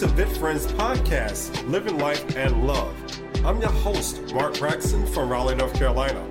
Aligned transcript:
to 0.00 0.06
VitFriends 0.06 0.66
podcast, 0.78 1.68
Living 1.68 1.98
Life 1.98 2.34
and 2.34 2.66
Love. 2.66 2.96
I'm 3.44 3.60
your 3.60 3.70
host, 3.70 4.32
Mark 4.32 4.58
Braxton 4.58 5.06
from 5.08 5.28
Raleigh, 5.28 5.56
North 5.56 5.74
Carolina. 5.74 6.26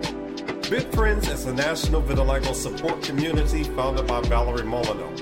VitFriends 0.61 1.31
is 1.31 1.45
a 1.45 1.53
national 1.53 2.01
vitiligo 2.01 2.55
support 2.55 3.03
community 3.03 3.63
founded 3.63 4.07
by 4.07 4.21
Valerie 4.21 4.63
Molyneux. 4.63 5.15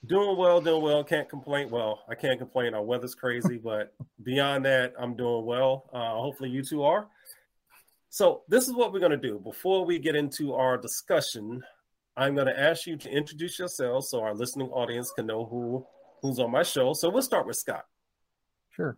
Doing 0.05 0.37
well, 0.37 0.61
doing 0.61 0.81
well. 0.81 1.03
Can't 1.03 1.29
complain. 1.29 1.69
Well, 1.69 2.03
I 2.07 2.15
can't 2.15 2.39
complain. 2.39 2.73
Our 2.73 2.83
weather's 2.83 3.13
crazy, 3.13 3.57
but 3.63 3.93
beyond 4.23 4.63
that, 4.65 4.93
I'm 4.97 5.15
doing 5.15 5.45
well. 5.45 5.89
Uh, 5.91 6.11
hopefully, 6.11 6.49
you 6.49 6.63
two 6.63 6.83
are. 6.83 7.07
So, 8.09 8.43
this 8.47 8.67
is 8.67 8.73
what 8.73 8.93
we're 8.93 8.99
going 8.99 9.11
to 9.11 9.17
do. 9.17 9.37
Before 9.39 9.85
we 9.85 9.99
get 9.99 10.15
into 10.15 10.53
our 10.53 10.77
discussion, 10.77 11.61
I'm 12.15 12.35
going 12.35 12.47
to 12.47 12.59
ask 12.59 12.85
you 12.85 12.95
to 12.97 13.09
introduce 13.09 13.57
yourselves 13.57 14.09
so 14.09 14.21
our 14.21 14.33
listening 14.33 14.69
audience 14.69 15.11
can 15.11 15.25
know 15.25 15.45
who 15.45 15.85
who's 16.21 16.39
on 16.39 16.51
my 16.51 16.63
show. 16.63 16.93
So, 16.93 17.09
we'll 17.09 17.21
start 17.21 17.45
with 17.45 17.57
Scott. 17.57 17.85
Sure. 18.69 18.97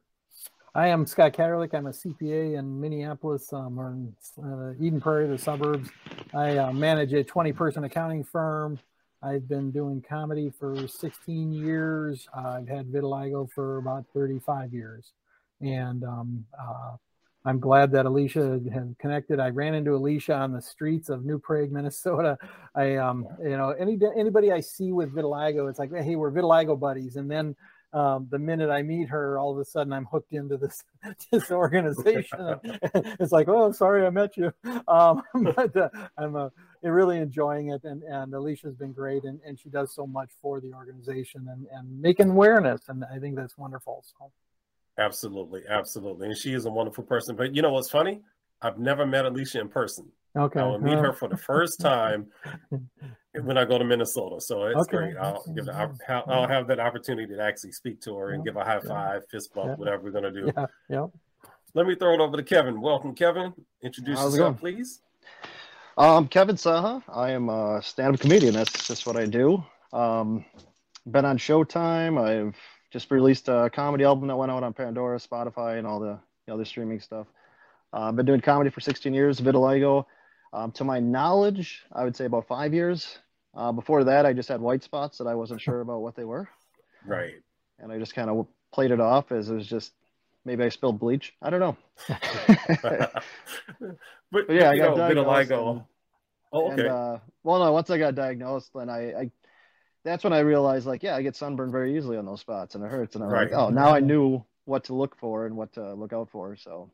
I 0.75 0.89
am 0.89 1.05
Scott 1.05 1.31
Catterlick. 1.31 1.73
I'm 1.73 1.87
a 1.87 1.91
CPA 1.91 2.59
in 2.59 2.81
Minneapolis 2.81 3.51
um, 3.53 3.79
or 3.79 3.91
in 3.91 4.13
uh, 4.43 4.73
Eden 4.77 4.99
Prairie, 4.99 5.27
the 5.27 5.37
suburbs. 5.37 5.89
I 6.33 6.57
uh, 6.57 6.73
manage 6.73 7.13
a 7.13 7.23
20 7.23 7.53
person 7.53 7.85
accounting 7.85 8.25
firm. 8.25 8.77
I've 9.23 9.47
been 9.47 9.71
doing 9.71 10.03
comedy 10.07 10.51
for 10.59 10.87
16 10.87 11.53
years. 11.53 12.27
I've 12.35 12.67
had 12.67 12.87
vitiligo 12.87 13.49
for 13.49 13.77
about 13.77 14.05
35 14.13 14.73
years. 14.73 15.13
And 15.61 16.03
um, 16.03 16.45
uh, 16.59 16.97
I'm 17.45 17.59
glad 17.59 17.91
that 17.91 18.07
Alicia 18.07 18.59
had 18.73 18.95
connected. 18.97 19.39
I 19.39 19.49
ran 19.49 19.75
into 19.75 19.95
Alicia 19.95 20.33
on 20.33 20.51
the 20.51 20.61
streets 20.61 21.09
of 21.09 21.25
New 21.25 21.37
Prague, 21.37 21.71
Minnesota. 21.71 22.37
I, 22.73 22.95
um, 22.95 23.27
you 23.39 23.55
know, 23.55 23.69
any 23.69 23.99
anybody 24.17 24.51
I 24.51 24.61
see 24.61 24.91
with 24.91 25.13
vitiligo, 25.13 25.69
it's 25.69 25.77
like, 25.77 25.91
hey, 25.93 26.15
we're 26.15 26.31
vitiligo 26.31 26.79
buddies. 26.79 27.17
And 27.17 27.29
then 27.29 27.55
um, 27.93 28.27
the 28.31 28.39
minute 28.39 28.71
I 28.71 28.81
meet 28.81 29.09
her, 29.09 29.37
all 29.37 29.51
of 29.51 29.59
a 29.59 29.65
sudden 29.65 29.93
I'm 29.93 30.05
hooked 30.05 30.33
into 30.33 30.57
this 30.57 30.83
this 31.31 31.51
organization. 31.51 32.39
it's 32.63 33.31
like, 33.31 33.47
oh, 33.47 33.71
sorry, 33.71 34.07
I 34.07 34.09
met 34.09 34.35
you. 34.37 34.51
Um, 34.87 35.21
but 35.55 35.77
uh, 35.77 35.89
I'm 36.17 36.35
uh, 36.35 36.49
really 36.81 37.19
enjoying 37.19 37.69
it, 37.69 37.83
and 37.83 38.01
and 38.03 38.33
Alicia's 38.33 38.75
been 38.75 38.91
great, 38.91 39.23
and, 39.23 39.39
and 39.45 39.59
she 39.59 39.69
does 39.69 39.93
so 39.93 40.07
much 40.07 40.31
for 40.41 40.59
the 40.59 40.73
organization 40.73 41.47
and 41.49 41.67
and 41.71 42.01
making 42.01 42.31
awareness, 42.31 42.81
and 42.89 43.05
I 43.05 43.19
think 43.19 43.35
that's 43.35 43.57
wonderful. 43.57 44.03
So. 44.17 44.31
Absolutely, 44.97 45.63
absolutely, 45.69 46.27
and 46.27 46.37
she 46.37 46.53
is 46.53 46.65
a 46.65 46.69
wonderful 46.69 47.03
person. 47.03 47.35
But 47.35 47.55
you 47.55 47.61
know 47.61 47.73
what's 47.73 47.89
funny? 47.89 48.21
I've 48.61 48.79
never 48.79 49.05
met 49.05 49.25
Alicia 49.25 49.59
in 49.59 49.67
person. 49.67 50.11
Okay. 50.37 50.59
I 50.59 50.63
will 50.63 50.79
meet 50.79 50.97
her 50.97 51.13
for 51.13 51.29
the 51.29 51.37
first 51.37 51.79
time 51.79 52.27
when 53.41 53.57
I 53.57 53.63
go 53.63 53.77
to 53.77 53.85
Minnesota. 53.85 54.41
So 54.41 54.65
it's 54.65 54.81
okay. 54.81 54.97
great. 54.97 55.17
I'll 55.17 55.45
give 55.53 55.65
the, 55.65 56.23
I'll 56.27 56.47
have 56.47 56.67
that 56.67 56.79
opportunity 56.79 57.33
to 57.35 57.41
actually 57.41 57.71
speak 57.71 58.01
to 58.01 58.15
her 58.17 58.31
and 58.31 58.43
give 58.43 58.57
a 58.57 58.63
high 58.63 58.79
five, 58.81 59.23
fist 59.29 59.53
bump, 59.53 59.69
yeah. 59.69 59.75
whatever 59.75 60.03
we're 60.03 60.11
gonna 60.11 60.31
do. 60.31 60.51
Yeah. 60.55 60.65
yeah. 60.89 61.05
Let 61.73 61.87
me 61.87 61.95
throw 61.95 62.13
it 62.13 62.21
over 62.21 62.37
to 62.37 62.43
Kevin. 62.43 62.79
Welcome, 62.81 63.15
Kevin. 63.15 63.53
Introduce 63.81 64.17
How's 64.17 64.35
yourself, 64.35 64.59
please. 64.59 65.01
Um, 65.97 66.27
Kevin 66.27 66.55
Saha. 66.55 67.03
I 67.07 67.31
am 67.31 67.49
a 67.49 67.81
stand-up 67.81 68.19
comedian. 68.19 68.53
That's 68.53 68.87
just 68.87 69.05
what 69.05 69.17
I 69.17 69.25
do. 69.25 69.63
Um, 69.93 70.45
been 71.05 71.25
on 71.25 71.37
Showtime. 71.37 72.19
I've 72.19 72.55
just 72.95 73.11
released 73.11 73.49
a 73.49 73.69
comedy 73.73 74.05
album 74.05 74.29
that 74.29 74.37
went 74.37 74.49
out 74.49 74.63
on 74.63 74.71
Pandora, 74.71 75.19
Spotify, 75.19 75.77
and 75.77 75.85
all 75.85 75.99
the, 75.99 76.17
the 76.47 76.53
other 76.53 76.63
streaming 76.63 77.01
stuff. 77.01 77.27
Uh, 77.91 78.03
I've 78.03 78.15
been 78.15 78.25
doing 78.25 78.39
comedy 78.39 78.69
for 78.69 78.79
16 78.79 79.13
years. 79.13 79.41
Vitiligo. 79.41 80.05
Um, 80.53 80.71
to 80.71 80.85
my 80.85 81.01
knowledge, 81.01 81.83
I 81.91 82.05
would 82.05 82.15
say 82.15 82.23
about 82.23 82.47
five 82.47 82.73
years. 82.73 83.17
Uh, 83.53 83.73
before 83.73 84.05
that, 84.05 84.25
I 84.25 84.31
just 84.31 84.47
had 84.47 84.61
white 84.61 84.81
spots 84.81 85.17
that 85.17 85.27
I 85.27 85.35
wasn't 85.35 85.59
sure 85.59 85.81
about 85.81 86.03
what 86.03 86.15
they 86.15 86.23
were. 86.23 86.47
Right. 87.05 87.33
And 87.79 87.91
I 87.91 87.99
just 87.99 88.15
kind 88.15 88.29
of 88.29 88.47
played 88.71 88.91
it 88.91 89.01
off 89.01 89.33
as 89.33 89.49
it 89.49 89.55
was 89.55 89.67
just 89.67 89.91
maybe 90.45 90.63
I 90.63 90.69
spilled 90.69 90.97
bleach. 90.97 91.33
I 91.41 91.49
don't 91.49 91.59
know. 91.59 91.77
but, 92.81 93.23
but, 94.31 94.49
yeah, 94.49 94.69
I 94.69 94.77
got 94.77 94.95
know. 94.95 95.03
Vitiligo. 95.03 95.71
And, 95.71 95.83
oh, 96.53 96.71
okay. 96.71 96.81
And, 96.83 96.89
uh, 96.89 97.17
well, 97.43 97.59
no, 97.59 97.73
once 97.73 97.89
I 97.89 97.97
got 97.97 98.15
diagnosed, 98.15 98.71
then 98.73 98.89
I, 98.89 99.11
I, 99.19 99.31
that's 100.05 100.23
when 100.23 100.31
I 100.31 100.39
realized, 100.39 100.87
like, 100.87 101.03
yeah, 101.03 101.17
I 101.17 101.21
get 101.21 101.35
sunburned 101.35 101.73
very 101.73 101.97
easily 101.97 102.15
on 102.15 102.25
those 102.25 102.39
spots, 102.39 102.75
and 102.75 102.83
it 102.83 102.89
hurts. 102.89 103.15
And 103.15 103.23
I'm 103.23 103.29
right. 103.29 103.51
like, 103.51 103.59
oh, 103.59 103.69
now 103.69 103.89
I 103.89 103.99
knew 103.99 104.45
what 104.63 104.85
to 104.85 104.93
look 104.93 105.17
for 105.17 105.45
and 105.45 105.57
what 105.57 105.73
to 105.73 105.93
look 105.93 106.13
out 106.13 106.29
for. 106.29 106.55
So 106.55 106.89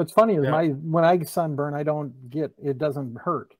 What's 0.00 0.12
funny 0.12 0.36
is 0.36 0.44
yeah. 0.44 0.50
my 0.50 0.68
when 0.68 1.04
I 1.04 1.20
sunburn, 1.24 1.74
I 1.74 1.82
don't 1.82 2.30
get 2.30 2.52
it 2.56 2.78
doesn't 2.78 3.18
hurt. 3.18 3.54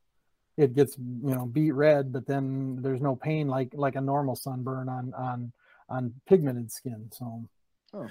It 0.57 0.75
gets 0.75 0.97
you 0.97 1.35
know 1.35 1.45
beat 1.45 1.73
red, 1.73 2.15
but 2.15 2.27
then 2.27 2.79
there's 2.81 3.03
no 3.03 3.17
pain 3.17 3.49
like 3.49 3.73
like 3.75 3.97
a 3.97 4.01
normal 4.01 4.37
sunburn 4.37 4.89
on 4.89 5.13
on 5.13 5.53
on 5.91 6.15
pigmented 6.27 6.73
skin. 6.73 7.11
So, 7.13 7.45
oh. 7.93 8.09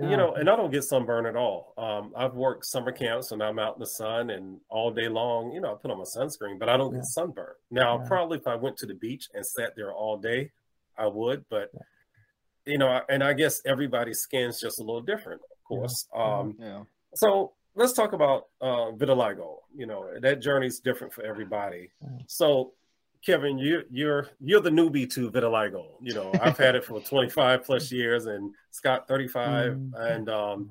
Yeah. 0.00 0.10
you 0.10 0.16
know, 0.16 0.34
and 0.34 0.48
I 0.48 0.56
don't 0.56 0.70
get 0.70 0.84
sunburn 0.84 1.26
at 1.26 1.36
all. 1.36 1.74
Um, 1.76 2.12
I've 2.16 2.34
worked 2.34 2.64
summer 2.64 2.92
camps 2.92 3.32
and 3.32 3.42
I'm 3.42 3.58
out 3.58 3.74
in 3.74 3.80
the 3.80 3.86
sun 3.86 4.30
and 4.30 4.58
all 4.68 4.90
day 4.90 5.08
long. 5.08 5.52
You 5.52 5.60
know, 5.60 5.72
I 5.72 5.74
put 5.74 5.90
on 5.90 5.98
my 5.98 6.04
sunscreen, 6.04 6.58
but 6.58 6.68
I 6.68 6.76
don't 6.76 6.92
yeah. 6.92 7.00
get 7.00 7.06
sunburn. 7.06 7.54
Now, 7.70 7.98
probably 8.06 8.38
if 8.38 8.46
I 8.46 8.54
went 8.54 8.76
to 8.78 8.86
the 8.86 8.94
beach 8.94 9.28
and 9.34 9.44
sat 9.44 9.74
there 9.76 9.92
all 9.92 10.16
day, 10.16 10.50
I 10.96 11.06
would. 11.06 11.44
But 11.50 11.70
you 12.66 12.78
know, 12.78 13.00
and 13.08 13.22
I 13.22 13.32
guess 13.32 13.60
everybody's 13.66 14.20
skin's 14.20 14.60
just 14.60 14.80
a 14.80 14.82
little 14.82 15.02
different, 15.02 15.40
of 15.42 15.64
course. 15.64 16.06
Um, 16.14 16.56
yeah. 16.58 16.82
So 17.14 17.52
let's 17.74 17.92
talk 17.92 18.12
about 18.12 18.46
uh, 18.60 18.92
vitiligo. 18.92 19.58
You 19.74 19.86
know 19.86 20.08
that 20.20 20.40
journey 20.40 20.66
is 20.66 20.80
different 20.80 21.12
for 21.12 21.24
everybody. 21.24 21.90
So, 22.26 22.72
Kevin, 23.24 23.58
you, 23.58 23.82
you're 23.90 24.28
you're 24.40 24.60
the 24.60 24.70
newbie 24.70 25.10
to 25.12 25.30
vitiligo. 25.30 25.88
You 26.00 26.14
know, 26.14 26.32
I've 26.40 26.56
had 26.56 26.74
it 26.74 26.84
for 26.84 27.00
25 27.08 27.64
plus 27.64 27.92
years, 27.92 28.26
and 28.26 28.54
Scott 28.70 29.06
35, 29.08 29.72
mm-hmm. 29.72 29.94
and 29.94 30.28
um, 30.30 30.70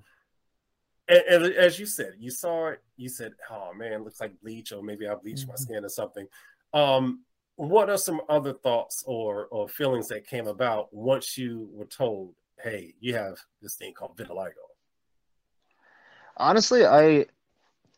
and, 1.07 1.21
and, 1.45 1.53
as 1.53 1.79
you 1.79 1.85
said, 1.85 2.13
you 2.17 2.31
saw 2.31 2.69
it. 2.69 2.81
You 2.97 3.09
said, 3.09 3.33
"Oh 3.51 3.71
man, 3.75 4.03
looks 4.03 4.19
like 4.19 4.39
bleach, 4.41 4.71
or 4.71 4.81
maybe 4.81 5.07
I 5.07 5.15
bleached 5.15 5.43
mm-hmm. 5.43 5.51
my 5.51 5.55
skin 5.55 5.85
or 5.85 5.89
something." 5.89 6.27
Um, 6.73 7.23
what 7.55 7.89
are 7.89 7.97
some 7.97 8.21
other 8.29 8.53
thoughts 8.53 9.03
or 9.05 9.47
or 9.47 9.67
feelings 9.67 10.07
that 10.07 10.25
came 10.25 10.47
about 10.47 10.91
once 10.91 11.37
you 11.37 11.69
were 11.71 11.85
told, 11.85 12.33
"Hey, 12.61 12.95
you 12.99 13.13
have 13.13 13.37
this 13.61 13.75
thing 13.75 13.93
called 13.93 14.17
vitiligo"? 14.17 14.53
Honestly, 16.37 16.85
I 16.85 17.25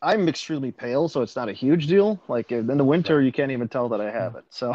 I'm 0.03 0.27
extremely 0.27 0.71
pale, 0.71 1.07
so 1.07 1.21
it's 1.21 1.35
not 1.35 1.47
a 1.47 1.53
huge 1.53 1.87
deal. 1.87 2.19
Like 2.27 2.51
in 2.51 2.65
the 2.65 2.83
winter, 2.83 3.21
you 3.21 3.31
can't 3.31 3.51
even 3.51 3.67
tell 3.67 3.87
that 3.89 4.01
I 4.01 4.09
have 4.09 4.35
it. 4.35 4.45
So 4.49 4.73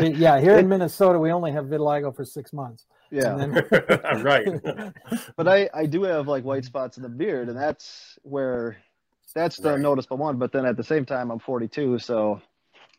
yeah, 0.00 0.40
here 0.40 0.58
in 0.58 0.68
Minnesota, 0.68 1.18
we 1.18 1.30
only 1.30 1.52
have 1.52 1.66
vitiligo 1.66 2.14
for 2.14 2.24
six 2.24 2.52
months. 2.52 2.86
Yeah, 3.10 3.34
then... 3.36 3.52
right. 4.22 4.46
but 5.36 5.48
I 5.48 5.68
I 5.74 5.86
do 5.86 6.02
have 6.02 6.28
like 6.28 6.44
white 6.44 6.64
spots 6.64 6.96
in 6.96 7.02
the 7.02 7.08
beard, 7.08 7.48
and 7.48 7.56
that's 7.56 8.18
where 8.22 8.76
that's 9.34 9.56
the 9.56 9.72
right. 9.72 9.80
noticeable 9.80 10.16
one. 10.16 10.36
But 10.36 10.52
then 10.52 10.64
at 10.64 10.76
the 10.76 10.84
same 10.84 11.04
time, 11.04 11.30
I'm 11.30 11.38
42, 11.38 11.98
so 11.98 12.40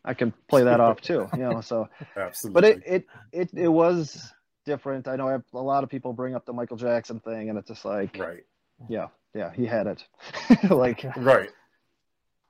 I 0.04 0.14
can 0.14 0.32
play 0.48 0.64
that 0.64 0.80
off 0.80 1.00
too. 1.00 1.28
You 1.34 1.40
know, 1.40 1.60
so 1.60 1.88
absolutely. 2.16 2.60
But 2.60 2.64
it 2.64 2.82
it 2.86 3.06
it 3.32 3.50
it 3.54 3.68
was 3.68 4.32
different. 4.64 5.08
I 5.08 5.16
know 5.16 5.28
I 5.28 5.38
a 5.54 5.58
lot 5.58 5.84
of 5.84 5.90
people 5.90 6.12
bring 6.12 6.34
up 6.34 6.46
the 6.46 6.52
Michael 6.52 6.76
Jackson 6.76 7.20
thing, 7.20 7.50
and 7.50 7.58
it's 7.58 7.68
just 7.68 7.84
like 7.84 8.16
right. 8.18 8.44
Yeah, 8.88 9.08
yeah, 9.34 9.52
he 9.52 9.66
had 9.66 9.86
it. 9.86 10.04
like 10.70 11.04
right. 11.16 11.50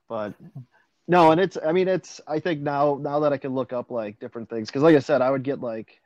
But 0.09 0.33
no, 1.07 1.31
and 1.31 1.39
it's 1.39 1.57
I 1.65 1.71
mean 1.71 1.87
it's 1.87 2.21
I 2.27 2.39
think 2.39 2.61
now 2.61 2.97
now 3.01 3.21
that 3.21 3.33
I 3.33 3.37
can 3.37 3.53
look 3.53 3.73
up 3.73 3.91
like 3.91 4.19
different 4.19 4.49
things 4.49 4.67
because 4.67 4.83
like 4.83 4.95
I 4.95 4.99
said, 4.99 5.21
I 5.21 5.29
would 5.29 5.43
get 5.43 5.61
like 5.61 5.99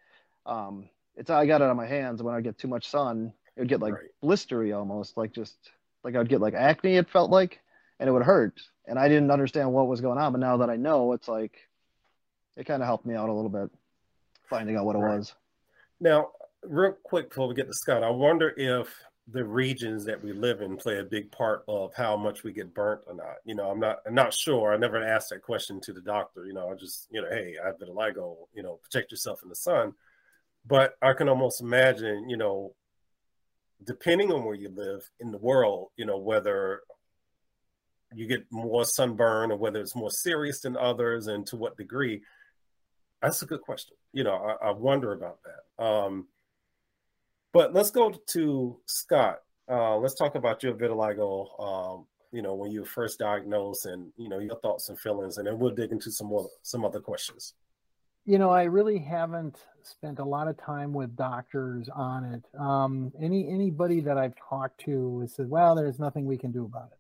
um 0.45 0.89
it's 1.15 1.29
I 1.29 1.45
got 1.45 1.62
it 1.62 1.69
on 1.69 1.75
my 1.75 1.88
hands 1.88 2.21
when 2.21 2.35
I 2.35 2.41
get 2.41 2.57
too 2.57 2.68
much 2.68 2.89
sun, 2.89 3.33
it 3.56 3.62
would 3.62 3.69
get 3.69 3.81
like 3.81 3.95
right. 3.95 4.09
blistery 4.24 4.77
almost, 4.77 5.18
like 5.18 5.33
just 5.33 5.56
like 6.03 6.15
I 6.15 6.19
would 6.19 6.29
get 6.29 6.41
like 6.41 6.53
acne, 6.53 6.95
it 6.95 7.09
felt 7.09 7.31
like, 7.31 7.59
and 8.00 8.07
it 8.07 8.12
would 8.12 8.23
hurt. 8.23 8.62
And 8.85 8.97
I 8.97 9.07
didn't 9.07 9.31
understand 9.31 9.73
what 9.73 9.88
was 9.88 10.00
going 10.00 10.19
on, 10.19 10.31
but 10.31 10.39
now 10.39 10.57
that 10.57 10.69
I 10.69 10.77
know, 10.77 11.13
it's 11.13 11.27
like 11.27 11.57
it 12.56 12.65
kind 12.65 12.81
of 12.81 12.88
helped 12.88 13.06
me 13.06 13.15
out 13.15 13.30
a 13.30 13.33
little 13.33 13.50
bit 13.50 13.69
finding 14.50 14.77
out 14.77 14.85
what 14.85 14.95
it 14.95 15.00
right. 15.00 15.18
was. 15.18 15.33
Now, 16.00 16.30
real 16.63 16.95
quick 17.03 17.30
before 17.30 17.47
we 17.47 17.56
get 17.56 17.68
to 17.68 17.73
Scott, 17.73 18.03
I 18.03 18.09
wonder 18.09 18.53
if 18.56 18.94
the 19.29 19.44
regions 19.44 20.06
that 20.06 20.24
we 20.24 20.31
live 20.31 20.62
in 20.62 20.77
play 20.77 21.00
a 21.00 21.03
big 21.03 21.31
part 21.31 21.63
of 21.68 21.94
how 21.94 22.15
much 22.15 22.44
we 22.44 22.53
get 22.53 22.74
burnt 22.74 23.01
or 23.07 23.13
not. 23.13 23.35
You 23.44 23.56
know, 23.56 23.69
I'm 23.69 23.79
not 23.79 23.97
I'm 24.06 24.15
not 24.15 24.33
sure. 24.33 24.74
I 24.74 24.77
never 24.77 25.03
asked 25.03 25.29
that 25.31 25.41
question 25.41 25.81
to 25.81 25.94
the 25.94 26.01
doctor. 26.01 26.45
You 26.45 26.53
know, 26.53 26.69
I 26.69 26.75
just 26.75 27.07
you 27.12 27.21
know, 27.21 27.27
hey, 27.29 27.56
I 27.62 27.68
have 27.68 27.79
been 27.79 27.89
a 27.89 27.91
vitiligo. 27.91 28.38
You 28.53 28.63
know, 28.63 28.79
protect 28.81 29.12
yourself 29.12 29.44
in 29.44 29.50
the 29.50 29.56
sun. 29.56 29.94
But 30.65 30.95
I 31.01 31.13
can 31.13 31.29
almost 31.29 31.62
imagine, 31.62 32.29
you 32.29 32.38
know, 32.38 32.74
depending 33.83 34.31
on 34.31 34.44
where 34.44 34.56
you 34.56 34.69
live 34.69 35.09
in 35.19 35.31
the 35.31 35.38
world, 35.38 35.89
you 35.97 36.06
know, 36.06 36.18
whether 36.18 36.81
you 38.13 38.27
get 38.27 38.45
more 38.50 38.85
sunburn 38.85 39.51
or 39.51 39.57
whether 39.57 39.80
it's 39.80 39.95
more 39.95 40.12
serious 40.12 40.62
than 40.62 40.77
others 40.77 41.27
and 41.27 41.45
to 41.47 41.57
what 41.57 41.77
degree. 41.77 42.21
That's 43.21 43.41
a 43.41 43.45
good 43.45 43.62
question. 43.62 43.95
You 44.13 44.23
know, 44.23 44.35
I, 44.35 44.68
I 44.68 44.71
wonder 44.71 45.12
about 45.12 45.39
that. 45.44 45.83
Um, 45.83 46.27
but 47.53 47.73
let's 47.73 47.91
go 47.91 48.11
to 48.11 48.77
Scott. 48.85 49.39
Uh, 49.69 49.97
let's 49.97 50.15
talk 50.15 50.35
about 50.35 50.63
your 50.63 50.73
vitiligo. 50.73 51.59
Um, 51.59 52.05
you 52.31 52.41
know, 52.41 52.55
when 52.55 52.71
you 52.71 52.81
were 52.81 52.85
first 52.85 53.19
diagnosed, 53.19 53.85
and 53.85 54.11
you 54.17 54.29
know 54.29 54.39
your 54.39 54.59
thoughts 54.59 54.89
and 54.89 54.99
feelings, 54.99 55.38
and 55.38 55.47
then 55.47 55.57
we'll 55.57 55.71
dig 55.71 55.91
into 55.91 56.11
some 56.11 56.27
more 56.27 56.49
some 56.61 56.85
other 56.85 56.99
questions. 56.99 57.53
You 58.25 58.38
know, 58.38 58.49
I 58.49 58.63
really 58.63 58.99
haven't 58.99 59.57
spent 59.83 60.19
a 60.19 60.25
lot 60.25 60.49
of 60.49 60.57
time 60.57 60.94
with 60.94 61.15
doctors 61.15 61.88
on 61.95 62.25
it. 62.25 62.44
Um, 62.59 63.13
any 63.21 63.49
anybody 63.49 64.01
that 64.01 64.17
I've 64.17 64.35
talked 64.49 64.81
to 64.85 65.21
has 65.21 65.33
said, 65.35 65.49
"Well, 65.49 65.75
there's 65.75 65.99
nothing 65.99 66.25
we 66.25 66.38
can 66.38 66.51
do 66.51 66.65
about 66.65 66.89
it." 66.91 66.99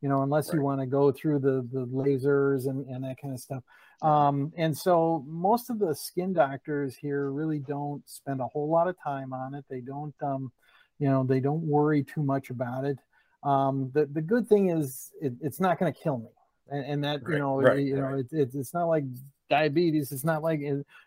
You 0.00 0.08
know, 0.08 0.22
unless 0.22 0.48
right. 0.48 0.56
you 0.56 0.62
want 0.62 0.80
to 0.80 0.86
go 0.86 1.12
through 1.12 1.38
the 1.38 1.66
the 1.72 1.86
lasers 1.86 2.66
and 2.66 2.86
and 2.88 3.04
that 3.04 3.20
kind 3.20 3.34
of 3.34 3.40
stuff. 3.40 3.62
Um, 4.02 4.52
and 4.56 4.76
so 4.76 5.24
most 5.26 5.70
of 5.70 5.78
the 5.78 5.94
skin 5.94 6.32
doctors 6.32 6.96
here 6.96 7.30
really 7.30 7.58
don't 7.58 8.02
spend 8.08 8.40
a 8.40 8.46
whole 8.46 8.70
lot 8.70 8.88
of 8.88 8.96
time 9.02 9.32
on 9.32 9.54
it. 9.54 9.64
They 9.70 9.80
don't, 9.80 10.14
um, 10.22 10.52
you 10.98 11.08
know, 11.08 11.24
they 11.24 11.40
don't 11.40 11.62
worry 11.62 12.04
too 12.04 12.22
much 12.22 12.50
about 12.50 12.84
it. 12.84 12.98
Um, 13.42 13.90
the 13.92 14.06
the 14.06 14.22
good 14.22 14.48
thing 14.48 14.70
is 14.70 15.10
it, 15.20 15.34
it's 15.40 15.60
not 15.60 15.78
going 15.78 15.92
to 15.92 15.98
kill 15.98 16.18
me, 16.18 16.30
and, 16.70 16.84
and 16.84 17.04
that 17.04 17.22
right, 17.22 17.32
you 17.32 17.38
know, 17.38 17.60
right, 17.60 17.78
you 17.78 17.96
know, 17.96 18.14
it, 18.14 18.26
it, 18.32 18.50
it's 18.54 18.72
not 18.72 18.86
like 18.86 19.04
diabetes. 19.50 20.12
It's 20.12 20.24
not 20.24 20.42
like 20.42 20.60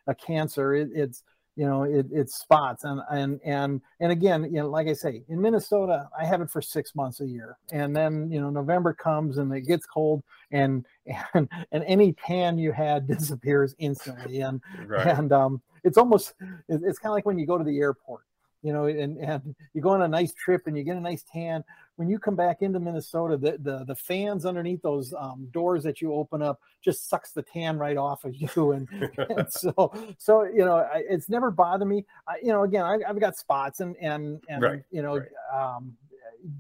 a 0.08 0.16
cancer. 0.16 0.76
It, 0.76 0.90
it's 0.94 1.24
you 1.58 1.66
know 1.66 1.84
it, 1.84 2.06
it's 2.12 2.36
spots 2.36 2.84
and 2.86 3.02
and 3.12 3.42
and 3.44 3.82
and 4.00 4.12
again 4.12 4.44
you 4.44 4.60
know 4.62 4.70
like 4.70 4.88
i 4.88 4.94
say 4.94 5.24
in 5.28 5.42
minnesota 5.42 6.08
i 6.18 6.24
have 6.24 6.40
it 6.40 6.50
for 6.50 6.62
six 6.62 6.96
months 6.96 7.20
a 7.20 7.26
year 7.26 7.58
and 7.72 7.96
then 7.96 8.32
you 8.32 8.40
know 8.40 8.50
november 8.50 8.94
comes 8.94 9.40
and 9.40 9.52
it 9.52 9.62
gets 9.62 9.86
cold 9.86 10.24
and 10.52 10.86
and 11.34 11.50
and 11.72 11.84
any 11.86 12.14
tan 12.14 12.58
you 12.58 12.72
had 12.72 13.08
disappears 13.18 13.76
instantly 13.80 14.42
and 14.42 14.62
right. 14.86 15.08
and 15.08 15.34
um 15.34 15.62
it's 15.84 15.98
almost 15.98 16.34
it's 16.70 17.00
kind 17.00 17.12
of 17.12 17.14
like 17.14 17.26
when 17.26 17.40
you 17.40 17.48
go 17.48 17.58
to 17.58 17.64
the 17.64 17.80
airport 17.80 18.22
you 18.68 18.74
know, 18.74 18.84
and, 18.88 19.18
and 19.18 19.56
you 19.74 19.82
go 19.82 19.92
on 19.92 20.02
a 20.02 20.08
nice 20.10 20.34
trip 20.34 20.68
and 20.68 20.78
you 20.78 20.84
get 20.84 20.98
a 20.98 21.00
nice 21.00 21.24
tan. 21.24 21.64
When 21.96 22.10
you 22.10 22.20
come 22.20 22.36
back 22.36 22.62
into 22.62 22.82
Minnesota, 22.82 23.38
the 23.38 23.58
the, 23.60 23.86
the 23.86 23.96
fans 23.96 24.46
underneath 24.46 24.82
those 24.82 25.14
um, 25.18 25.48
doors 25.52 25.84
that 25.84 26.02
you 26.02 26.14
open 26.14 26.42
up 26.42 26.60
just 26.84 27.10
sucks 27.10 27.32
the 27.32 27.44
tan 27.44 27.78
right 27.78 27.96
off 27.96 28.26
of 28.26 28.36
you, 28.36 28.74
and, 28.74 28.90
and 29.30 29.48
so 29.50 29.94
so 30.18 30.44
you 30.44 30.66
know 30.66 30.80
I, 30.80 31.02
it's 31.10 31.30
never 31.30 31.50
bothered 31.50 31.88
me. 31.88 32.04
I, 32.28 32.40
you 32.44 32.50
know, 32.50 32.64
again, 32.64 32.84
I, 32.84 32.98
have 33.08 33.18
got 33.22 33.38
spots, 33.38 33.80
and 33.80 33.96
and 34.02 34.44
and 34.50 34.62
right. 34.62 34.84
you 34.92 35.02
know, 35.02 35.20
right. 35.20 35.78
um, 35.78 35.96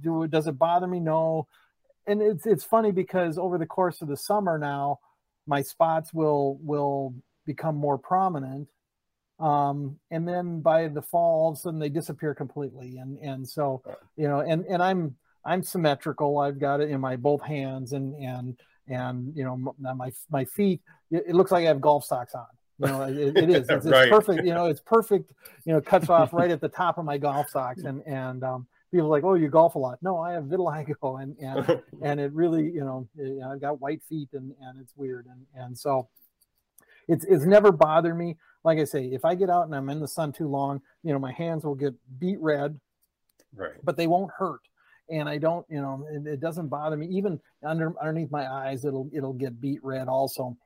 do 0.01 0.27
does 0.27 0.47
it 0.47 0.57
bother 0.57 0.87
me? 0.87 1.01
No, 1.01 1.45
and 2.07 2.21
it's 2.21 2.45
it's 2.45 2.63
funny 2.63 2.93
because 2.93 3.37
over 3.37 3.57
the 3.57 3.65
course 3.65 4.01
of 4.01 4.07
the 4.07 4.15
summer 4.15 4.57
now, 4.57 4.99
my 5.45 5.61
spots 5.61 6.13
will 6.13 6.57
will 6.61 7.13
become 7.45 7.75
more 7.75 7.97
prominent 7.97 8.69
um, 9.39 9.97
and 10.09 10.27
then 10.27 10.61
by 10.61 10.87
the 10.87 11.01
fall 11.01 11.43
all 11.43 11.51
of 11.51 11.57
a 11.57 11.59
sudden 11.59 11.79
they 11.79 11.89
disappear 11.89 12.33
completely. 12.33 12.97
And 12.97 13.17
and 13.19 13.47
so 13.47 13.81
you 14.15 14.27
know 14.27 14.39
and 14.39 14.65
and 14.65 14.81
i'm 14.81 15.15
i'm 15.45 15.63
symmetrical. 15.63 16.39
I've 16.39 16.59
got 16.59 16.81
it 16.81 16.89
in 16.89 16.99
my 16.99 17.15
both 17.15 17.41
hands 17.41 17.93
and 17.93 18.15
and 18.15 18.57
and 18.87 19.35
you 19.35 19.43
know 19.43 19.75
my 19.79 20.11
my 20.31 20.45
feet 20.45 20.81
it, 21.11 21.35
looks 21.35 21.51
like 21.51 21.65
i 21.65 21.67
have 21.67 21.81
golf 21.81 22.03
socks 22.05 22.33
on. 22.33 22.45
You 22.79 22.87
know 22.87 23.01
it, 23.03 23.37
it 23.37 23.49
is. 23.49 23.69
It's, 23.69 23.85
right. 23.85 24.07
it's, 24.07 24.09
perfect 24.09 24.45
you 24.45 24.53
know 24.53 24.65
it's 24.65 24.81
perfect 24.81 25.33
you 25.65 25.73
know 25.73 25.81
cuts 25.81 26.09
off 26.09 26.33
right 26.33 26.49
at 26.49 26.61
the 26.61 26.69
top 26.69 26.97
of 26.97 27.05
my 27.05 27.17
golf 27.17 27.49
socks. 27.49 27.81
And 27.85 28.01
and 28.07 28.43
um 28.43 28.67
people 28.91 29.09
like 29.09 29.23
oh 29.23 29.35
you 29.35 29.49
golf 29.49 29.75
a 29.75 29.79
lot. 29.79 29.99
No 30.01 30.17
i 30.17 30.33
have 30.33 30.45
vitiligo. 30.45 31.21
And 31.21 31.37
and 31.39 31.81
and 32.01 32.19
it 32.19 32.33
really 32.33 32.63
you 32.63 32.81
know 32.81 33.07
i've 33.47 33.61
got 33.61 33.79
white 33.79 34.01
feet 34.09 34.29
and 34.33 34.51
and 34.61 34.81
it's 34.81 34.93
weird. 34.95 35.27
And 35.27 35.45
and 35.63 35.77
so 35.77 36.07
it's 37.07 37.23
it's 37.25 37.45
never 37.45 37.71
bothered 37.71 38.17
me 38.17 38.37
like 38.67 38.79
I 38.79 38.83
say, 38.83 39.05
if 39.05 39.23
I 39.23 39.33
get 39.33 39.49
out 39.49 39.65
and 39.65 39.73
I'm 39.73 39.89
in 39.89 40.01
the 40.01 40.07
sun 40.09 40.33
too 40.33 40.49
long, 40.49 40.81
you 41.01 41.13
know, 41.13 41.19
my 41.19 41.31
hands 41.31 41.63
will 41.63 41.73
get 41.73 41.93
beat 42.19 42.37
red, 42.41 42.77
right? 43.55 43.71
But 43.81 43.95
they 43.95 44.07
won't 44.07 44.29
hurt, 44.37 44.59
and 45.09 45.29
I 45.29 45.37
don't, 45.37 45.65
you 45.69 45.79
know, 45.79 46.05
it, 46.11 46.27
it 46.27 46.39
doesn't 46.41 46.67
bother 46.67 46.97
me. 46.97 47.07
Even 47.07 47.39
under 47.63 47.93
underneath 47.97 48.29
my 48.29 48.45
eyes, 48.45 48.83
it'll 48.83 49.09
it'll 49.13 49.31
get 49.31 49.61
beat 49.61 49.81
red 49.85 50.09
also, 50.09 50.57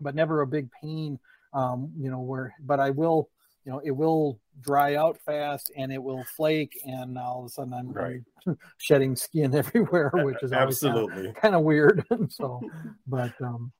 but 0.00 0.16
never 0.16 0.40
a 0.40 0.48
big 0.48 0.68
pain. 0.82 1.20
Um, 1.52 1.92
you 1.96 2.10
know, 2.10 2.20
where, 2.20 2.52
but 2.58 2.80
I 2.80 2.90
will, 2.90 3.30
you 3.64 3.70
know, 3.70 3.80
it 3.84 3.92
will 3.92 4.40
dry 4.60 4.96
out 4.96 5.16
fast 5.24 5.70
and 5.76 5.92
it 5.92 6.02
will 6.02 6.24
flake, 6.36 6.76
and 6.84 7.16
all 7.16 7.38
of 7.38 7.46
a 7.46 7.48
sudden 7.50 7.72
I'm, 7.72 7.92
right. 7.92 8.20
I'm 8.48 8.58
shedding 8.78 9.14
skin 9.14 9.54
everywhere, 9.62 10.10
which 10.12 10.42
is 10.42 10.52
absolutely 10.52 11.32
kind 11.34 11.54
of 11.54 11.62
weird. 11.62 12.04
so, 12.30 12.60
but 13.06 13.32
um, 13.40 13.70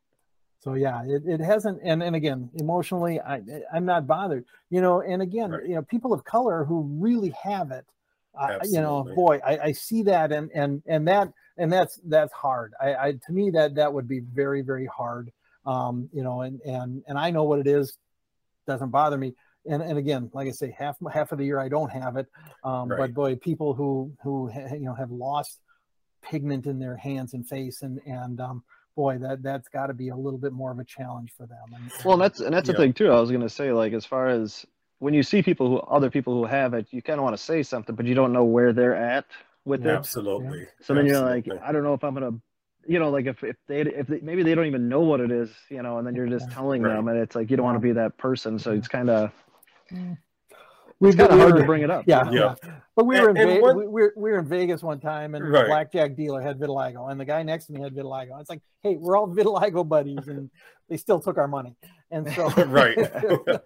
so 0.67 0.75
yeah 0.75 1.03
it, 1.05 1.23
it 1.27 1.41
hasn't 1.41 1.79
and, 1.85 2.03
and 2.03 2.17
again 2.17 2.51
emotionally 2.57 3.21
i 3.21 3.41
i'm 3.73 3.85
not 3.85 4.07
bothered 4.07 4.45
you 4.69 4.81
know 4.81 5.01
and 5.01 5.23
again 5.23 5.53
right. 5.53 5.67
you 5.67 5.77
know 5.77 5.83
people 5.83 6.13
of 6.13 6.25
color 6.25 6.65
who 6.65 6.83
really 6.99 7.33
have 7.41 7.71
it 7.71 7.87
uh, 8.39 8.59
you 8.65 8.81
know 8.81 9.05
boy 9.15 9.41
I, 9.47 9.59
I 9.59 9.73
see 9.73 10.03
that 10.03 10.33
and 10.33 10.51
and 10.53 10.83
and 10.87 11.07
that 11.07 11.33
and 11.57 11.73
that's 11.73 12.01
that's 12.05 12.33
hard 12.33 12.75
I, 12.81 12.95
I 12.95 13.13
to 13.13 13.33
me 13.33 13.51
that 13.51 13.77
that 13.77 13.93
would 13.93 14.09
be 14.09 14.21
very 14.21 14.63
very 14.63 14.87
hard 14.87 15.31
um 15.65 16.09
you 16.13 16.25
know 16.25 16.41
and 16.41 16.61
and 16.63 17.03
and 17.07 17.17
i 17.17 17.31
know 17.31 17.45
what 17.45 17.61
it 17.61 17.69
is 17.69 17.97
doesn't 18.67 18.91
bother 18.91 19.17
me 19.17 19.35
and 19.71 19.83
and 19.83 19.97
again 19.99 20.31
like 20.35 20.49
i 20.49 20.51
say 20.51 20.75
half 20.77 20.97
half 21.13 21.31
of 21.31 21.39
the 21.39 21.45
year 21.45 21.61
i 21.61 21.69
don't 21.69 21.91
have 21.91 22.17
it 22.17 22.27
um 22.65 22.89
right. 22.89 22.99
but 22.99 23.15
boy 23.15 23.37
people 23.37 23.73
who 23.73 24.13
who 24.23 24.51
you 24.73 24.81
know 24.81 24.95
have 24.95 25.13
lost 25.13 25.61
pigment 26.23 26.67
in 26.67 26.81
their 26.81 26.97
hands 26.97 27.35
and 27.35 27.49
face 27.49 27.83
and 27.83 28.01
and 28.05 28.41
um 28.41 28.65
boy, 28.97 29.19
that 29.19 29.43
that's 29.43 29.69
got 29.69 29.87
to 29.87 29.95
be 29.95 30.09
a 30.09 30.17
little 30.17 30.39
bit 30.39 30.53
more 30.53 30.73
of 30.73 30.79
a 30.79 30.85
challenge 30.85 31.31
for 31.37 31.47
them. 31.47 31.59
And, 31.75 31.91
well, 32.05 32.15
and 32.15 32.23
that's 32.23 32.41
and 32.41 32.53
that's 32.53 32.67
the 32.67 32.75
thing 32.75 32.93
too. 32.93 33.11
I 33.13 33.21
was 33.21 33.31
going 33.31 33.43
to 33.43 33.49
say, 33.49 33.73
like, 33.73 33.93
as 33.93 34.05
far 34.05 34.27
as 34.29 34.67
when 34.99 35.15
you 35.15 35.23
see 35.23 35.43
people 35.43 35.69
who 35.69 35.79
other 35.79 36.11
people 36.11 36.35
who 36.35 36.47
have 36.47 36.75
it, 36.75 36.89
you 36.91 37.03
kind 37.03 37.19
of 37.19 37.25
want 37.25 37.37
to 37.37 37.43
say 37.43 37.63
something, 37.63 37.95
but 37.95 38.07
you 38.07 38.15
don't 38.15 38.33
know 38.33 38.45
where 38.45 38.73
they're 38.73 38.97
at 38.97 39.27
with 39.65 39.85
yeah, 39.85 39.93
it. 39.93 39.97
Absolutely. 39.97 40.67
So 40.81 40.95
then 40.95 41.07
you're 41.07 41.21
like, 41.21 41.47
I 41.63 41.71
don't 41.71 41.85
know 41.85 41.95
if 41.95 42.03
I'm 42.03 42.15
gonna, 42.15 42.33
you 42.89 42.99
know, 42.99 43.11
like 43.11 43.27
if 43.27 43.45
if 43.45 43.57
they 43.69 43.83
if 43.83 44.07
they, 44.07 44.21
maybe 44.21 44.43
they 44.43 44.55
don't 44.55 44.67
even 44.67 44.89
know 44.89 45.01
what 45.01 45.21
it 45.21 45.31
is, 45.31 45.51
you 45.69 45.83
know, 45.83 45.99
and 45.99 46.07
then 46.07 46.15
you're 46.15 46.27
just 46.27 46.51
telling 46.51 46.83
right. 46.83 46.95
them, 46.95 47.09
and 47.09 47.19
it's 47.19 47.37
like 47.37 47.51
you 47.51 47.57
don't 47.57 47.67
want 47.67 47.77
to 47.77 47.87
be 47.87 47.93
that 47.93 48.17
person. 48.17 48.59
So 48.59 48.73
it's 48.73 48.89
kind 48.89 49.11
of. 49.11 49.33
Mm. 49.93 50.19
We 51.01 51.13
kind 51.13 51.31
of 51.31 51.39
hard 51.39 51.55
were, 51.55 51.61
to 51.61 51.67
bring 51.67 51.83
it 51.83 51.91
up. 51.91 52.05
Yeah, 52.07 52.31
yeah. 52.31 52.55
yeah. 52.63 52.71
But 52.95 53.05
we 53.05 53.21
were 53.21 53.31
in 53.31 53.37
Ve- 53.37 53.61
we, 53.61 53.61
were, 53.61 54.15
we 54.17 54.31
were 54.31 54.39
in 54.39 54.49
Vegas 54.49 54.83
one 54.83 54.99
time, 54.99 55.35
and 55.35 55.47
right. 55.51 55.63
the 55.63 55.67
blackjack 55.67 56.17
dealer 56.17 56.41
had 56.41 56.59
vitiligo, 56.59 57.11
and 57.11 57.21
the 57.21 57.25
guy 57.25 57.43
next 57.43 57.67
to 57.67 57.73
me 57.73 57.83
had 57.83 57.95
vitiligo. 57.95 58.41
It's 58.41 58.49
like, 58.49 58.63
hey, 58.83 58.97
we're 58.97 59.17
all 59.17 59.29
vitiligo 59.29 59.87
buddies, 59.87 60.29
and 60.29 60.51
they 60.89 60.97
still 60.97 61.21
took 61.21 61.37
our 61.37 61.49
money. 61.49 61.77
And 62.11 62.31
so, 62.33 62.49
right. 62.65 62.97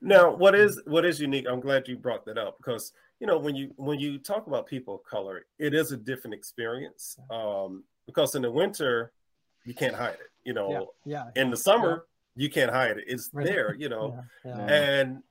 now, 0.00 0.34
what 0.34 0.54
is 0.54 0.80
what 0.86 1.04
is 1.04 1.20
unique? 1.20 1.46
I'm 1.48 1.60
glad 1.60 1.86
you 1.86 1.96
brought 1.96 2.24
that 2.24 2.38
up 2.38 2.56
because 2.56 2.92
you 3.20 3.26
know 3.26 3.38
when 3.38 3.54
you 3.54 3.72
when 3.76 4.00
you 4.00 4.18
talk 4.18 4.46
about 4.46 4.66
people 4.66 4.94
of 4.94 5.04
color, 5.04 5.44
it 5.58 5.74
is 5.74 5.92
a 5.92 5.96
different 5.96 6.34
experience. 6.34 7.18
Um, 7.30 7.84
because 8.06 8.34
in 8.34 8.40
the 8.40 8.50
winter, 8.50 9.12
you 9.66 9.74
can't 9.74 9.94
hide 9.94 10.14
it. 10.14 10.30
You 10.44 10.54
know, 10.54 10.92
yeah. 11.04 11.24
yeah. 11.34 11.42
In 11.42 11.50
the 11.50 11.56
summer, 11.58 12.06
yeah. 12.34 12.44
you 12.44 12.50
can't 12.50 12.70
hide 12.70 12.96
it. 12.96 13.04
It's 13.06 13.28
right. 13.34 13.46
there. 13.46 13.76
You 13.78 13.90
know, 13.90 14.18
yeah. 14.44 14.66
and 14.66 15.22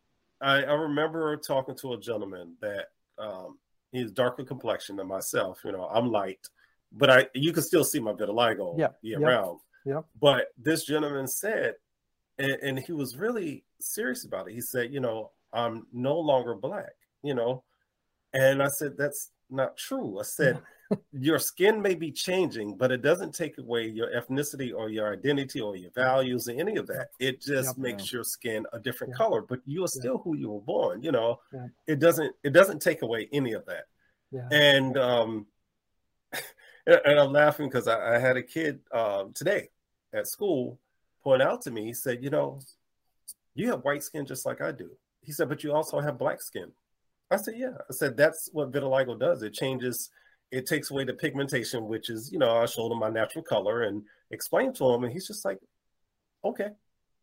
I, 0.42 0.64
I 0.64 0.74
remember 0.74 1.36
talking 1.38 1.76
to 1.78 1.94
a 1.94 2.00
gentleman 2.00 2.56
that 2.62 2.88
um, 3.18 3.58
he's 3.92 4.12
darker 4.12 4.44
complexion 4.44 4.96
than 4.98 5.08
myself. 5.08 5.62
You 5.66 5.72
know, 5.72 5.86
I'm 5.86 6.12
light, 6.12 6.40
but 6.92 7.10
I 7.10 7.28
you 7.34 7.54
can 7.54 7.64
still 7.64 7.84
see 7.84 8.00
my 8.00 8.14
vitiligo 8.14 8.78
yeah, 8.78 8.90
year 9.02 9.20
yep, 9.20 9.28
round. 9.28 9.60
Yep. 9.86 10.06
But 10.22 10.48
this 10.58 10.86
gentleman 10.86 11.28
said, 11.28 11.76
and, 12.38 12.58
and 12.62 12.80
he 12.80 12.92
was 12.92 13.18
really 13.18 13.64
serious 13.80 14.26
about 14.26 14.48
it. 14.48 14.54
He 14.54 14.62
said, 14.62 14.94
you 14.94 15.00
know, 15.00 15.32
I'm 15.54 15.88
no 15.92 16.20
longer 16.20 16.56
black. 16.56 16.94
You 17.24 17.34
know, 17.34 17.64
and 18.34 18.62
I 18.62 18.68
said 18.68 18.98
that's 18.98 19.32
not 19.50 19.78
true. 19.78 20.20
I 20.20 20.24
said 20.24 20.62
your 21.12 21.40
skin 21.40 21.82
may 21.82 21.96
be 21.96 22.12
changing, 22.12 22.76
but 22.76 22.92
it 22.92 23.02
doesn't 23.02 23.34
take 23.34 23.58
away 23.58 23.88
your 23.88 24.10
ethnicity 24.12 24.74
or 24.74 24.90
your 24.90 25.12
identity 25.14 25.60
or 25.60 25.76
your 25.76 25.92
values 25.92 26.48
or 26.48 26.54
any 26.54 26.78
of 26.78 26.88
that. 26.88 27.10
It 27.20 27.42
just 27.42 27.70
yep, 27.70 27.78
makes 27.78 28.12
your 28.12 28.24
skin 28.24 28.66
a 28.74 28.80
different 28.80 29.14
yeah. 29.14 29.18
color, 29.18 29.42
but 29.42 29.60
you 29.66 29.84
are 29.84 29.90
still 29.90 30.16
yeah. 30.16 30.22
who 30.24 30.38
you 30.38 30.50
were 30.50 30.62
born. 30.62 31.04
You 31.04 31.12
know, 31.12 31.40
yeah. 31.54 31.68
it 31.88 32.00
doesn't 32.00 32.36
it 32.44 32.54
doesn't 32.54 32.82
take 32.82 33.02
away 33.02 33.30
any 33.32 33.54
of 33.54 33.66
that. 33.66 33.86
And 34.52 34.98
um, 34.98 35.46
and 36.86 37.20
I'm 37.20 37.32
laughing 37.32 37.68
because 37.68 37.88
I, 37.88 38.16
I, 38.16 38.20
had 38.20 38.36
a 38.36 38.44
kid 38.44 38.80
um, 38.92 39.32
today 39.34 39.70
at 40.14 40.28
school 40.28 40.80
point 41.24 41.42
out 41.42 41.62
to 41.64 41.72
me. 41.72 41.86
He 41.86 41.94
said, 41.94 42.24
"You 42.24 42.30
know, 42.30 42.60
you 43.56 43.70
have 43.70 43.84
white 43.84 44.04
skin 44.04 44.26
just 44.26 44.46
like 44.46 44.62
I 44.62 44.72
do." 44.72 44.92
He 45.22 45.32
said, 45.32 45.50
"But 45.50 45.64
you 45.64 45.74
also 45.74 46.00
have 46.00 46.18
black 46.18 46.42
skin." 46.42 46.72
I 47.30 47.38
said, 47.38 47.56
yeah. 47.58 47.74
I 47.90 47.94
said 47.94 48.16
that's 48.16 48.50
what 48.54 48.72
vitiligo 48.72 49.20
does. 49.20 49.44
It 49.44 49.54
changes. 49.54 50.10
It 50.52 50.66
takes 50.66 50.92
away 50.92 51.04
the 51.04 51.14
pigmentation, 51.14 51.88
which 51.88 52.10
is, 52.10 52.32
you 52.32 52.40
know, 52.40 52.58
I 52.58 52.66
showed 52.66 52.92
him 52.92 53.00
my 53.00 53.10
natural 53.10 53.44
color 53.44 53.84
and 53.84 54.04
explained 54.32 54.76
to 54.76 54.86
him, 54.86 55.04
and 55.04 55.12
he's 55.12 55.28
just 55.28 55.44
like, 55.44 55.60
okay, 56.44 56.70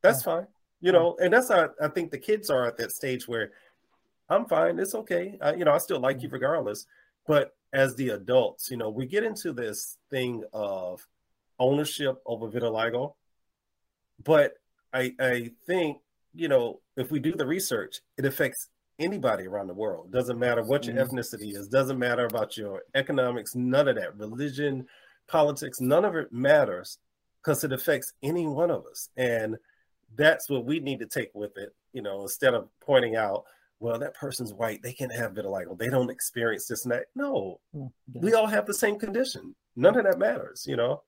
that's 0.02 0.20
yeah. 0.20 0.34
fine. 0.34 0.46
You 0.80 0.92
know, 0.92 1.16
and 1.20 1.32
that's 1.32 1.48
how 1.48 1.70
I 1.80 1.88
think 1.88 2.10
the 2.10 2.18
kids 2.18 2.50
are 2.50 2.66
at 2.66 2.76
that 2.76 2.92
stage 2.92 3.26
where 3.26 3.52
I'm 4.28 4.46
fine. 4.46 4.78
It's 4.78 4.94
okay. 4.94 5.38
I, 5.40 5.54
you 5.54 5.64
know, 5.64 5.72
I 5.72 5.78
still 5.78 6.00
like 6.00 6.20
you 6.20 6.28
mm-hmm. 6.28 6.34
regardless. 6.34 6.86
But 7.26 7.54
as 7.72 7.94
the 7.96 8.10
adults, 8.10 8.70
you 8.70 8.76
know, 8.76 8.90
we 8.90 9.06
get 9.06 9.24
into 9.24 9.52
this 9.52 9.96
thing 10.10 10.44
of 10.52 11.06
ownership 11.58 12.20
over 12.26 12.48
vitiligo. 12.48 13.14
But 14.22 14.54
I, 14.92 15.14
I 15.18 15.50
think, 15.66 15.98
you 16.34 16.48
know, 16.48 16.80
if 16.96 17.10
we 17.10 17.18
do 17.18 17.32
the 17.32 17.46
research, 17.46 18.00
it 18.18 18.26
affects 18.26 18.68
anybody 18.98 19.46
around 19.46 19.66
the 19.66 19.74
world. 19.74 20.12
Doesn't 20.12 20.38
matter 20.38 20.62
what 20.62 20.86
your 20.86 20.96
mm-hmm. 20.96 21.16
ethnicity 21.16 21.56
is, 21.56 21.68
doesn't 21.68 21.98
matter 21.98 22.26
about 22.26 22.56
your 22.56 22.82
economics, 22.94 23.54
none 23.54 23.88
of 23.88 23.96
that, 23.96 24.16
religion, 24.16 24.86
politics, 25.26 25.80
none 25.80 26.04
of 26.04 26.16
it 26.16 26.32
matters 26.32 26.98
because 27.42 27.64
it 27.64 27.72
affects 27.72 28.12
any 28.22 28.46
one 28.46 28.70
of 28.70 28.84
us. 28.86 29.08
And 29.16 29.56
that's 30.16 30.48
what 30.48 30.64
we 30.64 30.80
need 30.80 31.00
to 31.00 31.06
take 31.06 31.30
with 31.34 31.56
it, 31.56 31.74
you 31.92 32.02
know, 32.02 32.22
instead 32.22 32.54
of 32.54 32.68
pointing 32.80 33.16
out, 33.16 33.44
well, 33.80 33.98
that 33.98 34.14
person's 34.14 34.54
white, 34.54 34.82
they 34.82 34.92
can 34.92 35.10
have 35.10 35.32
vitiligo, 35.32 35.76
they 35.76 35.90
don't 35.90 36.10
experience 36.10 36.66
this 36.66 36.84
and 36.84 36.92
that. 36.92 37.06
No, 37.14 37.60
yeah. 37.72 37.86
we 38.14 38.32
all 38.32 38.46
have 38.46 38.66
the 38.66 38.74
same 38.74 38.98
condition. 38.98 39.54
None 39.76 39.98
of 39.98 40.04
that 40.04 40.18
matters, 40.18 40.64
you 40.66 40.76
know. 40.76 41.02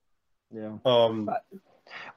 Yeah. 0.53 0.77
Um. 0.85 1.29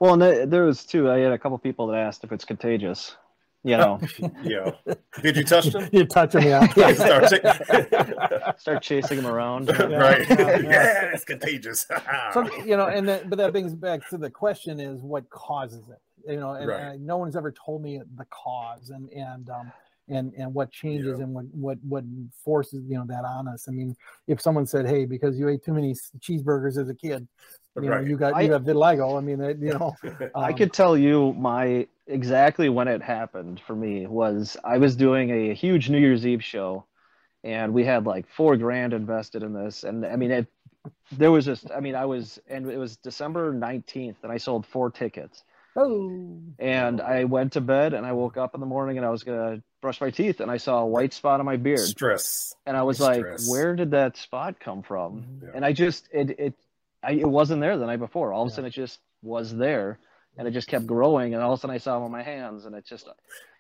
Well, 0.00 0.21
and 0.21 0.53
there 0.53 0.65
was 0.65 0.85
too. 0.85 1.11
I 1.11 1.19
had 1.19 1.33
a 1.33 1.39
couple 1.39 1.57
people 1.59 1.87
that 1.89 1.97
asked 1.99 2.25
if 2.25 2.33
it's 2.33 2.45
contagious. 2.45 3.17
You 3.62 3.76
know. 3.76 4.00
yeah. 4.43 4.71
Did 5.23 5.37
you 5.37 5.45
touch 5.45 5.67
them? 5.67 5.88
you 5.93 6.07
touch 6.07 6.35
him, 6.35 6.45
yeah. 6.45 6.67
start, 6.95 8.61
start 8.61 8.83
chasing 8.83 9.19
him 9.19 9.26
around. 9.26 9.69
Yeah, 9.69 9.83
right. 9.85 10.29
Yeah, 10.31 10.59
yeah, 10.59 11.11
it's 11.12 11.25
contagious. 11.25 11.87
so 12.33 12.49
you 12.64 12.76
know, 12.76 12.87
and 12.87 13.07
then, 13.07 13.29
but 13.29 13.37
that 13.37 13.52
brings 13.52 13.75
back 13.75 14.09
to 14.09 14.17
the 14.17 14.31
question: 14.31 14.81
is 14.81 15.02
what 15.02 15.29
causes 15.29 15.88
it? 15.90 16.31
You 16.31 16.40
know, 16.40 16.52
and, 16.52 16.69
right. 16.69 16.81
and 16.81 17.07
no 17.07 17.19
one's 17.19 17.37
ever 17.37 17.52
told 17.52 17.83
me 17.83 18.00
the 18.17 18.25
cause, 18.31 18.90
and 18.90 19.11
and 19.11 19.50
um, 19.50 19.73
and 20.09 20.33
and 20.35 20.52
what 20.52 20.71
changes 20.71 21.19
yeah. 21.19 21.25
and 21.25 21.35
what 21.35 21.45
what 21.52 21.79
what 21.83 22.05
forces 22.45 22.83
you 22.88 22.97
know 22.97 23.05
that 23.07 23.25
on 23.25 23.49
us. 23.49 23.67
I 23.69 23.73
mean, 23.73 23.97
if 24.26 24.40
someone 24.40 24.67
said, 24.67 24.87
"Hey, 24.87 25.07
because 25.07 25.38
you 25.38 25.49
ate 25.49 25.64
too 25.64 25.73
many 25.73 25.95
cheeseburgers 26.19 26.79
as 26.79 26.88
a 26.88 26.95
kid, 26.95 27.26
you 27.76 27.88
right. 27.88 28.02
know, 28.02 28.09
you 28.09 28.17
got 28.17 28.43
you 28.43 28.52
have 28.52 28.62
vitiligo," 28.62 29.17
I 29.17 29.21
mean, 29.21 29.38
you 29.62 29.75
know, 29.75 29.95
um, 30.02 30.31
I 30.35 30.52
could 30.52 30.73
tell 30.73 30.97
you 30.97 31.33
my 31.35 31.87
exactly 32.11 32.69
when 32.69 32.88
it 32.88 33.02
happened 33.02 33.61
for 33.67 33.75
me 33.75 34.07
was 34.07 34.57
I 34.64 34.79
was 34.79 34.97
doing 34.97 35.31
a 35.31 35.55
huge 35.55 35.88
New 35.88 35.99
Year's 35.99 36.26
Eve 36.26 36.45
show, 36.45 36.85
and 37.45 37.73
we 37.73 37.85
had 37.85 38.07
like 38.07 38.29
four 38.29 38.57
grand 38.57 38.93
invested 38.93 39.43
in 39.43 39.52
this, 39.52 39.85
and 39.85 40.05
I 40.05 40.17
mean 40.17 40.31
it. 40.31 40.47
There 41.12 41.31
was 41.31 41.45
just, 41.45 41.71
I 41.71 41.81
mean, 41.81 41.95
I 41.95 42.07
was, 42.07 42.38
and 42.49 42.67
it 42.71 42.79
was 42.79 42.97
December 42.97 43.52
19th, 43.52 44.17
and 44.23 44.33
I 44.33 44.38
sold 44.38 44.64
four 44.64 44.90
tickets 44.90 45.45
Oh. 45.76 46.40
And 46.59 47.00
I 47.00 47.25
went 47.25 47.52
to 47.52 47.61
bed 47.61 47.95
and 47.95 48.05
I 48.05 48.12
woke 48.12 48.37
up 48.37 48.55
in 48.55 48.61
the 48.61 48.67
morning 48.67 48.97
and 48.97 49.07
I 49.07 49.11
was 49.11 49.23
gonna 49.23 49.62
brush 49.81 50.00
my 50.00 50.11
teeth 50.11 50.40
and 50.40 50.50
I 50.50 50.57
saw 50.57 50.81
a 50.81 50.87
white 50.87 51.12
spot 51.12 51.40
on 51.40 51.47
my 51.47 51.57
beard. 51.57 51.79
Stress. 51.81 52.55
And 52.67 52.76
I 52.76 52.83
was 52.83 52.97
Stress. 52.97 53.49
like, 53.49 53.50
where 53.50 53.76
did 53.76 53.93
that 53.93 54.17
spot 54.17 54.59
come 54.59 54.83
from? 54.83 55.40
Yeah. 55.43 55.50
And 55.55 55.64
I 55.64 55.73
just 55.73 56.09
it 56.12 56.38
it 56.38 56.55
I, 57.02 57.12
it 57.12 57.29
wasn't 57.29 57.61
there 57.61 57.79
the 57.79 57.87
night 57.87 57.99
before. 57.99 58.33
All 58.33 58.43
of 58.43 58.49
a 58.49 58.50
sudden 58.50 58.67
it 58.67 58.71
just 58.75 58.99
was 59.23 59.55
there 59.55 59.99
and 60.41 60.49
it 60.49 60.53
just 60.53 60.69
kept 60.69 60.87
growing 60.87 61.35
and 61.35 61.43
all 61.43 61.53
of 61.53 61.59
a 61.59 61.61
sudden 61.61 61.75
I 61.75 61.79
saw 61.79 61.99
it 61.99 62.05
on 62.05 62.11
my 62.11 62.23
hands 62.23 62.65
and 62.65 62.75
it 62.75 62.87
just 62.87 63.07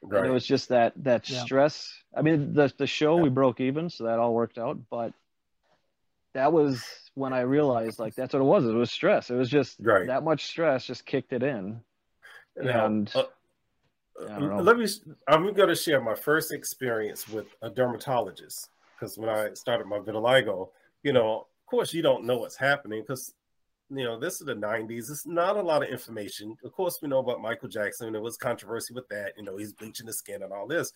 right. 0.02 0.24
it 0.24 0.30
was 0.30 0.46
just 0.46 0.70
that 0.70 0.94
that 1.04 1.28
yeah. 1.28 1.42
stress. 1.42 1.92
I 2.16 2.22
mean 2.22 2.54
the 2.54 2.72
the 2.78 2.86
show 2.86 3.16
yeah. 3.16 3.24
we 3.24 3.28
broke 3.28 3.60
even, 3.60 3.90
so 3.90 4.04
that 4.04 4.18
all 4.18 4.32
worked 4.32 4.56
out, 4.56 4.78
but 4.90 5.12
that 6.32 6.54
was 6.54 6.82
when 7.14 7.34
I 7.34 7.40
realized 7.40 7.98
like 7.98 8.14
that's 8.14 8.32
what 8.32 8.40
it 8.40 8.46
was. 8.46 8.64
It 8.64 8.72
was 8.72 8.90
stress. 8.90 9.28
It 9.28 9.34
was 9.34 9.50
just 9.50 9.76
right. 9.80 10.06
that 10.06 10.24
much 10.24 10.46
stress 10.46 10.86
just 10.86 11.04
kicked 11.04 11.34
it 11.34 11.42
in 11.42 11.82
and 12.56 13.12
uh, 13.14 13.24
let 14.38 14.78
me. 14.78 14.86
I'm 15.28 15.52
going 15.52 15.68
to 15.68 15.74
share 15.74 16.00
my 16.00 16.14
first 16.14 16.50
experience 16.50 17.28
with 17.28 17.46
a 17.62 17.68
dermatologist 17.68 18.70
because 18.98 19.18
when 19.18 19.28
I 19.28 19.52
started 19.52 19.86
my 19.86 19.98
vitiligo, 19.98 20.70
you 21.02 21.12
know, 21.12 21.40
of 21.40 21.66
course, 21.66 21.92
you 21.92 22.02
don't 22.02 22.24
know 22.24 22.38
what's 22.38 22.56
happening 22.56 23.02
because 23.02 23.34
you 23.90 24.04
know 24.04 24.18
this 24.18 24.40
is 24.40 24.46
the 24.46 24.54
90s. 24.54 25.10
It's 25.10 25.26
not 25.26 25.56
a 25.56 25.62
lot 25.62 25.82
of 25.82 25.88
information. 25.88 26.56
Of 26.64 26.72
course, 26.72 26.98
we 27.02 27.08
know 27.08 27.18
about 27.18 27.40
Michael 27.42 27.68
Jackson. 27.68 28.12
There 28.12 28.22
was 28.22 28.36
controversy 28.36 28.94
with 28.94 29.08
that. 29.08 29.32
You 29.36 29.44
know, 29.44 29.56
he's 29.56 29.72
bleaching 29.72 30.06
the 30.06 30.12
skin 30.12 30.42
and 30.42 30.52
all 30.52 30.66
this. 30.66 30.92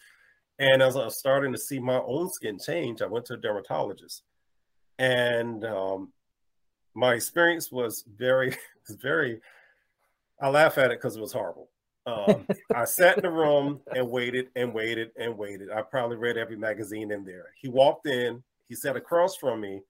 And 0.58 0.82
as 0.82 0.96
I 0.96 1.04
was 1.04 1.18
starting 1.18 1.52
to 1.52 1.58
see 1.58 1.80
my 1.80 2.00
own 2.06 2.30
skin 2.30 2.58
change, 2.64 3.02
I 3.02 3.06
went 3.06 3.26
to 3.26 3.34
a 3.34 3.36
dermatologist, 3.36 4.22
and 4.98 5.64
um, 5.64 6.12
my 6.94 7.14
experience 7.14 7.72
was 7.72 8.04
very, 8.16 8.56
very 8.88 9.40
I 10.40 10.48
laugh 10.48 10.78
at 10.78 10.90
it 10.90 10.98
because 10.98 11.16
it 11.16 11.20
was 11.20 11.32
horrible. 11.32 11.70
Um, 12.06 12.46
I 12.74 12.84
sat 12.84 13.16
in 13.16 13.22
the 13.22 13.30
room 13.30 13.80
and 13.94 14.10
waited 14.10 14.48
and 14.56 14.74
waited 14.74 15.10
and 15.18 15.38
waited. 15.38 15.70
I 15.70 15.82
probably 15.82 16.16
read 16.16 16.36
every 16.36 16.56
magazine 16.56 17.10
in 17.10 17.24
there. 17.24 17.46
He 17.60 17.68
walked 17.68 18.06
in, 18.06 18.42
he 18.68 18.74
sat 18.74 18.96
across 18.96 19.36
from 19.36 19.60
me. 19.60 19.82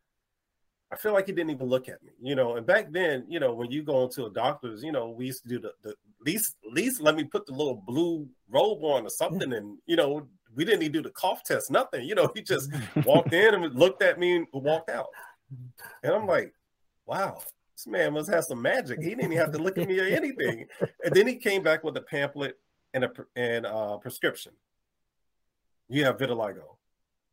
I 0.95 0.97
feel 0.97 1.13
like 1.13 1.27
he 1.27 1.33
didn't 1.33 1.51
even 1.51 1.67
look 1.67 1.89
at 1.89 2.01
me, 2.05 2.13
you 2.23 2.37
know. 2.37 2.57
And 2.57 2.65
back 2.65 2.93
then, 2.93 3.25
you 3.29 3.41
know, 3.41 3.53
when 3.53 3.73
you 3.73 3.83
go 3.83 4.05
into 4.05 4.27
a 4.27 4.31
doctor's, 4.31 4.85
you 4.85 4.93
know, 4.93 5.11
we 5.11 5.27
used 5.27 5.43
to 5.43 5.49
do 5.49 5.59
the, 5.59 5.73
the 5.83 5.95
least 6.25 6.55
least 6.71 7.01
let 7.01 7.17
me 7.17 7.25
put 7.25 7.47
the 7.47 7.53
little 7.53 7.83
blue 7.85 8.29
robe 8.49 8.85
on 8.85 9.05
or 9.05 9.11
something, 9.11 9.53
and 9.53 9.77
you 9.87 9.97
know, 9.97 10.29
we 10.55 10.65
didn't 10.65 10.83
even 10.83 10.93
do 10.93 11.03
the 11.03 11.11
cough 11.11 11.43
test, 11.43 11.69
nothing. 11.69 12.09
You 12.09 12.15
know, 12.15 12.31
he 12.33 12.43
just 12.43 12.71
walked 13.05 13.33
in 13.33 13.55
and 13.55 13.75
looked 13.75 14.03
at 14.03 14.21
me 14.21 14.37
and 14.37 14.47
walked 14.53 14.89
out. 14.89 15.09
And 16.05 16.13
I'm 16.13 16.29
like, 16.29 16.55
wow, 17.07 17.43
this 17.75 17.89
man 17.89 18.13
must 18.13 18.31
have 18.31 18.45
some 18.45 18.63
magic. 18.63 19.01
He 19.01 19.11
didn't 19.11 19.25
even 19.25 19.37
have 19.37 19.53
to 19.53 19.59
look 19.59 19.77
at 19.79 19.89
me 19.89 19.99
or 19.99 20.05
anything. 20.05 20.67
And 21.05 21.13
then 21.13 21.27
he 21.27 21.37
came 21.37 21.65
back 21.65 21.83
with 21.83 21.97
a 21.97 22.03
pamphlet 22.03 22.57
and 22.93 23.03
a 23.05 23.11
and 23.35 23.67
a 23.67 23.99
prescription. 24.01 24.53
You 25.89 26.05
have 26.05 26.19
vitiligo. 26.19 26.74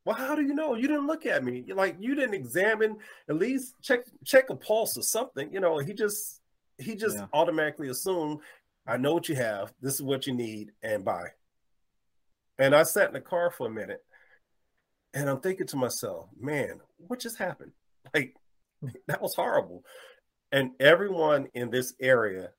Well, 0.03 0.15
how 0.15 0.36
do 0.36 0.41
you 0.41 0.53
know? 0.55 0.75
You 0.75 0.88
didn't 0.88 1.08
look 1.08 1.25
at 1.25 1.43
me. 1.43 1.63
Like 1.74 1.96
you 2.00 2.15
didn't 2.15 2.34
examine, 2.34 2.98
at 3.29 3.36
least 3.36 3.75
check 3.81 4.01
check 4.25 4.50
a 4.50 4.55
pulse 4.55 4.98
or 4.98 5.03
something. 5.03 5.53
You 5.53 5.60
know, 5.60 5.77
he 5.77 5.93
just 5.93 6.41
he 6.77 6.96
just 6.96 7.17
yeah. 7.17 7.27
automatically 7.34 7.89
assumed, 7.89 8.39
I 8.88 8.98
know 8.98 9.13
what 9.13 9.29
you 9.29 9.36
have. 9.36 9.74
This 9.81 9.96
is 9.96 10.01
what 10.01 10.25
you 10.25 10.34
need, 10.34 10.72
and 10.81 11.05
buy. 11.05 11.27
And 12.58 12.75
I 12.75 12.84
sat 12.84 13.08
in 13.08 13.13
the 13.13 13.22
car 13.22 13.51
for 13.51 13.67
a 13.67 13.72
minute, 13.72 14.03
and 15.13 15.29
I'm 15.29 15.39
thinking 15.39 15.67
to 15.67 15.77
myself, 15.77 16.27
man, 16.39 16.79
what 16.98 17.20
just 17.20 17.38
happened? 17.38 17.72
Like 18.15 18.36
that 19.08 19.22
was 19.22 19.36
horrible 19.36 19.86
and 20.51 20.72
everyone 20.79 21.48
in 21.53 21.70
this 21.70 21.93
area 22.00 22.50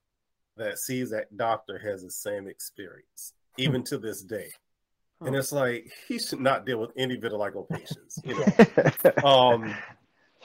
that 0.56 0.78
sees 0.78 1.10
that 1.10 1.36
doctor 1.36 1.78
has 1.78 2.02
the 2.02 2.10
same 2.10 2.46
experience, 2.46 3.34
hmm. 3.56 3.62
even 3.62 3.82
to 3.84 3.98
this 3.98 4.22
day. 4.22 4.50
And 5.26 5.36
it's 5.36 5.52
like 5.52 5.90
he 6.08 6.18
should 6.18 6.40
not 6.40 6.66
deal 6.66 6.78
with 6.78 6.90
any 6.96 7.16
vitiligo 7.16 7.68
patients, 7.68 8.20
you 8.24 8.34
know. 8.34 9.24
um, 9.28 9.74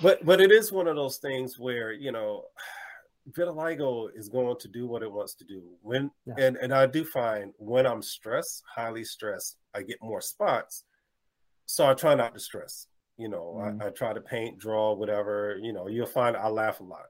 but 0.02 0.24
but 0.26 0.42
it 0.42 0.52
is 0.52 0.72
one 0.72 0.88
of 0.88 0.96
those 0.96 1.18
things 1.18 1.58
where 1.58 1.92
you 1.92 2.12
know 2.12 2.46
vitiligo 3.32 4.10
is 4.16 4.30
going 4.30 4.58
to 4.60 4.68
do 4.68 4.88
what 4.88 5.04
it 5.04 5.12
wants 5.12 5.36
to 5.36 5.46
do. 5.46 5.64
When 5.82 6.12
yeah. 6.26 6.36
and 6.38 6.58
and 6.58 6.74
I 6.74 6.86
do 6.86 7.04
find 7.04 7.54
when 7.58 7.86
I'm 7.86 8.02
stressed, 8.02 8.64
highly 8.74 9.04
stressed, 9.04 9.58
I 9.74 9.82
get 9.82 9.98
more 10.02 10.22
spots. 10.22 10.84
So 11.66 11.86
I 11.90 11.94
try 11.94 12.16
not 12.16 12.34
to 12.34 12.40
stress. 12.40 12.88
You 13.18 13.30
know, 13.30 13.56
mm 13.58 13.82
I, 13.82 13.88
I, 13.88 13.90
try 13.90 14.14
to 14.14 14.22
paint, 14.22 14.60
draw, 14.60 14.94
whatever. 14.94 15.58
You 15.60 15.74
know, 15.74 15.88
you'll 15.88 16.06
find 16.06 16.38
I 16.38 16.50
laugh 16.50 16.80
a 16.80 16.84
lot 16.84 17.08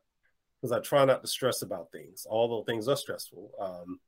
because 0.55 0.71
I 0.71 0.79
try 0.79 1.03
not 1.05 1.21
to 1.21 1.27
stress 1.27 1.61
about 1.61 1.91
things, 1.91 2.25
although 2.29 2.63
things 2.63 2.87
are 2.87 2.95
stressful. 2.95 3.51
Um, 3.59 3.99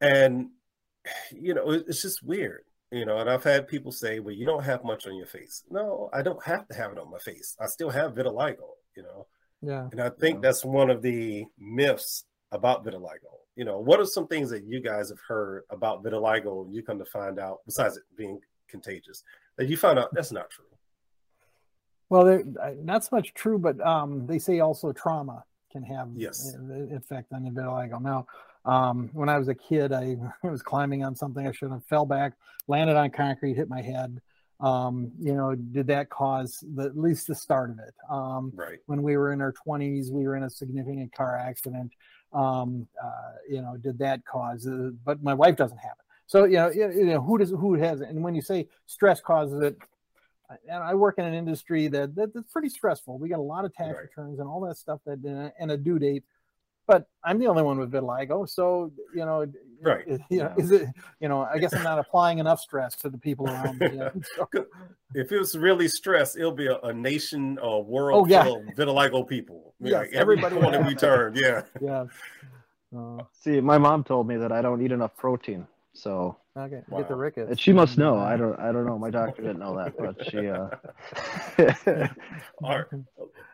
and 0.00 0.48
you 1.32 1.54
know, 1.54 1.70
it's 1.70 2.02
just 2.02 2.22
weird, 2.22 2.64
you 2.90 3.04
know. 3.04 3.18
And 3.18 3.30
I've 3.30 3.44
had 3.44 3.68
people 3.68 3.92
say, 3.92 4.20
"Well, 4.20 4.34
you 4.34 4.46
don't 4.46 4.64
have 4.64 4.84
much 4.84 5.06
on 5.06 5.16
your 5.16 5.26
face." 5.26 5.64
No, 5.70 6.10
I 6.12 6.22
don't 6.22 6.42
have 6.44 6.66
to 6.68 6.74
have 6.74 6.92
it 6.92 6.98
on 6.98 7.10
my 7.10 7.18
face. 7.18 7.56
I 7.60 7.66
still 7.66 7.90
have 7.90 8.14
vitiligo, 8.14 8.76
you 8.96 9.02
know. 9.02 9.26
Yeah. 9.62 9.88
And 9.92 10.00
I 10.00 10.10
think 10.10 10.36
yeah. 10.36 10.40
that's 10.48 10.64
one 10.64 10.90
of 10.90 11.02
the 11.02 11.44
myths 11.58 12.24
about 12.52 12.84
vitiligo. 12.84 13.40
You 13.56 13.64
know, 13.64 13.78
what 13.78 14.00
are 14.00 14.06
some 14.06 14.26
things 14.26 14.50
that 14.50 14.64
you 14.64 14.80
guys 14.80 15.10
have 15.10 15.20
heard 15.26 15.64
about 15.70 16.02
vitiligo 16.02 16.64
and 16.64 16.74
you 16.74 16.82
come 16.82 16.98
to 16.98 17.04
find 17.04 17.38
out, 17.38 17.58
besides 17.66 17.96
it 17.96 18.04
being 18.16 18.40
contagious, 18.68 19.22
that 19.56 19.68
you 19.68 19.76
found 19.76 19.98
out 19.98 20.14
that's 20.14 20.32
not 20.32 20.50
true? 20.50 20.64
Well, 22.08 22.24
they 22.24 22.42
uh 22.60 22.72
not 22.82 23.04
so 23.04 23.16
much 23.16 23.34
true, 23.34 23.58
but 23.58 23.80
um, 23.86 24.26
they 24.26 24.38
say 24.38 24.60
also 24.60 24.92
trauma 24.92 25.44
can 25.70 25.82
have 25.82 26.08
yes. 26.14 26.56
effect 26.90 27.32
on 27.32 27.44
the 27.44 27.50
vitiligo. 27.50 28.00
Now, 28.00 28.26
um, 28.64 29.10
when 29.12 29.28
I 29.28 29.38
was 29.38 29.48
a 29.48 29.54
kid, 29.54 29.92
I 29.92 30.16
was 30.42 30.62
climbing 30.62 31.04
on 31.04 31.14
something 31.14 31.46
I 31.46 31.52
shouldn't 31.52 31.80
have, 31.80 31.84
fell 31.86 32.06
back, 32.06 32.34
landed 32.68 32.96
on 32.96 33.10
concrete, 33.10 33.54
hit 33.54 33.68
my 33.68 33.82
head. 33.82 34.20
Um, 34.60 35.12
you 35.18 35.34
know, 35.34 35.54
did 35.54 35.86
that 35.86 36.10
cause 36.10 36.62
the, 36.74 36.84
at 36.84 36.98
least 36.98 37.26
the 37.26 37.34
start 37.34 37.70
of 37.70 37.78
it? 37.78 37.94
Um, 38.10 38.52
right. 38.54 38.78
When 38.86 39.02
we 39.02 39.16
were 39.16 39.32
in 39.32 39.40
our 39.40 39.54
20s, 39.66 40.10
we 40.10 40.24
were 40.24 40.36
in 40.36 40.42
a 40.42 40.50
significant 40.50 41.14
car 41.14 41.36
accident. 41.36 41.92
Um, 42.32 42.86
uh, 43.02 43.32
you 43.48 43.62
know, 43.62 43.76
did 43.76 43.98
that 44.00 44.24
cause? 44.26 44.66
Uh, 44.66 44.90
but 45.04 45.22
my 45.22 45.32
wife 45.34 45.56
doesn't 45.56 45.78
have 45.78 45.92
it. 45.98 46.04
So 46.26 46.44
you 46.44 46.58
know, 46.58 46.70
you 46.70 47.06
know 47.06 47.20
who 47.20 47.38
does 47.38 47.50
who 47.50 47.74
has 47.74 48.02
it, 48.02 48.08
and 48.08 48.22
when 48.22 48.36
you 48.36 48.40
say 48.40 48.68
stress 48.86 49.20
causes 49.20 49.60
it, 49.62 49.76
and 50.68 50.82
I 50.82 50.94
work 50.94 51.18
in 51.18 51.24
an 51.24 51.34
industry 51.34 51.88
that, 51.88 52.14
that 52.14 52.34
that's 52.34 52.52
pretty 52.52 52.68
stressful. 52.68 53.18
We 53.18 53.28
got 53.28 53.40
a 53.40 53.42
lot 53.42 53.64
of 53.64 53.74
tax 53.74 53.96
right. 53.96 54.02
returns 54.02 54.38
and 54.38 54.48
all 54.48 54.60
that 54.60 54.76
stuff 54.76 55.00
that 55.06 55.24
uh, 55.24 55.50
and 55.58 55.72
a 55.72 55.76
due 55.76 55.98
date. 55.98 56.24
But 56.90 57.06
I'm 57.22 57.38
the 57.38 57.46
only 57.46 57.62
one 57.62 57.78
with 57.78 57.92
vitiligo, 57.92 58.48
so 58.48 58.90
you 59.14 59.24
know, 59.24 59.46
right? 59.80 60.04
You 60.28 60.38
know, 60.38 60.54
is 60.58 60.72
it? 60.72 60.88
You 61.20 61.28
know, 61.28 61.42
I 61.42 61.58
guess 61.58 61.72
I'm 61.72 61.84
not 61.84 62.00
applying 62.00 62.40
enough 62.40 62.58
stress 62.58 62.96
to 62.96 63.08
the 63.08 63.16
people 63.16 63.46
around 63.46 63.78
me. 63.78 64.00
so. 64.36 64.48
If 65.14 65.30
it 65.30 65.38
was 65.38 65.56
really 65.56 65.86
stress, 65.86 66.34
it'll 66.34 66.50
be 66.50 66.66
a, 66.66 66.78
a 66.80 66.92
nation, 66.92 67.60
a 67.62 67.78
world 67.78 68.24
oh, 68.24 68.26
yeah. 68.28 68.42
full 68.42 68.56
of 68.56 68.64
vitiligo 68.74 69.28
people. 69.28 69.72
Yeah, 69.78 69.98
like 69.98 70.12
everybody 70.14 70.56
want 70.56 70.72
to 70.72 70.80
return. 70.80 71.36
Yeah, 71.36 71.62
yeah. 71.80 72.06
Uh, 72.92 73.22
See, 73.40 73.60
my 73.60 73.78
mom 73.78 74.02
told 74.02 74.26
me 74.26 74.36
that 74.36 74.50
I 74.50 74.60
don't 74.60 74.82
eat 74.82 74.90
enough 74.90 75.16
protein, 75.16 75.64
so 75.92 76.36
Okay, 76.56 76.82
wow. 76.88 76.98
get 76.98 77.08
the 77.08 77.14
rickets. 77.14 77.50
And 77.50 77.60
she 77.60 77.72
must 77.72 77.96
know. 77.96 78.18
I 78.18 78.36
don't. 78.36 78.58
I 78.58 78.72
don't 78.72 78.84
know. 78.84 78.98
My 78.98 79.10
doctor 79.10 79.42
didn't 79.42 79.60
know 79.60 79.76
that, 79.76 79.96
but 79.96 80.16
she. 80.28 80.48
uh 80.48 80.68
All 82.62 82.78
right. 82.78 82.86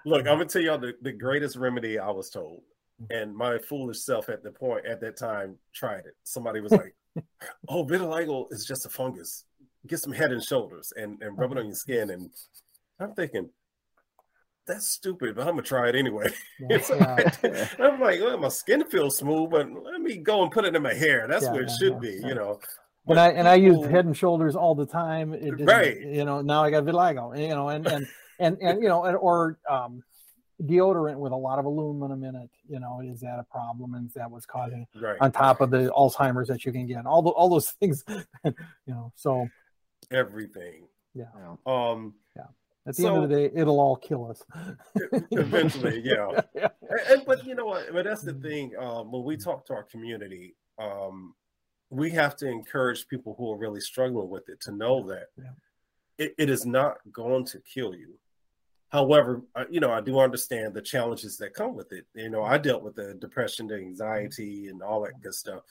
Look, 0.07 0.21
I'm 0.21 0.39
gonna 0.39 0.47
tell 0.47 0.63
y'all 0.63 0.79
the, 0.79 0.95
the 1.03 1.13
greatest 1.13 1.57
remedy 1.57 1.99
I 1.99 2.11
was 2.11 2.31
told, 2.31 2.63
and 3.11 3.35
my 3.35 3.59
foolish 3.59 4.01
self 4.01 4.29
at 4.29 4.43
the 4.43 4.51
point 4.51 4.87
at 4.87 5.01
that 5.01 5.17
time 5.17 5.57
tried 5.75 6.07
it. 6.07 6.17
Somebody 6.25 6.61
was 6.61 6.73
like, 6.73 6.95
"Oh, 7.69 7.85
vitiligo 7.85 8.47
is 8.51 8.65
just 8.65 8.87
a 8.87 8.89
fungus. 8.89 9.45
Get 9.87 10.01
some 10.01 10.13
head 10.13 10.33
and 10.33 10.43
shoulders 10.43 10.93
and 10.97 11.21
and 11.23 11.39
rub 11.39 11.53
it 11.53 11.59
on 11.59 11.67
your 11.67 11.75
skin." 11.75 12.11
And 12.11 12.31
I'm 12.99 13.15
thinking, 13.15 13.51
that's 14.67 14.89
stupid, 14.89 15.37
but 15.37 15.43
I'm 15.43 15.55
gonna 15.55 15.63
try 15.63 15.89
it 15.89 15.95
anyway. 15.95 16.29
Yeah, 16.59 16.79
yeah. 17.45 17.69
I'm 17.79 18.01
like, 18.01 18.21
well, 18.21 18.39
my 18.39 18.49
skin 18.49 18.83
feels 18.85 19.19
smooth, 19.19 19.51
but 19.51 19.69
let 19.71 20.01
me 20.01 20.17
go 20.17 20.43
and 20.43 20.51
put 20.51 20.65
it 20.65 20.75
in 20.75 20.83
my 20.83 20.95
hair. 20.95 21.27
That's 21.29 21.45
yeah, 21.45 21.53
where 21.53 21.63
it 21.63 21.71
should 21.79 22.01
be, 22.01 22.19
you 22.25 22.35
know. 22.35 22.59
And 23.07 23.21
I 23.21 23.29
and 23.29 23.47
I 23.47 23.55
use 23.57 23.85
Head 23.87 24.07
and 24.07 24.17
Shoulders 24.17 24.57
all 24.57 24.75
the 24.75 24.87
time. 24.87 25.35
It 25.35 25.53
right. 25.61 26.01
You 26.01 26.25
know, 26.25 26.41
now 26.41 26.65
I 26.65 26.71
got 26.71 26.85
vitiligo. 26.85 27.39
You 27.39 27.49
know, 27.49 27.69
and 27.69 27.87
and 27.87 28.07
and 28.41 28.57
and 28.61 28.83
you 28.83 28.89
know, 28.89 29.05
and, 29.05 29.17
or 29.17 29.59
um, 29.69 30.03
deodorant 30.63 31.19
with 31.19 31.33
a 31.33 31.37
lot 31.37 31.59
of 31.59 31.65
aluminum 31.65 32.25
in 32.25 32.35
it. 32.35 32.51
You 32.69 32.81
know, 32.81 33.01
is 33.01 33.21
that 33.21 33.39
a 33.39 33.45
problem? 33.45 33.95
And 33.95 34.09
is 34.09 34.15
that 34.15 34.31
what's 34.31 34.47
causing? 34.47 34.87
Right. 34.95 35.17
On 35.21 35.31
top 35.31 35.61
of 35.61 35.71
the 35.71 35.91
Alzheimer's 35.97 36.49
that 36.49 36.65
you 36.65 36.73
can 36.73 36.87
get, 36.87 37.07
all 37.07 37.23
the, 37.23 37.31
all 37.31 37.49
those 37.49 37.71
things. 37.81 38.05
you 38.09 38.55
know, 38.87 39.13
so 39.17 39.49
everything. 40.11 40.89
Yeah. 41.15 41.27
Um. 41.67 42.15
Yeah. 42.37 42.45
At 42.87 42.95
the 42.95 43.03
so, 43.03 43.15
end 43.15 43.25
of 43.25 43.31
the 43.31 43.37
day, 43.37 43.51
it'll 43.53 43.81
all 43.81 43.97
kill 43.97 44.31
us. 44.31 44.43
eventually, 45.33 46.01
yeah. 46.05 46.41
yeah. 46.55 46.69
And, 47.11 47.25
but 47.27 47.45
you 47.45 47.57
know 47.57 47.65
what? 47.67 47.93
But 47.93 48.05
that's 48.05 48.23
the 48.23 48.35
thing. 48.35 48.73
Um, 48.79 49.11
when 49.11 49.25
we 49.25 49.37
talk 49.37 49.67
to 49.67 49.75
our 49.75 49.83
community, 49.83 50.55
um, 50.79 51.35
we 51.91 52.11
have 52.11 52.37
to 52.37 52.47
encourage 52.49 53.09
people 53.09 53.35
who 53.37 53.53
are 53.53 53.57
really 53.57 53.81
struggling 53.81 54.29
with 54.29 54.49
it 54.49 54.61
to 54.63 54.73
know 54.73 55.05
that 55.09 55.27
yeah. 55.37 55.51
it, 56.19 56.35
it 56.39 56.49
is 56.49 56.65
not 56.65 56.99
going 57.11 57.45
to 57.47 57.61
kill 57.61 57.93
you. 57.93 58.15
However, 58.97 59.43
you 59.69 59.79
know, 59.79 59.93
I 59.93 60.01
do 60.01 60.19
understand 60.21 60.73
the 60.73 60.81
challenges 60.81 61.37
that 61.37 61.53
come 61.53 61.75
with 61.75 61.93
it. 61.93 62.07
You 62.15 62.31
know, 62.31 62.43
I 62.43 62.57
dealt 62.57 62.83
with 62.83 62.95
the 62.95 63.13
depression, 63.13 63.67
the 63.67 63.75
anxiety, 63.77 64.69
and 64.69 64.83
all 64.83 65.03
that 65.03 65.21
good 65.21 65.35
stuff, 65.35 65.65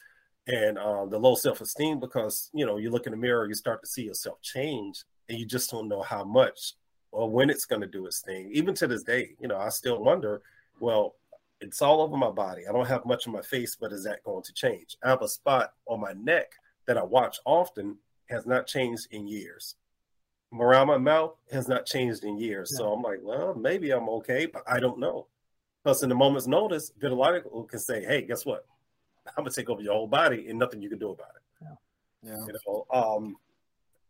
and 0.46 0.78
um, 0.78 1.10
the 1.10 1.18
low 1.18 1.34
self 1.34 1.60
esteem 1.60 2.00
because 2.00 2.52
you 2.54 2.68
know 2.68 2.78
you 2.78 2.92
look 2.92 3.08
in 3.08 3.14
the 3.14 3.18
mirror, 3.18 3.48
you 3.48 3.56
start 3.56 3.82
to 3.82 3.90
see 3.90 4.04
yourself 4.04 4.40
change, 4.44 5.06
and 5.28 5.40
you 5.40 5.46
just 5.48 5.72
don't 5.72 5.88
know 5.88 6.04
how 6.04 6.24
much 6.24 6.74
or 7.12 7.28
when 7.28 7.50
it's 7.50 7.66
going 7.66 7.82
to 7.82 7.88
do 7.88 8.06
its 8.06 8.22
thing. 8.22 8.52
Even 8.54 8.76
to 8.76 8.86
this 8.86 9.02
day, 9.02 9.32
you 9.40 9.48
know, 9.48 9.58
I 9.58 9.70
still 9.70 10.04
wonder. 10.04 10.44
Well, 10.80 11.16
it's 11.62 11.82
all 11.82 12.02
over 12.02 12.18
my 12.18 12.30
body. 12.30 12.68
I 12.70 12.74
don't 12.74 12.88
have 12.88 13.08
much 13.08 13.26
on 13.26 13.34
my 13.34 13.42
face, 13.42 13.76
but 13.76 13.92
is 13.92 14.04
that 14.04 14.24
going 14.24 14.44
to 14.44 14.54
change? 14.54 14.98
I 15.04 15.10
have 15.10 15.24
a 15.24 15.28
spot 15.28 15.74
on 15.88 16.00
my 16.00 16.14
neck 16.14 16.52
that 16.86 17.00
I 17.00 17.04
watch 17.04 17.40
often, 17.44 17.98
has 18.30 18.46
not 18.46 18.68
changed 18.68 19.08
in 19.10 19.28
years. 19.28 19.78
Around 20.54 20.88
my 20.88 20.98
mouth 20.98 21.36
has 21.52 21.68
not 21.68 21.86
changed 21.86 22.24
in 22.24 22.38
years. 22.38 22.72
Yeah. 22.72 22.78
So 22.78 22.94
I'm 22.94 23.02
like, 23.02 23.20
well, 23.22 23.56
maybe 23.56 23.92
I'm 23.92 24.08
okay, 24.10 24.46
but 24.46 24.64
I 24.68 24.80
don't 24.80 25.00
know. 25.00 25.28
Plus, 25.84 26.02
in 26.02 26.12
a 26.12 26.16
moment's 26.16 26.48
notice, 26.48 26.92
vitiligo 27.00 27.68
can 27.68 27.80
say, 27.80 28.04
hey, 28.04 28.22
guess 28.22 28.46
what? 28.46 28.66
I'm 29.28 29.44
gonna 29.44 29.52
take 29.52 29.70
over 29.70 29.82
your 29.82 29.94
whole 29.94 30.08
body 30.08 30.48
and 30.48 30.58
nothing 30.58 30.82
you 30.82 30.90
can 30.90 31.00
do 31.00 31.12
about 31.12 31.32
it. 31.36 31.68
Yeah. 32.24 32.32
yeah. 32.32 32.46
You 32.48 32.54
know, 32.66 32.86
um, 32.92 33.36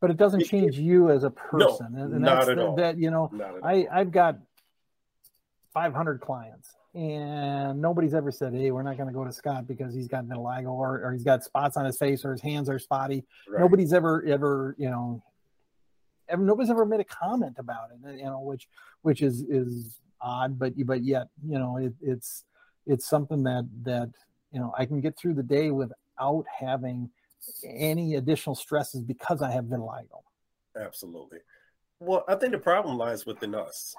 but 0.02 0.12
it 0.12 0.18
doesn't 0.18 0.46
change 0.46 0.78
you 0.78 1.10
as 1.10 1.24
a 1.24 1.32
person. 1.32 1.88
No, 1.94 2.04
and 2.04 2.14
that's 2.14 2.22
not 2.22 2.50
at 2.50 2.60
all. 2.60 2.76
that, 2.76 2.98
you 2.98 3.10
know, 3.10 3.32
I, 3.64 3.88
I've 3.92 4.12
got 4.12 4.38
500 5.74 6.22
clients 6.22 6.76
and 6.94 7.82
nobody's 7.82 8.14
ever 8.14 8.32
said, 8.32 8.54
"Hey, 8.54 8.72
we're 8.72 8.84
not 8.84 8.96
going 8.98 9.08
to 9.08 9.14
go 9.14 9.26
to 9.26 9.32
Scott 9.32 9.68
because 9.68 9.94
he's 9.94 10.08
got 10.08 10.26
vitiligo 10.26 10.72
or, 10.72 11.02
or 11.04 11.12
he's 11.12 11.24
got 11.24 11.44
spots 11.44 11.76
on 11.76 11.86
his 11.86 11.98
face 11.98 12.24
or 12.24 12.32
his 12.32 12.42
hands 12.42 12.70
are 12.70 12.80
spotty." 12.80 13.26
Right. 13.50 13.60
Nobody's 13.60 13.92
ever 13.92 14.24
ever 14.26 14.76
you 14.78 14.90
know, 14.90 15.22
ever, 15.22 15.24
nobody's 16.38 16.70
ever 16.70 16.86
made 16.86 17.00
a 17.00 17.06
comment 17.06 17.58
about 17.58 17.90
it. 17.92 18.18
You 18.18 18.26
know, 18.26 18.42
which 18.42 18.68
which 19.02 19.22
is 19.22 19.42
is 19.44 20.00
odd, 20.22 20.58
but 20.58 20.74
but 20.86 21.04
yet 21.04 21.28
you 21.46 21.60
know 21.60 21.78
it, 21.78 21.94
it's 22.02 22.44
it's 22.86 23.08
something 23.08 23.44
that 23.44 23.68
that 23.84 24.10
you 24.52 24.60
know 24.60 24.74
I 24.78 24.86
can 24.86 25.02
get 25.02 25.18
through 25.18 25.36
the 25.36 25.44
day 25.44 25.72
without 25.72 26.46
having 26.60 27.10
any 27.64 28.16
additional 28.16 28.56
stresses 28.56 29.04
because 29.04 29.42
I 29.42 29.52
have 29.52 29.66
vitiligo. 29.66 30.24
Absolutely. 30.80 31.40
Well, 32.00 32.26
I 32.28 32.36
think 32.36 32.52
the 32.52 32.60
problem 32.60 32.98
lies 32.98 33.26
within 33.26 33.56
us. 33.56 33.96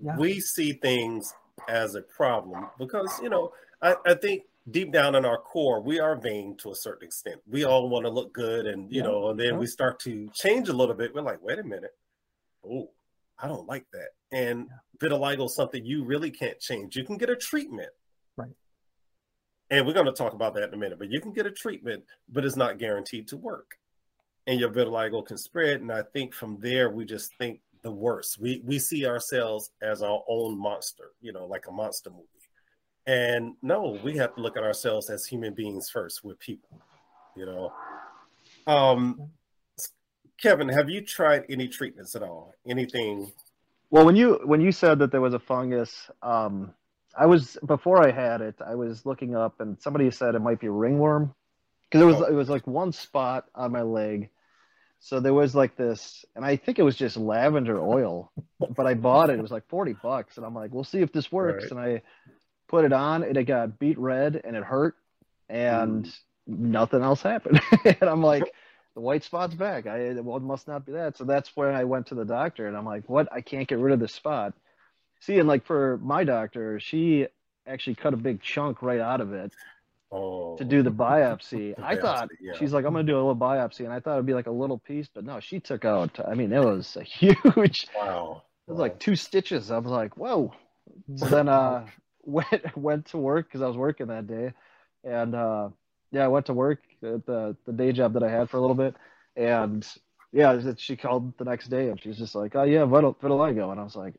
Yeah. 0.00 0.16
We 0.16 0.40
see 0.40 0.72
things 0.72 1.34
as 1.68 1.94
a 1.94 2.02
problem 2.02 2.68
because 2.78 3.10
you 3.22 3.28
know 3.28 3.52
I, 3.82 3.96
I, 4.06 4.14
think 4.14 4.44
deep 4.70 4.92
down 4.92 5.14
in 5.14 5.24
our 5.24 5.38
core 5.38 5.80
we 5.80 5.98
are 5.98 6.16
vain 6.16 6.56
to 6.56 6.70
a 6.70 6.74
certain 6.74 7.06
extent 7.06 7.40
we 7.46 7.64
all 7.64 7.88
want 7.88 8.04
to 8.04 8.10
look 8.10 8.32
good 8.32 8.66
and 8.66 8.90
you 8.90 8.98
yeah. 8.98 9.02
know 9.04 9.30
and 9.30 9.38
then 9.38 9.54
yeah. 9.54 9.58
we 9.58 9.66
start 9.66 9.98
to 10.00 10.28
change 10.34 10.68
a 10.68 10.72
little 10.72 10.94
bit 10.94 11.14
we're 11.14 11.20
like 11.20 11.42
wait 11.42 11.58
a 11.58 11.64
minute 11.64 11.92
oh 12.64 12.90
i 13.38 13.48
don't 13.48 13.66
like 13.66 13.86
that 13.92 14.08
and 14.32 14.66
yeah. 14.68 15.08
vitiligo 15.08 15.46
is 15.46 15.54
something 15.54 15.84
you 15.84 16.04
really 16.04 16.30
can't 16.30 16.58
change 16.60 16.96
you 16.96 17.04
can 17.04 17.16
get 17.16 17.30
a 17.30 17.36
treatment 17.36 17.90
right 18.36 18.56
and 19.70 19.86
we're 19.86 19.92
going 19.92 20.06
to 20.06 20.12
talk 20.12 20.32
about 20.32 20.54
that 20.54 20.68
in 20.68 20.74
a 20.74 20.78
minute 20.78 20.98
but 20.98 21.10
you 21.10 21.20
can 21.20 21.32
get 21.32 21.46
a 21.46 21.50
treatment 21.50 22.02
but 22.28 22.44
it's 22.44 22.56
not 22.56 22.78
guaranteed 22.78 23.28
to 23.28 23.36
work 23.36 23.76
and 24.46 24.58
your 24.58 24.70
vitiligo 24.70 25.24
can 25.24 25.38
spread 25.38 25.80
and 25.80 25.92
i 25.92 26.02
think 26.12 26.34
from 26.34 26.58
there 26.60 26.90
we 26.90 27.04
just 27.04 27.34
think 27.36 27.60
the 27.82 27.90
worst. 27.90 28.38
We 28.40 28.62
we 28.64 28.78
see 28.78 29.06
ourselves 29.06 29.70
as 29.82 30.02
our 30.02 30.22
own 30.28 30.58
monster, 30.58 31.12
you 31.20 31.32
know, 31.32 31.46
like 31.46 31.66
a 31.68 31.72
monster 31.72 32.10
movie. 32.10 32.26
And 33.08 33.54
no, 33.62 33.98
we 34.04 34.18
have 34.18 34.34
to 34.34 34.40
look 34.42 34.58
at 34.58 34.62
ourselves 34.62 35.08
as 35.08 35.24
human 35.24 35.54
beings 35.54 35.88
first. 35.88 36.22
We're 36.22 36.34
people, 36.34 36.78
you 37.34 37.46
know. 37.46 37.72
Um, 38.66 39.30
Kevin, 40.40 40.68
have 40.68 40.90
you 40.90 41.00
tried 41.00 41.44
any 41.48 41.68
treatments 41.68 42.14
at 42.14 42.22
all? 42.22 42.52
Anything? 42.68 43.32
Well, 43.90 44.04
when 44.04 44.14
you 44.14 44.40
when 44.44 44.60
you 44.60 44.72
said 44.72 44.98
that 44.98 45.10
there 45.10 45.22
was 45.22 45.32
a 45.32 45.38
fungus, 45.38 46.10
um, 46.22 46.74
I 47.16 47.24
was 47.24 47.56
before 47.64 48.06
I 48.06 48.10
had 48.10 48.42
it, 48.42 48.56
I 48.64 48.74
was 48.74 49.06
looking 49.06 49.34
up, 49.34 49.60
and 49.60 49.80
somebody 49.80 50.10
said 50.10 50.34
it 50.34 50.40
might 50.40 50.60
be 50.60 50.68
ringworm 50.68 51.34
because 51.90 52.02
it 52.02 52.06
was 52.06 52.16
oh. 52.16 52.26
it 52.26 52.34
was 52.34 52.50
like 52.50 52.66
one 52.66 52.92
spot 52.92 53.46
on 53.54 53.72
my 53.72 53.82
leg 53.82 54.28
so 55.00 55.20
there 55.20 55.34
was 55.34 55.54
like 55.54 55.76
this, 55.76 56.24
and 56.34 56.44
I 56.44 56.56
think 56.56 56.78
it 56.78 56.82
was 56.82 56.96
just 56.96 57.16
lavender 57.16 57.80
oil, 57.80 58.32
but 58.76 58.86
I 58.86 58.94
bought 58.94 59.30
it. 59.30 59.38
It 59.38 59.42
was 59.42 59.50
like 59.50 59.68
40 59.68 59.94
bucks. 60.02 60.36
And 60.36 60.44
I'm 60.44 60.54
like, 60.54 60.72
we'll 60.72 60.84
see 60.84 61.00
if 61.00 61.12
this 61.12 61.30
works. 61.30 61.64
Right. 61.64 61.70
And 61.70 61.80
I 61.80 62.02
put 62.68 62.84
it 62.84 62.92
on 62.92 63.22
and 63.22 63.36
it 63.36 63.44
got 63.44 63.78
beat 63.78 63.98
red 63.98 64.40
and 64.44 64.56
it 64.56 64.62
hurt 64.62 64.94
and 65.48 66.04
mm. 66.04 66.12
nothing 66.46 67.02
else 67.02 67.22
happened. 67.22 67.60
and 67.84 68.02
I'm 68.02 68.22
like, 68.22 68.44
the 68.94 69.00
white 69.00 69.24
spot's 69.24 69.54
back. 69.54 69.86
I, 69.86 70.12
well, 70.20 70.36
it 70.36 70.42
must 70.42 70.68
not 70.68 70.84
be 70.84 70.92
that. 70.92 71.16
So 71.16 71.24
that's 71.24 71.56
when 71.56 71.74
I 71.74 71.84
went 71.84 72.06
to 72.08 72.14
the 72.14 72.24
doctor 72.24 72.68
and 72.68 72.76
I'm 72.76 72.86
like, 72.86 73.08
what? 73.08 73.28
I 73.32 73.40
can't 73.40 73.66
get 73.66 73.78
rid 73.78 73.92
of 73.92 74.00
this 74.00 74.12
spot. 74.12 74.54
See, 75.20 75.38
and 75.38 75.48
like 75.48 75.66
for 75.66 75.98
my 76.02 76.24
doctor, 76.24 76.78
she 76.78 77.26
actually 77.66 77.96
cut 77.96 78.14
a 78.14 78.16
big 78.16 78.40
chunk 78.40 78.82
right 78.82 79.00
out 79.00 79.20
of 79.20 79.32
it 79.32 79.52
oh. 80.12 80.56
to 80.56 80.64
do 80.64 80.82
the 80.82 80.90
biopsy. 80.92 81.74
the 81.74 81.84
I 81.84 81.96
biopsy, 81.96 82.00
thought 82.00 82.28
yeah. 82.40 82.52
she's 82.58 82.72
like, 82.72 82.84
I'm 82.84 82.92
gonna 82.92 83.04
do 83.04 83.16
a 83.16 83.18
little 83.18 83.36
biopsy, 83.36 83.80
and 83.80 83.92
I 83.92 84.00
thought 84.00 84.14
it'd 84.14 84.26
be 84.26 84.34
like 84.34 84.46
a 84.46 84.52
little 84.52 84.78
piece, 84.78 85.08
but 85.12 85.24
no, 85.24 85.40
she 85.40 85.60
took 85.60 85.84
out. 85.84 86.18
I 86.26 86.34
mean, 86.34 86.52
it 86.52 86.60
was 86.60 86.96
a 86.96 87.02
huge. 87.02 87.86
Wow. 87.96 88.44
It 88.66 88.70
was 88.70 88.76
wow. 88.78 88.82
like 88.82 89.00
two 89.00 89.16
stitches. 89.16 89.70
I 89.70 89.78
was 89.78 89.90
like, 89.90 90.16
whoa. 90.16 90.52
So 91.16 91.26
then 91.26 91.48
uh 91.48 91.86
went 92.28 92.48
went 92.76 93.06
to 93.06 93.18
work 93.18 93.48
because 93.48 93.62
I 93.62 93.66
was 93.66 93.76
working 93.76 94.08
that 94.08 94.26
day, 94.26 94.52
and 95.04 95.34
uh 95.34 95.70
yeah, 96.10 96.24
I 96.24 96.28
went 96.28 96.46
to 96.46 96.54
work 96.54 96.80
at 97.02 97.26
the 97.26 97.56
the 97.66 97.72
day 97.72 97.92
job 97.92 98.14
that 98.14 98.22
I 98.22 98.30
had 98.30 98.50
for 98.50 98.58
a 98.58 98.60
little 98.60 98.76
bit, 98.76 98.94
and 99.36 99.86
yeah, 100.32 100.60
she 100.76 100.96
called 100.96 101.36
the 101.38 101.44
next 101.44 101.68
day 101.68 101.88
and 101.88 102.00
she's 102.00 102.18
just 102.18 102.34
like, 102.34 102.54
oh 102.54 102.64
yeah, 102.64 102.84
vital 102.84 103.14
vitiligo, 103.14 103.70
and 103.70 103.80
I 103.80 103.84
was 103.84 103.96
like, 103.96 104.14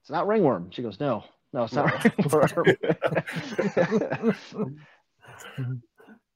it's 0.00 0.10
not 0.10 0.26
ringworm. 0.26 0.70
She 0.70 0.82
goes, 0.82 1.00
no, 1.00 1.24
no, 1.52 1.64
it's 1.64 1.74
not 1.74 2.04
ringworm. 2.18 2.76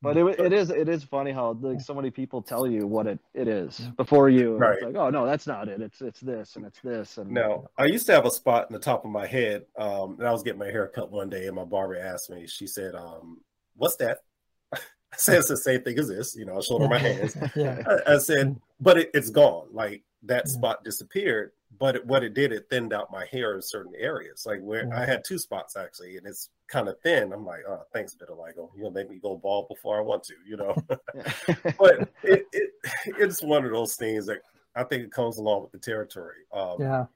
Mm-hmm. 0.05 0.25
but 0.27 0.39
it, 0.39 0.47
it 0.47 0.53
is 0.53 0.69
it 0.69 0.89
is 0.91 1.05
funny 1.05 1.33
how 1.33 1.57
like 1.63 1.81
so 1.81 1.95
many 1.95 2.11
people 2.11 2.43
tell 2.43 2.67
you 2.67 2.87
what 2.87 3.07
it, 3.07 3.19
it 3.33 3.49
is 3.49 3.81
before 3.97 4.29
you 4.29 4.57
right. 4.57 4.75
it's 4.75 4.85
like 4.85 4.95
oh 4.95 5.09
no 5.09 5.25
that's 5.25 5.47
not 5.47 5.69
it 5.69 5.81
it's 5.81 6.03
it's 6.03 6.21
this 6.21 6.57
and 6.57 6.67
it's 6.67 6.81
this 6.81 7.17
and 7.17 7.31
no 7.31 7.67
i 7.79 7.87
used 7.87 8.05
to 8.05 8.13
have 8.13 8.27
a 8.27 8.31
spot 8.31 8.67
in 8.69 8.75
the 8.75 8.79
top 8.79 9.07
of 9.07 9.11
my 9.11 9.27
head 9.27 9.65
um 9.79 10.17
and 10.19 10.29
i 10.29 10.33
was 10.33 10.43
getting 10.43 10.59
my 10.59 10.67
hair 10.67 10.87
cut 10.95 11.11
one 11.11 11.31
day 11.31 11.47
and 11.47 11.57
my 11.57 11.65
barber 11.65 11.99
asked 11.99 12.29
me 12.29 12.47
she 12.47 12.67
said 12.67 12.95
um 12.95 13.41
what's 13.77 13.97
that 13.97 14.19
I 14.75 15.17
said 15.17 15.39
it's 15.39 15.49
the 15.49 15.57
same 15.57 15.83
thing 15.83 15.99
as 15.99 16.09
this. 16.09 16.35
You 16.37 16.45
know, 16.45 16.59
I 16.59 16.61
showed 16.61 16.83
her 16.83 16.89
my 16.89 16.99
hands. 16.99 17.37
yeah. 17.57 17.83
I, 17.87 18.15
I 18.15 18.19
said, 18.19 18.61
but 18.81 18.99
it, 18.99 19.11
it's 19.15 19.31
gone. 19.31 19.69
Like 19.73 20.03
that 20.25 20.49
spot 20.49 20.85
disappeared. 20.85 21.53
But 21.79 21.97
it, 21.97 22.07
what 22.07 22.25
it 22.25 22.35
did, 22.35 22.53
it 22.53 22.67
thinned 22.69 22.93
out 22.93 23.13
my 23.13 23.25
hair 23.27 23.55
in 23.55 23.63
certain 23.63 23.93
areas. 23.97 24.45
Like 24.47 24.61
where 24.61 24.93
I 24.93 25.05
had 25.07 25.25
two 25.25 25.39
spots 25.39 25.77
actually, 25.77 26.17
and 26.17 26.27
it's 26.27 26.51
kind 26.69 26.89
of 26.89 26.99
thin. 27.01 27.33
I'm 27.33 27.45
like, 27.45 27.61
oh, 27.69 27.83
thanks, 27.93 28.15
vitiligo. 28.15 28.71
You'll 28.77 28.91
make 28.91 29.11
me 29.11 29.17
go 29.17 29.37
bald 29.37 29.69
before 29.69 29.99
I 29.99 30.01
want 30.01 30.25
to, 30.25 30.35
you 30.47 30.57
know. 30.57 30.75
but 31.79 32.09
it, 32.23 32.47
it 32.53 32.71
it's 33.19 33.43
one 33.43 33.65
of 33.65 33.73
those 33.73 33.95
things 33.95 34.27
that 34.27 34.41
I 34.75 34.85
think 34.85 35.03
it 35.03 35.13
comes 35.13 35.39
along 35.39 35.63
with 35.63 35.73
the 35.73 35.79
territory. 35.79 36.45
Um, 36.53 36.77
yeah. 36.79 37.07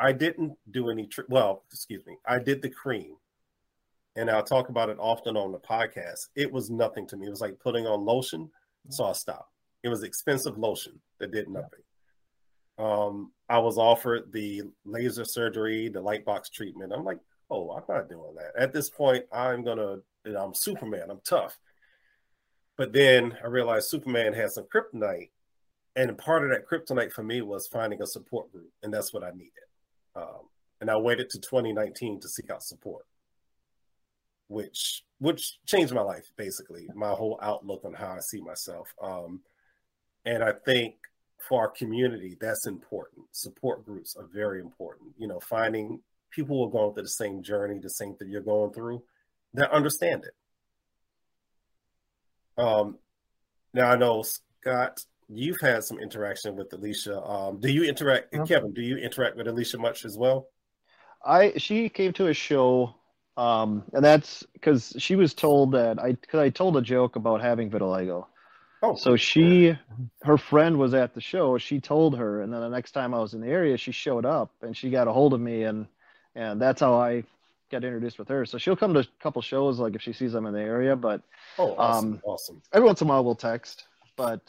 I 0.00 0.12
didn't 0.12 0.56
do 0.70 0.90
any. 0.90 1.06
Tr- 1.06 1.22
well, 1.28 1.62
excuse 1.70 2.04
me. 2.06 2.16
I 2.26 2.38
did 2.38 2.62
the 2.62 2.70
cream, 2.70 3.14
and 4.16 4.30
I'll 4.30 4.42
talk 4.42 4.68
about 4.68 4.88
it 4.88 4.96
often 4.98 5.36
on 5.36 5.52
the 5.52 5.58
podcast. 5.58 6.28
It 6.34 6.50
was 6.50 6.70
nothing 6.70 7.06
to 7.08 7.16
me. 7.16 7.26
It 7.26 7.30
was 7.30 7.40
like 7.40 7.60
putting 7.60 7.86
on 7.86 8.04
lotion, 8.04 8.50
so 8.88 9.04
I 9.04 9.12
stopped. 9.12 9.52
It 9.82 9.88
was 9.88 10.02
expensive 10.02 10.58
lotion 10.58 11.00
that 11.18 11.30
did 11.30 11.48
nothing. 11.48 11.80
Um, 12.78 13.30
I 13.48 13.58
was 13.58 13.78
offered 13.78 14.32
the 14.32 14.62
laser 14.84 15.24
surgery, 15.24 15.88
the 15.88 16.00
light 16.00 16.24
box 16.24 16.50
treatment. 16.50 16.92
I'm 16.92 17.04
like, 17.04 17.20
oh, 17.50 17.70
I'm 17.72 17.82
not 17.88 18.08
doing 18.08 18.34
that. 18.36 18.60
At 18.60 18.72
this 18.72 18.90
point, 18.90 19.24
I'm 19.32 19.64
gonna. 19.64 19.98
I'm 20.26 20.54
Superman. 20.54 21.10
I'm 21.10 21.20
tough. 21.28 21.58
But 22.76 22.92
then 22.92 23.36
I 23.42 23.46
realized 23.46 23.88
Superman 23.88 24.32
has 24.32 24.54
some 24.54 24.66
kryptonite, 24.74 25.30
and 25.96 26.16
part 26.18 26.44
of 26.44 26.50
that 26.50 26.66
kryptonite 26.66 27.12
for 27.12 27.22
me 27.22 27.42
was 27.42 27.68
finding 27.68 28.02
a 28.02 28.06
support 28.06 28.50
group, 28.50 28.70
and 28.82 28.92
that's 28.92 29.12
what 29.12 29.22
I 29.22 29.30
needed. 29.30 29.52
Um, 30.16 30.48
and 30.80 30.90
I 30.90 30.96
waited 30.96 31.30
to 31.30 31.40
2019 31.40 32.20
to 32.20 32.28
seek 32.28 32.50
out 32.50 32.62
support, 32.62 33.04
which 34.48 35.04
which 35.18 35.58
changed 35.66 35.94
my 35.94 36.02
life 36.02 36.30
basically, 36.36 36.88
my 36.94 37.10
whole 37.10 37.38
outlook 37.40 37.84
on 37.84 37.94
how 37.94 38.12
I 38.12 38.20
see 38.20 38.40
myself. 38.40 38.92
Um, 39.00 39.40
and 40.24 40.42
I 40.42 40.52
think 40.64 40.96
for 41.38 41.60
our 41.60 41.68
community, 41.68 42.36
that's 42.40 42.66
important. 42.66 43.26
Support 43.32 43.84
groups 43.84 44.16
are 44.16 44.26
very 44.32 44.60
important. 44.60 45.12
You 45.18 45.28
know, 45.28 45.40
finding 45.40 46.00
people 46.34 46.56
who 46.56 46.64
are 46.64 46.70
going 46.70 46.94
through 46.94 47.04
the 47.04 47.08
same 47.08 47.42
journey, 47.42 47.78
the 47.78 47.90
same 47.90 48.14
thing 48.14 48.28
you're 48.30 48.40
going 48.40 48.72
through, 48.72 49.02
that 49.54 49.70
understand 49.70 50.24
it. 50.24 50.34
Um, 52.62 52.98
now 53.72 53.90
I 53.90 53.96
know 53.96 54.22
Scott 54.22 55.04
you've 55.28 55.60
had 55.60 55.84
some 55.84 55.98
interaction 55.98 56.56
with 56.56 56.72
Alicia. 56.72 57.22
Um, 57.22 57.60
do 57.60 57.70
you 57.70 57.84
interact, 57.84 58.28
yeah. 58.32 58.44
Kevin? 58.44 58.72
Do 58.72 58.82
you 58.82 58.96
interact 58.96 59.36
with 59.36 59.48
Alicia 59.48 59.78
much 59.78 60.04
as 60.04 60.16
well? 60.16 60.48
I 61.24 61.54
she 61.56 61.88
came 61.88 62.12
to 62.14 62.28
a 62.28 62.34
show, 62.34 62.94
um, 63.36 63.84
and 63.92 64.04
that's 64.04 64.44
because 64.52 64.94
she 64.98 65.16
was 65.16 65.32
told 65.34 65.72
that 65.72 65.98
I 65.98 66.12
because 66.12 66.40
I 66.40 66.50
told 66.50 66.76
a 66.76 66.82
joke 66.82 67.16
about 67.16 67.40
having 67.40 67.70
vitiligo. 67.70 68.26
Oh, 68.82 68.94
so 68.96 69.16
she, 69.16 69.74
her 70.24 70.36
friend 70.36 70.76
was 70.76 70.92
at 70.92 71.14
the 71.14 71.20
show. 71.20 71.56
She 71.56 71.80
told 71.80 72.18
her, 72.18 72.42
and 72.42 72.52
then 72.52 72.60
the 72.60 72.68
next 72.68 72.92
time 72.92 73.14
I 73.14 73.18
was 73.18 73.32
in 73.32 73.40
the 73.40 73.46
area, 73.46 73.78
she 73.78 73.92
showed 73.92 74.26
up 74.26 74.52
and 74.60 74.76
she 74.76 74.90
got 74.90 75.08
a 75.08 75.12
hold 75.12 75.32
of 75.32 75.40
me, 75.40 75.62
and 75.62 75.86
and 76.34 76.60
that's 76.60 76.80
how 76.80 76.94
I 76.94 77.24
got 77.70 77.84
introduced 77.84 78.18
with 78.18 78.28
her. 78.28 78.46
So 78.46 78.58
she'll 78.58 78.76
come 78.76 78.94
to 78.94 79.00
a 79.00 79.06
couple 79.20 79.42
shows, 79.42 79.78
like 79.78 79.94
if 79.94 80.02
she 80.02 80.12
sees 80.12 80.32
them 80.32 80.46
in 80.46 80.54
the 80.54 80.60
area. 80.60 80.96
But 80.96 81.22
oh, 81.58 81.74
awesome, 81.76 82.14
um, 82.14 82.20
awesome. 82.24 82.62
Every 82.72 82.86
once 82.86 83.00
in 83.00 83.06
a 83.06 83.10
while, 83.10 83.24
we'll 83.24 83.34
text, 83.34 83.84
but 84.16 84.40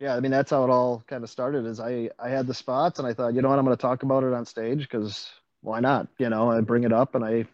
yeah, 0.00 0.14
I 0.14 0.20
mean 0.20 0.30
that's 0.30 0.50
how 0.50 0.64
it 0.64 0.70
all 0.70 1.02
kind 1.06 1.24
of 1.24 1.30
started. 1.30 1.66
Is 1.66 1.80
I 1.80 2.10
I 2.18 2.28
had 2.28 2.46
the 2.46 2.54
spots 2.54 2.98
and 2.98 3.08
I 3.08 3.14
thought, 3.14 3.34
you 3.34 3.42
know 3.42 3.48
what, 3.48 3.58
I'm 3.58 3.64
going 3.64 3.76
to 3.76 3.80
talk 3.80 4.02
about 4.02 4.24
it 4.24 4.32
on 4.32 4.46
stage 4.46 4.80
because 4.80 5.28
why 5.60 5.80
not? 5.80 6.08
You 6.18 6.30
know, 6.30 6.50
I 6.50 6.60
bring 6.60 6.84
it 6.84 6.92
up 6.92 7.14
and 7.14 7.24
I 7.24 7.46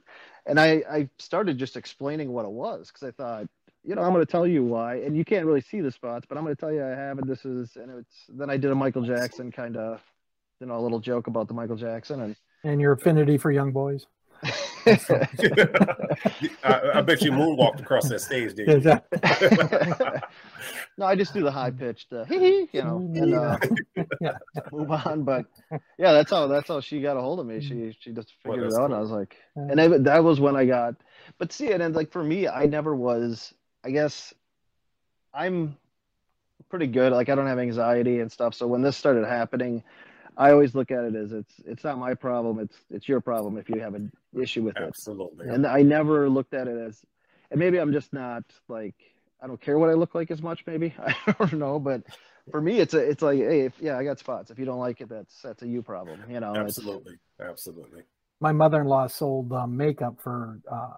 and 0.46 0.60
I 0.60 0.82
I 0.90 1.08
started 1.18 1.58
just 1.58 1.76
explaining 1.76 2.32
what 2.32 2.44
it 2.44 2.50
was 2.50 2.88
because 2.88 3.08
I 3.08 3.12
thought, 3.12 3.48
you 3.82 3.94
know, 3.94 4.02
I'm 4.02 4.12
going 4.12 4.24
to 4.24 4.30
tell 4.30 4.46
you 4.46 4.62
why, 4.62 4.96
and 4.96 5.16
you 5.16 5.24
can't 5.24 5.46
really 5.46 5.62
see 5.62 5.80
the 5.80 5.90
spots, 5.90 6.26
but 6.28 6.36
I'm 6.36 6.44
going 6.44 6.54
to 6.54 6.60
tell 6.60 6.72
you 6.72 6.84
I 6.84 6.90
have 6.90 7.18
it. 7.18 7.26
This 7.26 7.44
is 7.44 7.76
and 7.76 7.90
it's 7.90 8.26
then 8.28 8.50
I 8.50 8.58
did 8.58 8.70
a 8.70 8.74
Michael 8.74 9.02
Jackson 9.02 9.50
kind 9.50 9.78
of, 9.78 10.02
you 10.60 10.66
know, 10.66 10.76
a 10.76 10.82
little 10.82 11.00
joke 11.00 11.28
about 11.28 11.48
the 11.48 11.54
Michael 11.54 11.76
Jackson 11.76 12.20
and 12.20 12.36
and 12.64 12.81
your 12.81 12.92
affinity 12.92 13.38
for 13.38 13.53
young 13.53 13.72
boys. 13.72 14.07
I, 14.87 15.27
I, 16.94 17.00
bet 17.00 17.22
you 17.22 17.31
moonwalked 17.33 17.81
across 17.81 18.09
that 18.11 18.20
stage, 18.20 18.55
did 18.55 18.68
you? 18.68 18.74
no, 20.98 21.07
I 21.07 21.14
just 21.14 21.33
do 21.33 21.42
the 21.42 21.50
high 21.50 21.70
pitched, 21.70 22.12
uh, 22.12 22.27
you 22.29 22.68
know, 22.74 22.98
and 22.98 23.35
uh, 23.35 23.57
yeah. 24.20 24.37
move 24.70 24.90
on. 24.90 25.22
But 25.22 25.46
yeah, 25.98 26.12
that's 26.12 26.31
how 26.31 26.46
that's 26.46 26.68
how 26.68 26.81
she 26.81 27.00
got 27.00 27.16
a 27.16 27.22
hold 27.22 27.40
of 27.40 27.46
me. 27.46 27.62
She 27.62 27.96
she 28.00 28.12
just 28.12 28.35
figured 28.42 28.61
well, 28.61 28.68
it 28.68 28.74
out, 28.74 28.77
cool. 28.77 28.85
and 28.85 28.94
I 28.94 29.00
was 29.00 29.11
like, 29.11 29.37
and 29.57 29.81
I, 29.81 29.88
that 29.88 30.22
was 30.22 30.40
when 30.40 30.57
I 30.57 30.66
got. 30.66 30.94
But 31.38 31.50
see, 31.50 31.72
and 31.72 31.81
then 31.81 31.94
like 31.94 32.12
for 32.12 32.22
me, 32.22 32.46
I 32.46 32.66
never 32.66 32.94
was. 32.94 33.55
I 33.83 33.90
guess 33.90 34.35
I'm 35.33 35.79
pretty 36.68 36.87
good. 36.87 37.12
Like 37.12 37.31
I 37.31 37.35
don't 37.35 37.46
have 37.46 37.59
anxiety 37.59 38.20
and 38.20 38.31
stuff. 38.31 38.55
So 38.55 38.66
when 38.66 38.83
this 38.83 38.96
started 38.96 39.27
happening, 39.27 39.83
I 40.37 40.51
always 40.51 40.75
look 40.75 40.90
at 40.90 41.05
it 41.05 41.14
as 41.14 41.33
it's 41.33 41.55
it's 41.64 41.85
not 41.85 41.99
my 41.99 42.14
problem. 42.14 42.59
It's 42.59 42.77
it's 42.90 43.09
your 43.09 43.20
problem 43.20 43.57
if 43.57 43.68
you 43.68 43.81
have 43.81 43.94
an 43.94 44.12
issue 44.40 44.62
with 44.62 44.77
it. 44.77 44.83
Absolutely. 44.83 45.49
And 45.49 45.66
I 45.66 45.83
never 45.83 46.29
looked 46.29 46.55
at 46.55 46.66
it 46.66 46.77
as, 46.77 47.01
and 47.51 47.61
maybe 47.61 47.79
I'm 47.79 47.92
just 47.92 48.12
not 48.12 48.44
like 48.68 48.94
I 49.40 49.47
don't 49.47 49.61
care 49.61 49.79
what 49.79 49.90
I 49.90 49.94
look 49.94 50.14
like 50.14 50.31
as 50.31 50.42
much. 50.42 50.64
Maybe 50.66 50.94
I 51.27 51.33
don't 51.38 51.55
know, 51.55 51.79
but 51.79 52.03
for 52.51 52.61
me, 52.61 52.81
it's 52.81 52.94
a 52.94 52.99
it's 52.99 53.23
like 53.23 53.38
hey, 53.38 53.61
if, 53.62 53.75
yeah, 53.81 53.97
I 53.97 54.05
got 54.05 54.18
spots. 54.18 54.51
If 54.51 54.59
you 54.59 54.64
don't 54.64 54.81
like 54.81 55.01
it, 55.01 55.09
that's 55.09 55.40
that's 55.42 55.62
a 55.62 55.68
you 55.68 55.83
problem. 55.83 56.20
You 56.29 56.40
know. 56.40 56.55
Absolutely. 56.55 57.14
Absolutely. 57.40 58.03
My 58.40 58.53
mother-in-law 58.53 59.07
sold 59.07 59.53
um, 59.53 59.77
makeup 59.77 60.16
for 60.23 60.59
uh, 60.70 60.90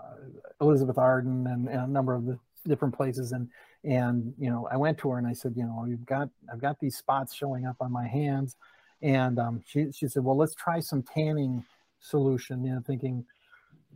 Elizabeth 0.60 0.98
Arden 0.98 1.46
and, 1.46 1.68
and 1.68 1.80
a 1.82 1.86
number 1.86 2.14
of 2.14 2.24
the 2.24 2.38
different 2.66 2.94
places 2.94 3.32
and 3.32 3.48
and 3.84 4.34
you 4.38 4.50
know 4.50 4.68
i 4.72 4.76
went 4.76 4.98
to 4.98 5.08
her 5.08 5.18
and 5.18 5.26
i 5.26 5.32
said 5.32 5.54
you 5.56 5.62
know 5.62 5.84
you've 5.86 6.04
got 6.04 6.28
i've 6.52 6.60
got 6.60 6.78
these 6.80 6.96
spots 6.96 7.32
showing 7.34 7.64
up 7.64 7.76
on 7.80 7.92
my 7.92 8.06
hands 8.06 8.56
and 9.02 9.38
um, 9.38 9.62
she, 9.66 9.90
she 9.92 10.08
said, 10.08 10.24
well, 10.24 10.36
let's 10.36 10.54
try 10.54 10.80
some 10.80 11.02
tanning 11.02 11.64
solution, 12.00 12.64
you 12.64 12.72
know, 12.72 12.82
thinking, 12.86 13.24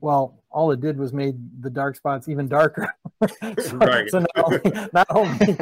well, 0.01 0.43
all 0.51 0.71
it 0.71 0.81
did 0.81 0.99
was 0.99 1.13
made 1.13 1.37
the 1.61 1.71
dark 1.71 1.95
spots 1.95 2.29
even 2.29 2.49
darker. 2.49 2.93
so, 3.61 3.77
right. 3.77 4.09
so 4.11 4.21
not 4.21 4.31
only, 4.45 4.89
not 4.93 5.07
only 5.11 5.57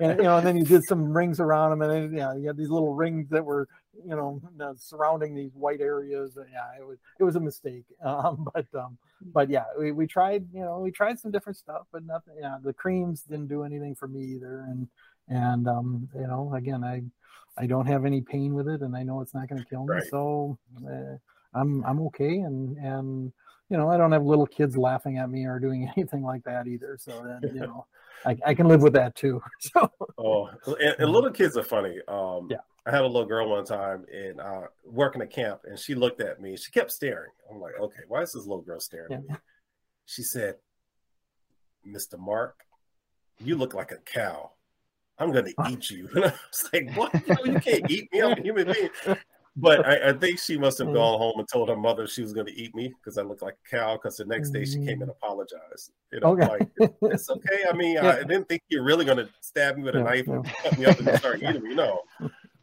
and, 0.00 0.18
you 0.18 0.24
know, 0.24 0.38
and 0.38 0.46
then 0.46 0.56
you 0.56 0.64
did 0.64 0.82
some 0.84 1.16
rings 1.16 1.38
around 1.38 1.70
them, 1.70 1.82
and 1.82 1.90
then 1.92 2.18
yeah, 2.18 2.34
you 2.34 2.48
had 2.48 2.56
these 2.56 2.68
little 2.68 2.94
rings 2.94 3.28
that 3.30 3.44
were, 3.44 3.68
you 4.04 4.16
know, 4.16 4.40
surrounding 4.76 5.34
these 5.34 5.52
white 5.54 5.80
areas. 5.80 6.36
Yeah, 6.36 6.80
it 6.80 6.86
was 6.86 6.98
it 7.20 7.24
was 7.24 7.36
a 7.36 7.40
mistake. 7.40 7.84
Um, 8.04 8.48
but 8.54 8.66
um, 8.74 8.98
but 9.32 9.50
yeah, 9.50 9.64
we, 9.78 9.92
we 9.92 10.06
tried, 10.06 10.46
you 10.52 10.60
know, 10.60 10.78
we 10.78 10.90
tried 10.90 11.18
some 11.18 11.30
different 11.30 11.56
stuff, 11.56 11.86
but 11.92 12.04
nothing. 12.04 12.34
Yeah, 12.40 12.58
the 12.62 12.72
creams 12.72 13.22
didn't 13.22 13.48
do 13.48 13.62
anything 13.62 13.94
for 13.94 14.08
me 14.08 14.24
either, 14.34 14.66
and 14.68 14.88
and 15.28 15.68
um, 15.68 16.08
you 16.14 16.26
know, 16.26 16.52
again, 16.54 16.84
I 16.84 17.02
I 17.58 17.66
don't 17.66 17.86
have 17.86 18.04
any 18.04 18.20
pain 18.20 18.54
with 18.54 18.68
it, 18.68 18.82
and 18.82 18.96
I 18.96 19.02
know 19.02 19.20
it's 19.20 19.34
not 19.34 19.48
going 19.48 19.62
to 19.62 19.68
kill 19.68 19.84
me. 19.84 19.94
Right. 19.94 20.04
So 20.10 20.58
uh, 20.86 21.16
I'm 21.54 21.84
I'm 21.84 22.00
okay, 22.06 22.38
and 22.38 22.76
and 22.76 23.32
you 23.70 23.76
know 23.76 23.90
I 23.90 23.96
don't 23.96 24.12
have 24.12 24.24
little 24.24 24.46
kids 24.46 24.76
laughing 24.76 25.18
at 25.18 25.30
me 25.30 25.46
or 25.46 25.58
doing 25.58 25.90
anything 25.96 26.22
like 26.22 26.44
that 26.44 26.66
either. 26.66 26.96
So 27.00 27.22
then 27.24 27.54
you 27.54 27.60
know 27.66 27.86
I, 28.24 28.36
I 28.46 28.54
can 28.54 28.68
live 28.68 28.82
with 28.82 28.92
that 28.94 29.14
too. 29.14 29.42
So 29.60 29.90
oh, 30.18 30.48
and, 30.66 30.96
and 30.98 31.10
little 31.10 31.30
kids 31.30 31.56
are 31.56 31.64
funny. 31.64 31.98
Um, 32.08 32.48
yeah. 32.50 32.58
I 32.84 32.92
had 32.92 33.00
a 33.00 33.06
little 33.06 33.26
girl 33.26 33.48
one 33.48 33.64
time 33.64 34.04
in 34.12 34.38
uh, 34.38 34.66
working 34.84 35.20
at 35.20 35.30
camp, 35.32 35.62
and 35.64 35.76
she 35.76 35.96
looked 35.96 36.20
at 36.20 36.40
me. 36.40 36.56
She 36.56 36.70
kept 36.70 36.92
staring. 36.92 37.32
I'm 37.50 37.60
like, 37.60 37.74
okay, 37.80 38.02
why 38.06 38.22
is 38.22 38.32
this 38.32 38.46
little 38.46 38.62
girl 38.62 38.78
staring 38.78 39.10
yeah. 39.10 39.16
at 39.16 39.28
me? 39.28 39.34
She 40.04 40.22
said, 40.22 40.56
"Mr. 41.86 42.18
Mark, 42.18 42.60
you 43.38 43.56
look 43.56 43.74
like 43.74 43.90
a 43.90 43.96
cow." 43.96 44.52
I'm 45.18 45.32
going 45.32 45.44
to 45.54 45.54
eat 45.70 45.90
you. 45.90 46.08
And 46.14 46.24
I 46.26 46.32
was 46.50 46.70
like, 46.72 46.94
what? 46.94 47.14
You, 47.14 47.34
know, 47.34 47.52
you 47.54 47.60
can't 47.60 47.90
eat 47.90 48.12
me. 48.12 48.22
I'm 48.22 48.38
a 48.38 48.42
human 48.42 48.72
being. 48.72 49.16
But 49.58 49.86
I, 49.86 50.10
I, 50.10 50.12
think 50.12 50.38
she 50.38 50.58
must 50.58 50.76
have 50.78 50.88
mm. 50.88 50.94
gone 50.94 51.18
home 51.18 51.38
and 51.38 51.48
told 51.48 51.70
her 51.70 51.76
mother 51.76 52.06
she 52.06 52.20
was 52.20 52.34
going 52.34 52.46
to 52.46 52.54
eat 52.54 52.74
me 52.74 52.92
because 53.00 53.16
I 53.16 53.22
looked 53.22 53.40
like 53.40 53.54
a 53.54 53.76
cow. 53.76 53.94
Because 53.94 54.18
the 54.18 54.26
next 54.26 54.50
day 54.50 54.66
she 54.66 54.76
came 54.76 55.00
and 55.00 55.10
mm. 55.10 55.16
apologized. 55.22 55.92
You 56.12 56.20
know, 56.20 56.32
okay. 56.32 56.46
like 56.46 56.68
it's 57.02 57.30
okay. 57.30 57.64
I 57.68 57.74
mean, 57.74 57.94
yeah. 57.94 58.18
I 58.20 58.22
didn't 58.22 58.48
think 58.48 58.62
you're 58.68 58.84
really 58.84 59.06
going 59.06 59.16
to 59.16 59.28
stab 59.40 59.78
me 59.78 59.84
with 59.84 59.96
a 59.96 59.98
yeah, 59.98 60.04
knife 60.04 60.28
and 60.28 60.44
cut 60.44 60.78
me 60.78 60.84
up 60.84 60.98
and 60.98 61.18
start 61.18 61.42
eating 61.42 61.62
me. 61.62 61.74
No, 61.74 62.02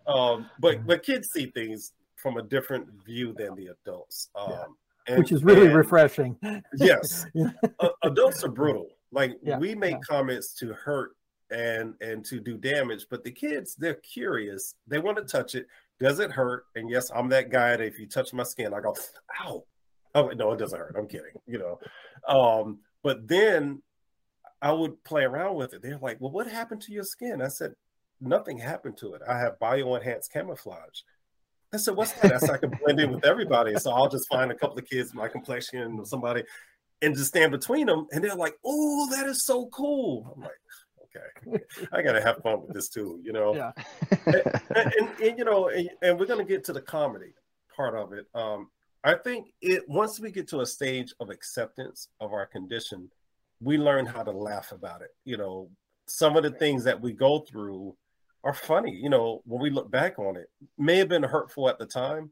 um, 0.05 0.49
but 0.59 0.85
but 0.85 1.01
kids 1.01 1.31
see 1.31 1.47
things 1.47 1.93
from 2.15 2.37
a 2.37 2.43
different 2.43 2.87
view 3.03 3.33
than 3.33 3.55
the 3.55 3.67
adults, 3.67 4.29
um, 4.35 4.51
yeah. 4.51 4.63
and, 5.07 5.17
which 5.17 5.31
is 5.31 5.43
really 5.43 5.65
and, 5.65 5.75
refreshing. 5.75 6.37
yes, 6.75 7.25
uh, 7.79 7.89
adults 8.03 8.43
are 8.43 8.49
brutal. 8.49 8.89
Like 9.11 9.33
we 9.59 9.73
make 9.73 9.99
comments 10.01 10.53
to 10.55 10.73
hurt 10.73 11.13
and 11.51 11.93
and 12.01 12.25
to 12.25 12.39
do 12.39 12.58
damage 12.58 13.06
but 13.10 13.23
the 13.23 13.32
kids 13.32 13.75
they're 13.75 13.95
curious. 13.95 14.75
They 14.88 14.99
want 14.99 15.17
to 15.17 15.23
touch 15.23 15.56
it. 15.56 15.67
Does 15.99 16.19
it 16.19 16.32
hurt? 16.32 16.65
And 16.75 16.89
yes 16.89 17.12
i'm 17.13 17.29
that 17.29 17.49
guy 17.49 17.71
that 17.71 17.82
if 17.82 17.99
you 17.99 18.08
touch 18.08 18.34
my 18.34 18.43
skin 18.43 18.73
i 18.73 18.79
go 18.79 18.95
ow. 19.41 19.63
Oh 20.15 20.27
no 20.29 20.51
it 20.51 20.58
doesn't 20.58 20.79
hurt. 20.79 20.95
I'm 20.97 21.08
kidding 21.08 21.34
you 21.45 21.60
know. 21.60 21.79
Um 22.27 22.79
but 23.03 23.27
then 23.27 23.82
i 24.62 24.71
would 24.71 25.03
play 25.03 25.23
around 25.23 25.56
with 25.56 25.73
it. 25.73 25.82
They're 25.82 25.97
like 25.97 26.19
well 26.19 26.32
what 26.32 26.47
happened 26.47 26.82
to 26.84 26.93
your 26.93 27.03
skin? 27.03 27.41
I 27.41 27.47
said 27.47 27.73
nothing 28.21 28.58
happened 28.58 28.97
to 28.97 29.13
it. 29.13 29.21
I 29.27 29.38
have 29.39 29.60
bio 29.60 29.95
enhanced 29.95 30.32
camouflage. 30.32 31.01
I 31.73 31.77
said, 31.77 31.95
"What's 31.95 32.12
that?" 32.13 32.34
I 32.34 32.38
said, 32.38 32.51
"I 32.51 32.58
can 32.58 32.69
blend 32.69 32.99
in 32.99 33.12
with 33.12 33.25
everybody." 33.25 33.75
So 33.77 33.91
I'll 33.91 34.10
just 34.10 34.27
find 34.29 34.51
a 34.51 34.56
couple 34.56 34.77
of 34.77 34.88
kids 34.88 35.13
my 35.13 35.27
complexion 35.27 35.99
or 35.99 36.06
somebody, 36.06 36.43
and 37.01 37.15
just 37.15 37.29
stand 37.29 37.51
between 37.51 37.88
them, 37.88 38.08
and 38.12 38.23
they're 38.23 38.36
like, 38.36 38.56
"Oh, 38.63 39.10
that 39.12 39.25
is 39.25 39.43
so 39.43 39.67
cool." 39.67 40.32
I'm 40.36 40.41
like, 40.41 40.51
okay, 41.15 41.63
I 41.91 42.02
gotta 42.02 42.21
have 42.21 42.38
fun 42.38 42.62
with 42.62 42.73
this 42.73 42.89
too, 42.89 43.19
you 43.23 43.34
know. 43.34 43.56
Yeah. 43.56 43.71
and, 44.26 44.36
and, 44.76 45.10
and, 45.21 45.38
you 45.38 45.45
know, 45.45 45.69
and, 45.69 45.89
and, 46.02 46.19
we're 46.19 46.26
gonna 46.26 46.43
get 46.43 46.63
to 46.65 46.73
the 46.73 46.82
comedy 46.82 47.34
part 47.76 47.95
of 47.95 48.13
it. 48.13 48.28
Um, 48.34 48.69
I 49.04 49.15
think 49.15 49.54
it 49.62 49.88
once 49.88 50.19
we 50.19 50.32
get 50.32 50.47
to 50.49 50.62
a 50.62 50.65
stage 50.65 51.13
of 51.19 51.30
acceptance 51.30 52.08
of 52.19 52.34
our 52.34 52.45
condition, 52.45 53.10
we 53.60 53.78
learn 53.78 54.06
how 54.06 54.23
to 54.23 54.32
laugh 54.32 54.71
about 54.71 55.02
it. 55.02 55.10
You 55.26 55.38
know, 55.38 55.69
some 56.06 56.38
of 56.38 56.43
the 56.43 56.52
things 56.52 56.84
that 56.86 56.99
we 56.99 57.13
go 57.13 57.39
through 57.39 57.95
are 58.43 58.54
funny. 58.54 58.91
You 58.91 59.10
know, 59.10 59.41
when 59.45 59.62
we 59.62 59.69
look 59.69 59.91
back 59.91 60.19
on 60.19 60.36
it, 60.36 60.49
may 60.78 60.97
have 60.97 61.10
been 61.10 61.23
hurtful 61.23 61.69
at 61.69 61.80
the 61.80 61.86
time, 61.86 62.32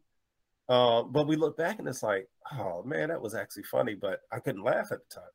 uh, 0.69 1.03
but 1.03 1.27
we 1.27 1.35
look 1.35 1.57
back 1.57 1.79
and 1.79 1.87
it's 1.87 2.03
like, 2.03 2.27
oh 2.53 2.83
man, 2.83 3.09
that 3.09 3.21
was 3.21 3.35
actually 3.35 3.63
funny, 3.63 3.95
but 3.95 4.21
I 4.31 4.39
couldn't 4.39 4.63
laugh 4.63 4.91
at 4.91 4.99
the 5.07 5.15
time. 5.15 5.29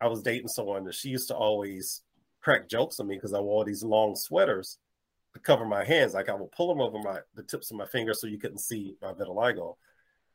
I 0.00 0.06
was 0.06 0.22
dating 0.22 0.48
someone 0.48 0.84
that 0.84 0.94
she 0.94 1.08
used 1.08 1.28
to 1.28 1.34
always 1.34 2.02
crack 2.40 2.68
jokes 2.68 3.00
on 3.00 3.08
me 3.08 3.16
because 3.16 3.34
I 3.34 3.40
wore 3.40 3.64
these 3.64 3.82
long 3.82 4.16
sweaters 4.16 4.78
to 5.34 5.40
cover 5.40 5.64
my 5.64 5.84
hands. 5.84 6.14
Like 6.14 6.28
I 6.28 6.34
would 6.34 6.52
pull 6.52 6.68
them 6.68 6.80
over 6.80 6.98
my 6.98 7.20
the 7.34 7.42
tips 7.42 7.70
of 7.70 7.76
my 7.76 7.86
fingers 7.86 8.20
so 8.20 8.26
you 8.26 8.38
couldn't 8.38 8.58
see 8.58 8.96
my 9.02 9.12
vitiligo. 9.12 9.76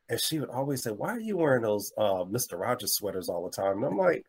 And 0.08 0.20
she 0.20 0.38
would 0.38 0.50
always 0.50 0.82
say, 0.82 0.90
Why 0.90 1.10
are 1.10 1.20
you 1.20 1.36
wearing 1.36 1.62
those 1.62 1.92
uh, 1.96 2.24
Mr. 2.24 2.58
Rogers 2.58 2.94
sweaters 2.94 3.28
all 3.28 3.44
the 3.44 3.50
time? 3.50 3.78
And 3.78 3.86
I'm 3.86 3.96
like, 3.98 4.24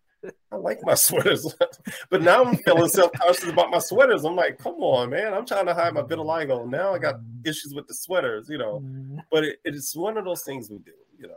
I 0.52 0.56
like 0.56 0.80
my 0.84 0.94
sweaters. 0.96 1.54
but 2.10 2.22
now 2.22 2.44
I'm 2.44 2.58
feeling 2.58 2.90
self-conscious 2.90 3.50
about 3.50 3.72
my 3.72 3.80
sweaters. 3.80 4.24
I'm 4.24 4.36
like, 4.36 4.58
come 4.58 4.76
on, 4.76 5.10
man. 5.10 5.34
I'm 5.34 5.46
trying 5.46 5.66
to 5.66 5.74
hide 5.74 5.94
my 5.94 6.02
vitiligo. 6.02 6.68
Now 6.68 6.94
I 6.94 7.00
got 7.00 7.16
mm. 7.16 7.48
issues 7.48 7.74
with 7.74 7.88
the 7.88 7.94
sweaters, 7.94 8.50
you 8.50 8.58
know. 8.58 8.82
Mm. 8.84 9.18
But 9.32 9.44
it, 9.44 9.60
it's 9.66 9.96
one 9.96 10.18
of 10.18 10.26
those 10.26 10.44
things 10.44 10.70
we 10.70 10.80
do, 10.80 10.94
you 11.20 11.28
know. 11.28 11.36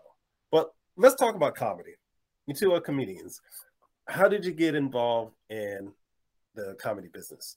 But 0.51 0.73
let's 0.97 1.17
talk 1.17 1.35
about 1.35 1.55
comedy. 1.55 1.95
You 2.47 2.55
two 2.55 2.73
are 2.73 2.81
comedians. 2.81 3.41
How 4.07 4.29
did 4.29 4.45
you 4.45 4.53
get 4.53 4.75
involved 4.75 5.35
in 5.51 5.93
the 6.59 6.75
comedy 6.75 7.09
business? 7.09 7.57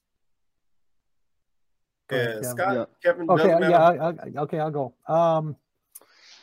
Yeah, 2.12 2.42
Scott, 2.42 2.74
yeah. 2.76 2.86
Kevin. 3.02 3.30
Okay, 3.30 3.70
yeah, 3.70 3.78
I, 3.78 4.10
I, 4.10 4.16
okay, 4.40 4.60
I'll 4.60 4.72
go. 4.72 4.94
Um, 5.08 5.56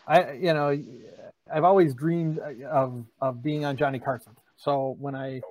I, 0.07 0.33
you 0.33 0.55
know, 0.55 0.77
I've 1.53 1.64
always 1.64 1.94
dreamed 1.94 2.38
of 2.38 3.05
of 3.21 3.42
being 3.42 3.66
on 3.66 3.77
Johnny 3.77 3.99
Carson. 3.99 4.33
So 4.57 4.97
when 4.99 5.14
I 5.14 5.42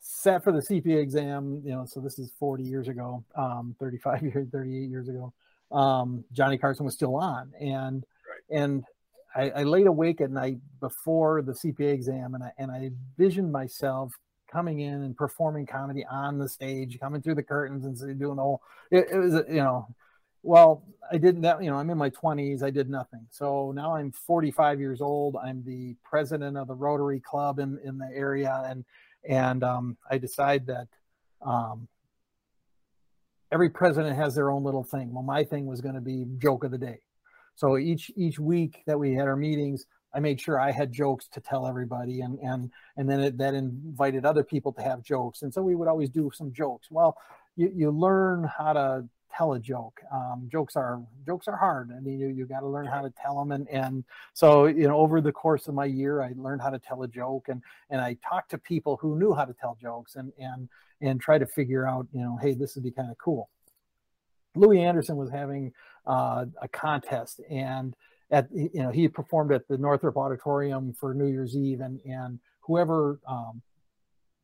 sat 0.00 0.42
for 0.42 0.52
the 0.52 0.60
CPA 0.60 1.00
exam, 1.00 1.62
you 1.64 1.70
know, 1.70 1.84
so 1.86 2.00
this 2.00 2.18
is 2.18 2.32
40 2.38 2.64
years 2.64 2.88
ago, 2.88 3.24
um, 3.36 3.76
35 3.78 4.22
years, 4.34 4.48
38 4.50 4.88
years 4.88 5.08
ago, 5.08 5.32
um, 5.70 6.24
Johnny 6.32 6.58
Carson 6.58 6.84
was 6.84 6.94
still 6.94 7.16
on. 7.16 7.52
And, 7.60 8.04
right. 8.28 8.60
and 8.60 8.84
I, 9.34 9.50
I, 9.60 9.62
laid 9.62 9.86
awake 9.86 10.20
at 10.20 10.30
night 10.30 10.58
before 10.80 11.42
the 11.42 11.52
CPA 11.52 11.92
exam 11.92 12.34
and 12.34 12.42
I, 12.42 12.52
and 12.58 12.70
I 12.70 12.90
envisioned 13.18 13.52
myself 13.52 14.12
coming 14.50 14.80
in 14.80 15.02
and 15.02 15.16
performing 15.16 15.66
comedy 15.66 16.04
on 16.10 16.38
the 16.38 16.48
stage, 16.48 16.98
coming 16.98 17.22
through 17.22 17.36
the 17.36 17.42
curtains 17.42 17.84
and 17.84 18.18
doing 18.18 18.36
the 18.36 18.42
whole, 18.42 18.62
it, 18.90 19.06
it 19.12 19.18
was, 19.18 19.34
you 19.48 19.56
know, 19.56 19.86
well, 20.42 20.84
I 21.12 21.18
didn't 21.18 21.42
that, 21.42 21.62
you 21.62 21.70
know, 21.70 21.76
I'm 21.76 21.90
in 21.90 21.98
my 21.98 22.10
20s, 22.10 22.62
I 22.62 22.70
did 22.70 22.88
nothing. 22.88 23.26
So 23.30 23.72
now 23.72 23.94
I'm 23.94 24.12
45 24.12 24.80
years 24.80 25.00
old. 25.00 25.36
I'm 25.36 25.62
the 25.64 25.96
president 26.02 26.56
of 26.56 26.68
the 26.68 26.74
Rotary 26.74 27.20
Club 27.20 27.58
in, 27.58 27.78
in 27.84 27.98
the 27.98 28.08
area. 28.14 28.62
And, 28.66 28.84
and 29.28 29.62
um, 29.62 29.96
I 30.10 30.18
decide 30.18 30.66
that 30.66 30.88
um, 31.42 31.88
every 33.52 33.70
president 33.70 34.16
has 34.16 34.34
their 34.34 34.50
own 34.50 34.64
little 34.64 34.84
thing. 34.84 35.12
Well, 35.12 35.22
my 35.22 35.44
thing 35.44 35.66
was 35.66 35.80
going 35.80 35.94
to 35.94 36.00
be 36.00 36.26
joke 36.38 36.64
of 36.64 36.70
the 36.70 36.78
day. 36.78 37.00
So 37.56 37.76
each, 37.76 38.10
each 38.16 38.38
week 38.38 38.82
that 38.86 38.98
we 38.98 39.12
had 39.12 39.28
our 39.28 39.36
meetings, 39.36 39.84
I 40.12 40.20
made 40.20 40.40
sure 40.40 40.60
I 40.60 40.70
had 40.70 40.92
jokes 40.92 41.28
to 41.28 41.40
tell 41.40 41.66
everybody, 41.66 42.20
and 42.20 42.38
and 42.40 42.70
and 42.96 43.08
then 43.08 43.20
it, 43.20 43.38
that 43.38 43.54
invited 43.54 44.24
other 44.24 44.44
people 44.44 44.72
to 44.74 44.82
have 44.82 45.02
jokes, 45.02 45.42
and 45.42 45.52
so 45.52 45.62
we 45.62 45.74
would 45.74 45.88
always 45.88 46.10
do 46.10 46.30
some 46.34 46.52
jokes. 46.52 46.88
Well, 46.90 47.16
you, 47.56 47.72
you 47.74 47.90
learn 47.90 48.44
how 48.44 48.72
to 48.72 49.04
tell 49.36 49.52
a 49.52 49.60
joke. 49.60 50.00
Um, 50.12 50.48
jokes 50.50 50.76
are 50.76 51.00
jokes 51.26 51.48
are 51.48 51.56
hard. 51.56 51.90
I 51.96 52.00
mean, 52.00 52.18
you, 52.18 52.28
you 52.28 52.46
got 52.46 52.60
to 52.60 52.68
learn 52.68 52.86
how 52.86 53.02
to 53.02 53.10
tell 53.10 53.38
them. 53.38 53.52
And 53.52 53.68
and 53.68 54.04
so 54.34 54.66
you 54.66 54.88
know, 54.88 54.96
over 54.96 55.20
the 55.20 55.32
course 55.32 55.68
of 55.68 55.74
my 55.74 55.84
year, 55.84 56.22
I 56.22 56.32
learned 56.36 56.62
how 56.62 56.70
to 56.70 56.78
tell 56.78 57.02
a 57.02 57.08
joke, 57.08 57.48
and 57.48 57.62
and 57.90 58.00
I 58.00 58.16
talked 58.28 58.50
to 58.50 58.58
people 58.58 58.98
who 59.00 59.18
knew 59.18 59.32
how 59.32 59.44
to 59.44 59.54
tell 59.54 59.76
jokes, 59.80 60.16
and 60.16 60.32
and 60.38 60.68
and 61.00 61.20
try 61.20 61.38
to 61.38 61.46
figure 61.46 61.86
out, 61.86 62.06
you 62.12 62.20
know, 62.20 62.38
hey, 62.40 62.52
this 62.54 62.74
would 62.74 62.84
be 62.84 62.90
kind 62.90 63.10
of 63.10 63.18
cool. 63.18 63.48
Louie 64.54 64.82
Anderson 64.82 65.16
was 65.16 65.30
having 65.30 65.72
uh, 66.06 66.44
a 66.60 66.68
contest, 66.68 67.40
and 67.48 67.94
at 68.30 68.48
you 68.52 68.70
know 68.82 68.90
he 68.90 69.08
performed 69.08 69.52
at 69.52 69.66
the 69.68 69.78
Northrop 69.78 70.16
Auditorium 70.16 70.92
for 70.92 71.14
New 71.14 71.26
Year's 71.26 71.56
Eve, 71.56 71.80
and 71.80 72.00
and 72.04 72.38
whoever 72.60 73.20
um, 73.26 73.62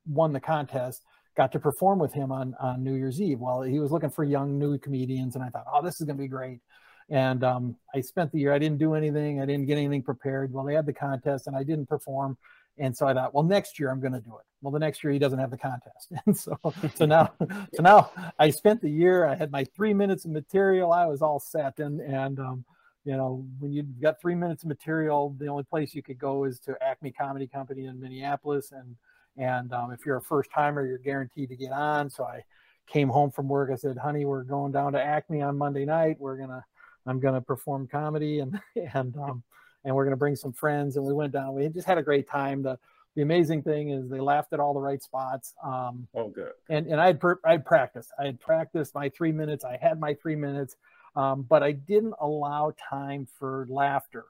won 0.06 0.32
the 0.32 0.40
contest 0.40 1.02
got 1.36 1.52
to 1.52 1.60
perform 1.60 1.98
with 1.98 2.12
him 2.12 2.32
on, 2.32 2.54
on 2.58 2.82
New 2.82 2.94
Year's 2.94 3.20
Eve. 3.20 3.40
Well, 3.40 3.62
he 3.62 3.78
was 3.78 3.92
looking 3.92 4.10
for 4.10 4.24
young 4.24 4.58
new 4.58 4.78
comedians, 4.78 5.34
and 5.34 5.44
I 5.44 5.48
thought, 5.48 5.66
oh, 5.72 5.82
this 5.82 6.00
is 6.00 6.06
going 6.06 6.16
to 6.16 6.22
be 6.22 6.28
great. 6.28 6.60
And 7.08 7.44
um, 7.44 7.76
I 7.94 8.00
spent 8.00 8.32
the 8.32 8.40
year, 8.40 8.52
I 8.52 8.58
didn't 8.58 8.78
do 8.78 8.94
anything, 8.94 9.40
I 9.40 9.46
didn't 9.46 9.66
get 9.66 9.78
anything 9.78 10.02
prepared. 10.02 10.52
Well, 10.52 10.64
they 10.64 10.74
had 10.74 10.86
the 10.86 10.92
contest, 10.92 11.46
and 11.46 11.54
I 11.54 11.62
didn't 11.62 11.86
perform. 11.86 12.36
And 12.78 12.96
so 12.96 13.06
I 13.06 13.14
thought, 13.14 13.32
well, 13.32 13.44
next 13.44 13.78
year 13.78 13.90
I'm 13.90 14.00
going 14.00 14.12
to 14.12 14.20
do 14.20 14.36
it. 14.36 14.44
Well, 14.60 14.72
the 14.72 14.78
next 14.78 15.04
year 15.04 15.12
he 15.12 15.18
doesn't 15.18 15.38
have 15.38 15.50
the 15.50 15.58
contest, 15.58 16.12
and 16.26 16.36
so 16.36 16.58
so 16.94 17.06
now 17.06 17.32
so 17.38 17.82
now 17.82 18.10
I 18.38 18.50
spent 18.50 18.82
the 18.82 18.90
year. 18.90 19.24
I 19.24 19.34
had 19.34 19.50
my 19.50 19.64
three 19.64 19.94
minutes 19.94 20.24
of 20.24 20.32
material. 20.32 20.92
I 20.92 21.06
was 21.06 21.22
all 21.22 21.38
set, 21.38 21.78
and 21.78 22.00
and 22.00 22.38
um, 22.40 22.64
you 23.06 23.16
know 23.16 23.46
when 23.58 23.72
you've 23.72 24.00
got 24.00 24.20
three 24.20 24.34
minutes 24.34 24.64
of 24.64 24.68
material, 24.68 25.34
the 25.38 25.46
only 25.46 25.64
place 25.64 25.94
you 25.94 26.02
could 26.02 26.18
go 26.18 26.44
is 26.44 26.60
to 26.60 26.76
Acme 26.82 27.12
Comedy 27.12 27.46
Company 27.46 27.86
in 27.86 27.98
Minneapolis, 27.98 28.72
and 28.72 28.96
and 29.36 29.72
um, 29.72 29.92
if 29.92 30.04
you're 30.04 30.16
a 30.16 30.22
first 30.22 30.50
timer, 30.50 30.86
you're 30.86 30.98
guaranteed 30.98 31.48
to 31.50 31.56
get 31.56 31.72
on. 31.72 32.10
So 32.10 32.24
I 32.24 32.44
came 32.86 33.08
home 33.08 33.30
from 33.30 33.48
work. 33.48 33.70
I 33.72 33.76
said, 33.76 33.98
honey, 33.98 34.24
we're 34.24 34.44
going 34.44 34.72
down 34.72 34.92
to 34.92 35.02
Acme 35.02 35.42
on 35.42 35.58
Monday 35.58 35.84
night. 35.84 36.16
We're 36.18 36.36
to, 36.38 36.64
I'm 37.06 37.20
going 37.20 37.34
to 37.34 37.40
perform 37.40 37.86
comedy 37.86 38.40
and, 38.40 38.58
and, 38.94 39.16
um, 39.16 39.42
and 39.84 39.94
we're 39.94 40.04
going 40.04 40.12
to 40.12 40.18
bring 40.18 40.36
some 40.36 40.52
friends. 40.52 40.96
And 40.96 41.04
we 41.04 41.12
went 41.12 41.32
down, 41.32 41.54
we 41.54 41.68
just 41.68 41.86
had 41.86 41.98
a 41.98 42.02
great 42.02 42.28
time. 42.28 42.62
The, 42.62 42.78
the 43.14 43.22
amazing 43.22 43.62
thing 43.62 43.90
is 43.90 44.08
they 44.08 44.20
laughed 44.20 44.52
at 44.52 44.60
all 44.60 44.74
the 44.74 44.80
right 44.80 45.02
spots. 45.02 45.54
Um, 45.64 46.06
oh, 46.14 46.28
good. 46.28 46.52
And, 46.68 46.86
and 46.86 47.00
I'd, 47.00 47.18
per, 47.20 47.38
I'd 47.44 47.64
practiced, 47.64 48.10
I 48.18 48.26
had 48.26 48.40
practiced 48.40 48.94
my 48.94 49.08
three 49.08 49.32
minutes. 49.32 49.64
I 49.64 49.78
had 49.80 49.98
my 49.98 50.14
three 50.14 50.36
minutes, 50.36 50.76
um, 51.16 51.42
but 51.42 51.62
I 51.62 51.72
didn't 51.72 52.14
allow 52.20 52.72
time 52.90 53.26
for 53.38 53.66
laughter. 53.68 54.24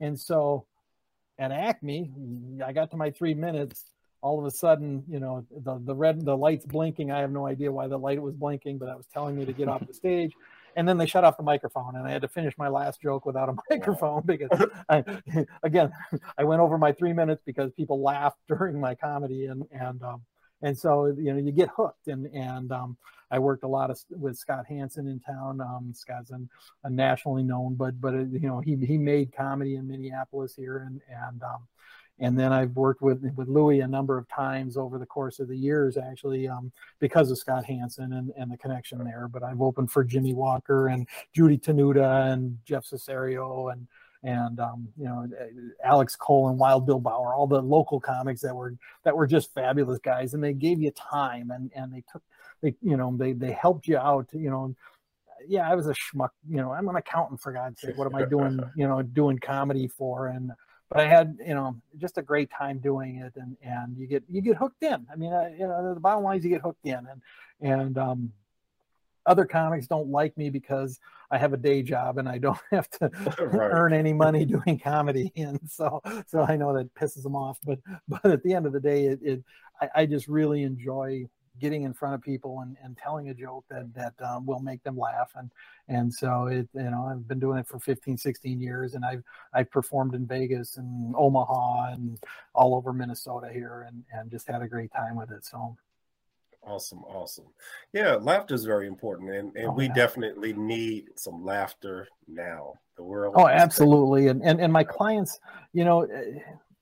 And 0.00 0.18
so 0.18 0.66
at 1.38 1.50
Acme, 1.50 2.10
I 2.64 2.72
got 2.72 2.90
to 2.92 2.96
my 2.96 3.10
three 3.10 3.34
minutes 3.34 3.84
all 4.22 4.38
of 4.38 4.44
a 4.44 4.50
sudden, 4.50 5.02
you 5.08 5.18
know, 5.18 5.44
the 5.50 5.80
the 5.84 5.94
red 5.94 6.24
the 6.24 6.36
light's 6.36 6.66
blinking. 6.66 7.10
I 7.10 7.20
have 7.20 7.30
no 7.30 7.46
idea 7.46 7.72
why 7.72 7.86
the 7.88 7.98
light 7.98 8.20
was 8.20 8.34
blinking, 8.34 8.78
but 8.78 8.86
that 8.86 8.96
was 8.96 9.06
telling 9.12 9.36
me 9.36 9.44
to 9.46 9.52
get 9.52 9.68
off 9.68 9.86
the 9.86 9.94
stage. 9.94 10.32
And 10.76 10.88
then 10.88 10.98
they 10.98 11.06
shut 11.06 11.24
off 11.24 11.36
the 11.36 11.42
microphone, 11.42 11.96
and 11.96 12.06
I 12.06 12.12
had 12.12 12.22
to 12.22 12.28
finish 12.28 12.56
my 12.56 12.68
last 12.68 13.02
joke 13.02 13.26
without 13.26 13.48
a 13.48 13.56
microphone 13.70 14.22
because, 14.24 14.50
I, 14.88 15.04
again, 15.64 15.90
I 16.38 16.44
went 16.44 16.60
over 16.60 16.78
my 16.78 16.92
three 16.92 17.12
minutes 17.12 17.42
because 17.44 17.72
people 17.72 18.00
laughed 18.00 18.38
during 18.46 18.78
my 18.78 18.94
comedy, 18.94 19.46
and 19.46 19.64
and 19.72 20.02
um, 20.02 20.22
and 20.62 20.78
so 20.78 21.06
you 21.06 21.32
know 21.32 21.38
you 21.38 21.52
get 21.52 21.70
hooked. 21.70 22.08
And 22.08 22.26
and 22.26 22.70
um, 22.72 22.96
I 23.30 23.38
worked 23.38 23.64
a 23.64 23.68
lot 23.68 23.90
of, 23.90 24.00
with 24.10 24.36
Scott 24.36 24.66
Hansen 24.66 25.06
in 25.06 25.20
town. 25.20 25.60
Um, 25.60 25.92
Scott's 25.94 26.30
an, 26.30 26.48
a 26.84 26.90
nationally 26.90 27.42
known, 27.42 27.74
but 27.74 28.00
but 28.00 28.14
uh, 28.14 28.18
you 28.18 28.40
know 28.40 28.60
he 28.60 28.76
he 28.76 28.98
made 28.98 29.32
comedy 29.32 29.76
in 29.76 29.86
Minneapolis 29.86 30.54
here, 30.54 30.78
and 30.78 31.00
and 31.08 31.42
um, 31.42 31.66
and 32.18 32.38
then 32.38 32.52
I've 32.52 32.76
worked 32.76 33.02
with 33.02 33.22
with 33.36 33.48
Louie 33.48 33.80
a 33.80 33.88
number 33.88 34.18
of 34.18 34.28
times 34.28 34.76
over 34.76 34.98
the 34.98 35.06
course 35.06 35.38
of 35.38 35.48
the 35.48 35.56
years, 35.56 35.96
actually, 35.96 36.48
um, 36.48 36.72
because 36.98 37.30
of 37.30 37.38
Scott 37.38 37.64
Hansen 37.64 38.12
and, 38.12 38.32
and 38.36 38.50
the 38.50 38.58
connection 38.58 39.02
there. 39.04 39.28
But 39.28 39.42
I've 39.42 39.62
opened 39.62 39.90
for 39.90 40.04
Jimmie 40.04 40.34
Walker 40.34 40.88
and 40.88 41.06
Judy 41.32 41.56
Tenuta 41.58 42.32
and 42.32 42.58
Jeff 42.64 42.84
Cesario 42.84 43.72
and 43.72 43.86
and 44.22 44.60
um, 44.60 44.88
you 44.98 45.06
know 45.06 45.26
Alex 45.84 46.14
Cole 46.14 46.48
and 46.48 46.58
Wild 46.58 46.86
Bill 46.86 47.00
Bauer, 47.00 47.34
all 47.34 47.46
the 47.46 47.62
local 47.62 48.00
comics 48.00 48.42
that 48.42 48.54
were 48.54 48.74
that 49.04 49.16
were 49.16 49.26
just 49.26 49.54
fabulous 49.54 49.98
guys, 49.98 50.34
and 50.34 50.44
they 50.44 50.52
gave 50.52 50.80
you 50.80 50.90
time 50.90 51.50
and 51.50 51.70
and 51.74 51.92
they 51.92 52.04
took 52.12 52.22
they 52.62 52.74
you 52.82 52.96
know 52.96 53.14
they 53.16 53.32
they 53.32 53.52
helped 53.52 53.86
you 53.86 53.98
out, 53.98 54.28
you 54.32 54.50
know. 54.50 54.74
Yeah, 55.48 55.70
I 55.70 55.74
was 55.74 55.86
a 55.86 55.94
schmuck. 55.94 56.30
You 56.48 56.58
know, 56.58 56.72
I'm 56.72 56.86
an 56.88 56.96
accountant 56.96 57.40
for 57.40 57.50
God's 57.50 57.80
sake. 57.80 57.96
What 57.96 58.06
am 58.06 58.14
I 58.14 58.24
doing? 58.26 58.60
You 58.76 58.86
know, 58.86 59.00
doing 59.00 59.38
comedy 59.38 59.88
for 59.88 60.28
and 60.28 60.52
but 60.90 61.00
I 61.00 61.06
had 61.06 61.38
you 61.46 61.54
know 61.54 61.76
just 61.96 62.18
a 62.18 62.22
great 62.22 62.50
time 62.50 62.78
doing 62.78 63.16
it, 63.16 63.32
and 63.36 63.56
and 63.62 63.96
you 63.96 64.06
get 64.06 64.24
you 64.28 64.42
get 64.42 64.56
hooked 64.56 64.82
in. 64.82 65.06
I 65.10 65.16
mean, 65.16 65.30
you 65.58 65.66
know, 65.66 65.94
the 65.94 66.00
bottom 66.00 66.24
line 66.24 66.38
is 66.38 66.44
you 66.44 66.50
get 66.50 66.62
hooked 66.62 66.84
in, 66.84 67.06
and 67.06 67.22
and 67.60 67.96
um, 67.96 68.32
other 69.24 69.44
comics 69.44 69.86
don't 69.86 70.08
like 70.08 70.36
me 70.36 70.50
because 70.50 70.98
I 71.30 71.38
have 71.38 71.52
a 71.52 71.56
day 71.56 71.82
job 71.82 72.18
and 72.18 72.28
I 72.28 72.38
don't 72.38 72.58
have 72.72 72.90
to 72.90 73.08
right. 73.38 73.70
earn 73.72 73.92
any 73.92 74.12
money 74.12 74.44
doing 74.44 74.80
comedy, 74.82 75.32
and 75.36 75.60
so 75.68 76.02
so 76.26 76.42
I 76.42 76.56
know 76.56 76.74
that 76.74 76.92
pisses 76.94 77.22
them 77.22 77.36
off. 77.36 77.58
But 77.64 77.78
but 78.08 78.26
at 78.26 78.42
the 78.42 78.52
end 78.52 78.66
of 78.66 78.72
the 78.72 78.80
day, 78.80 79.06
it, 79.06 79.20
it 79.22 79.44
I, 79.80 79.88
I 79.94 80.06
just 80.06 80.26
really 80.26 80.64
enjoy 80.64 81.26
getting 81.58 81.82
in 81.82 81.92
front 81.92 82.14
of 82.14 82.22
people 82.22 82.60
and, 82.60 82.76
and 82.82 82.96
telling 82.96 83.28
a 83.28 83.34
joke 83.34 83.64
that 83.70 83.92
that 83.94 84.14
um, 84.24 84.46
will 84.46 84.60
make 84.60 84.82
them 84.82 84.96
laugh. 84.96 85.30
And 85.36 85.50
and 85.88 86.12
so 86.12 86.46
it 86.46 86.68
you 86.74 86.90
know 86.90 87.08
I've 87.10 87.26
been 87.26 87.40
doing 87.40 87.58
it 87.58 87.66
for 87.66 87.78
15 87.78 88.16
16 88.16 88.60
years 88.60 88.94
and 88.94 89.04
I've 89.04 89.22
I've 89.52 89.70
performed 89.70 90.14
in 90.14 90.26
Vegas 90.26 90.76
and 90.76 91.14
Omaha 91.16 91.92
and 91.92 92.18
all 92.54 92.74
over 92.74 92.92
Minnesota 92.92 93.48
here 93.52 93.86
and 93.88 94.04
and 94.12 94.30
just 94.30 94.48
had 94.48 94.62
a 94.62 94.68
great 94.68 94.92
time 94.92 95.16
with 95.16 95.30
it 95.30 95.44
so. 95.44 95.76
Awesome 96.62 97.02
awesome. 97.04 97.46
Yeah 97.92 98.16
laughter 98.16 98.54
is 98.54 98.64
very 98.64 98.86
important 98.86 99.30
and, 99.30 99.56
and 99.56 99.68
oh, 99.68 99.72
we 99.72 99.86
yeah. 99.86 99.94
definitely 99.94 100.52
need 100.52 101.06
some 101.16 101.42
laughter 101.44 102.06
now. 102.28 102.74
The 102.96 103.04
world 103.04 103.34
oh 103.38 103.48
absolutely 103.48 104.28
and, 104.28 104.42
and 104.42 104.60
and 104.60 104.70
my 104.70 104.84
clients 104.84 105.40
you 105.72 105.86
know 105.86 106.06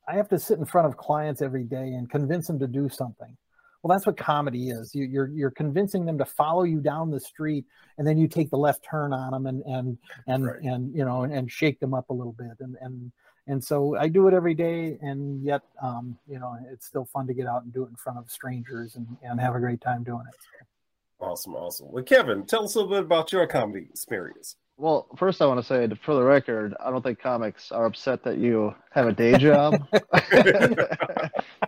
i 0.09 0.17
have 0.17 0.29
to 0.31 0.37
sit 0.37 0.59
in 0.59 0.65
front 0.65 0.89
of 0.89 0.97
clients 0.97 1.43
every 1.43 1.63
day 1.63 1.93
and 1.93 2.11
convince 2.11 2.49
them 2.49 2.59
to 2.59 2.67
do 2.67 2.89
something 2.89 3.37
well 3.83 3.95
that's 3.95 4.07
what 4.07 4.17
comedy 4.17 4.71
is 4.71 4.95
you, 4.95 5.05
you're 5.05 5.29
you're 5.29 5.51
convincing 5.51 6.05
them 6.05 6.19
to 6.19 6.25
follow 6.25 6.65
you 6.65 6.81
down 6.81 7.11
the 7.11 7.21
street 7.21 7.65
and 7.97 8.07
then 8.07 8.19
you 8.19 8.29
take 8.29 8.51
the 8.51 8.59
left 8.59 8.85
turn 8.85 9.13
on 9.13 9.33
them 9.33 9.47
and 9.47 9.63
and 9.63 9.99
and 10.27 10.47
right. 10.47 10.63
and 10.63 10.95
you 10.95 11.05
know 11.05 11.23
and, 11.23 11.33
and 11.33 11.51
shake 11.51 11.79
them 11.81 11.95
up 11.95 12.11
a 12.11 12.15
little 12.15 12.35
bit 12.35 12.57
and 12.61 12.77
and 12.81 13.13
and 13.49 13.65
so 13.65 13.97
I 13.97 14.09
do 14.09 14.29
it 14.29 14.35
every 14.35 14.53
day, 14.53 14.99
and 15.01 15.43
yet, 15.43 15.63
um, 15.83 16.19
you 16.29 16.39
know, 16.39 16.55
it's 16.71 16.87
still 16.87 17.07
fun 17.07 17.27
to 17.29 17.35
get 17.35 17.47
out 17.47 17.65
and 17.65 17.73
do 17.73 17.83
it 17.83 17.89
in 17.89 17.97
front 17.97 18.19
of 18.19 18.31
strangers 18.31 18.95
and, 18.95 19.07
and 19.23 19.41
have 19.41 19.55
a 19.55 19.59
great 19.59 19.81
time 19.81 20.05
doing 20.05 20.25
it. 20.29 20.35
Awesome, 21.19 21.55
awesome. 21.55 21.91
Well, 21.91 22.05
Kevin, 22.05 22.45
tell 22.45 22.65
us 22.65 22.75
a 22.75 22.79
little 22.79 22.93
bit 22.93 23.05
about 23.05 23.33
your 23.33 23.47
comedy 23.47 23.87
experience. 23.91 24.57
Well, 24.77 25.09
first, 25.17 25.41
I 25.41 25.47
want 25.47 25.61
to 25.61 25.67
say, 25.67 25.89
for 26.05 26.15
the 26.15 26.23
record, 26.23 26.75
I 26.79 26.91
don't 26.91 27.03
think 27.03 27.21
comics 27.21 27.73
are 27.73 27.87
upset 27.87 28.23
that 28.25 28.37
you 28.37 28.75
have 28.91 29.09
a 29.09 29.13
day 29.13 29.37
job. 29.39 29.83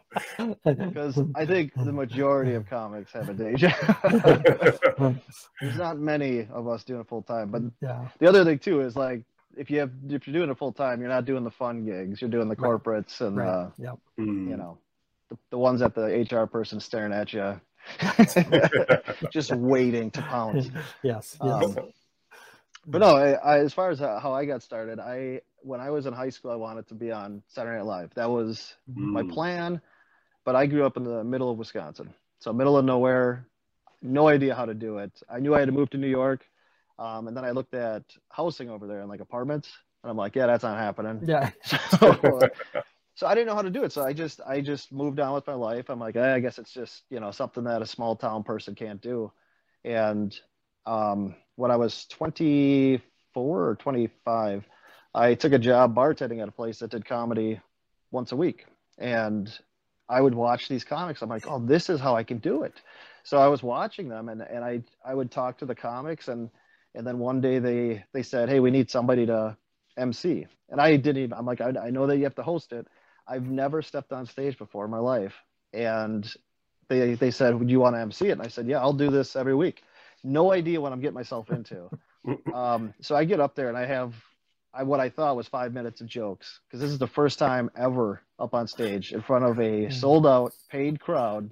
Because 0.64 1.20
I 1.34 1.46
think 1.46 1.72
the 1.74 1.92
majority 1.92 2.54
of 2.54 2.68
comics 2.68 3.12
have 3.12 3.28
a 3.28 3.34
day 3.34 3.54
job. 3.54 3.74
There's 5.60 5.76
not 5.76 5.98
many 5.98 6.48
of 6.52 6.66
us 6.66 6.82
doing 6.84 7.00
it 7.00 7.08
full 7.08 7.22
time. 7.22 7.50
But 7.50 7.62
yeah. 7.80 8.08
the 8.18 8.28
other 8.28 8.44
thing, 8.44 8.58
too, 8.58 8.80
is 8.80 8.96
like 8.96 9.22
if 9.56 9.70
you 9.70 9.78
have 9.80 9.90
if 10.08 10.26
you're 10.26 10.34
doing 10.34 10.50
it 10.50 10.58
full 10.58 10.72
time, 10.72 11.00
you're 11.00 11.08
not 11.08 11.24
doing 11.24 11.44
the 11.44 11.50
fun 11.50 11.84
gigs. 11.84 12.20
You're 12.20 12.30
doing 12.30 12.48
the 12.48 12.56
corporates 12.56 13.20
right. 13.20 13.26
and 13.28 13.36
right. 13.36 13.48
Uh, 13.48 13.70
yep. 13.78 13.98
you 14.16 14.56
know 14.56 14.78
the, 15.30 15.38
the 15.50 15.58
ones 15.58 15.80
that 15.80 15.94
the 15.94 16.26
HR 16.30 16.46
person 16.46 16.80
staring 16.80 17.12
at 17.12 17.32
you, 17.32 17.60
just 19.30 19.54
waiting 19.54 20.10
to 20.10 20.22
pounce. 20.22 20.68
Yes. 21.02 21.36
Um, 21.40 21.76
but 22.86 22.98
no, 22.98 23.16
I, 23.16 23.32
I, 23.32 23.58
as 23.58 23.72
far 23.72 23.90
as 23.90 23.98
how 23.98 24.32
I 24.32 24.44
got 24.44 24.62
started, 24.62 24.98
I 24.98 25.40
when 25.62 25.80
I 25.80 25.90
was 25.90 26.06
in 26.06 26.12
high 26.12 26.30
school, 26.30 26.50
I 26.50 26.56
wanted 26.56 26.88
to 26.88 26.94
be 26.94 27.12
on 27.12 27.42
Saturday 27.48 27.76
Night 27.76 27.86
Live. 27.86 28.14
That 28.14 28.30
was 28.30 28.74
mm. 28.90 28.96
my 28.96 29.22
plan. 29.22 29.80
But 30.44 30.56
I 30.56 30.66
grew 30.66 30.84
up 30.84 30.96
in 30.96 31.04
the 31.04 31.22
middle 31.24 31.50
of 31.50 31.58
Wisconsin, 31.58 32.14
so 32.40 32.52
middle 32.52 32.76
of 32.76 32.84
nowhere. 32.84 33.46
No 34.02 34.28
idea 34.28 34.54
how 34.54 34.64
to 34.64 34.74
do 34.74 34.98
it. 34.98 35.12
I 35.28 35.40
knew 35.40 35.54
I 35.54 35.58
had 35.58 35.66
to 35.66 35.72
move 35.72 35.90
to 35.90 35.98
New 35.98 36.08
York 36.08 36.46
um, 37.00 37.28
and 37.28 37.36
then 37.36 37.46
I 37.46 37.50
looked 37.50 37.72
at 37.72 38.02
housing 38.28 38.68
over 38.68 38.86
there 38.86 39.00
and 39.00 39.08
like 39.08 39.20
apartments, 39.20 39.72
and 40.02 40.10
I'm 40.10 40.18
like, 40.18 40.36
yeah, 40.36 40.46
that's 40.46 40.62
not 40.62 40.78
happening. 40.78 41.22
Yeah. 41.26 41.50
so, 41.64 42.50
so 43.14 43.26
I 43.26 43.34
didn't 43.34 43.46
know 43.46 43.54
how 43.54 43.62
to 43.62 43.70
do 43.70 43.84
it. 43.84 43.92
So 43.92 44.04
I 44.04 44.12
just 44.12 44.42
I 44.46 44.60
just 44.60 44.92
moved 44.92 45.18
on 45.18 45.32
with 45.32 45.46
my 45.46 45.54
life. 45.54 45.88
I'm 45.88 45.98
like, 45.98 46.16
eh, 46.16 46.34
I 46.34 46.40
guess 46.40 46.58
it's 46.58 46.72
just 46.72 47.04
you 47.08 47.18
know 47.18 47.30
something 47.30 47.64
that 47.64 47.80
a 47.80 47.86
small 47.86 48.16
town 48.16 48.42
person 48.42 48.74
can't 48.74 49.00
do. 49.00 49.32
And 49.82 50.38
um, 50.84 51.34
when 51.56 51.70
I 51.70 51.76
was 51.76 52.04
24 52.10 53.02
or 53.68 53.76
25, 53.76 54.68
I 55.14 55.34
took 55.34 55.54
a 55.54 55.58
job 55.58 55.94
bartending 55.94 56.42
at 56.42 56.48
a 56.48 56.52
place 56.52 56.80
that 56.80 56.90
did 56.90 57.06
comedy 57.06 57.60
once 58.10 58.32
a 58.32 58.36
week, 58.36 58.66
and 58.98 59.50
I 60.10 60.20
would 60.20 60.34
watch 60.34 60.68
these 60.68 60.84
comics. 60.84 61.22
I'm 61.22 61.28
like, 61.28 61.46
oh, 61.48 61.60
this 61.60 61.88
is 61.88 62.00
how 62.00 62.16
I 62.16 62.24
can 62.24 62.38
do 62.38 62.64
it. 62.64 62.74
So 63.22 63.38
I 63.38 63.46
was 63.46 63.62
watching 63.62 64.08
them, 64.08 64.28
and 64.28 64.42
and 64.42 64.64
I 64.64 64.82
I 65.04 65.14
would 65.14 65.30
talk 65.30 65.58
to 65.58 65.66
the 65.66 65.74
comics 65.74 66.28
and 66.28 66.50
and 66.94 67.06
then 67.06 67.18
one 67.18 67.40
day 67.40 67.58
they 67.58 68.04
they 68.12 68.22
said, 68.22 68.48
"Hey, 68.48 68.60
we 68.60 68.70
need 68.70 68.90
somebody 68.90 69.26
to 69.26 69.56
MC." 69.96 70.46
And 70.68 70.80
I 70.80 70.96
didn't 70.96 71.22
even. 71.22 71.32
I'm 71.34 71.46
like, 71.46 71.60
I, 71.60 71.72
I 71.86 71.90
know 71.90 72.06
that 72.06 72.16
you 72.16 72.24
have 72.24 72.34
to 72.36 72.42
host 72.42 72.72
it. 72.72 72.86
I've 73.26 73.48
never 73.48 73.82
stepped 73.82 74.12
on 74.12 74.26
stage 74.26 74.58
before 74.58 74.84
in 74.84 74.90
my 74.90 74.98
life, 74.98 75.34
and 75.72 76.28
they 76.88 77.14
they 77.14 77.30
said, 77.30 77.58
"Would 77.58 77.70
you 77.70 77.80
want 77.80 77.94
to 77.94 78.00
MC 78.00 78.28
it?" 78.28 78.32
And 78.32 78.42
I 78.42 78.48
said, 78.48 78.66
"Yeah, 78.66 78.80
I'll 78.80 78.92
do 78.92 79.10
this 79.10 79.36
every 79.36 79.54
week." 79.54 79.82
No 80.24 80.52
idea 80.52 80.80
what 80.80 80.92
I'm 80.92 81.00
getting 81.00 81.14
myself 81.14 81.50
into. 81.50 81.90
um, 82.54 82.92
so 83.00 83.14
I 83.14 83.24
get 83.24 83.40
up 83.40 83.54
there 83.54 83.68
and 83.68 83.76
I 83.78 83.86
have 83.86 84.14
I, 84.74 84.82
what 84.82 85.00
I 85.00 85.08
thought 85.08 85.36
was 85.36 85.48
five 85.48 85.72
minutes 85.72 86.00
of 86.00 86.06
jokes 86.06 86.60
because 86.66 86.80
this 86.80 86.90
is 86.90 86.98
the 86.98 87.06
first 87.06 87.38
time 87.38 87.70
ever 87.76 88.22
up 88.40 88.54
on 88.54 88.66
stage 88.66 89.12
in 89.12 89.20
front 89.20 89.44
of 89.44 89.58
a 89.58 89.62
mm-hmm. 89.62 89.92
sold 89.92 90.26
out 90.26 90.52
paid 90.70 91.00
crowd. 91.00 91.50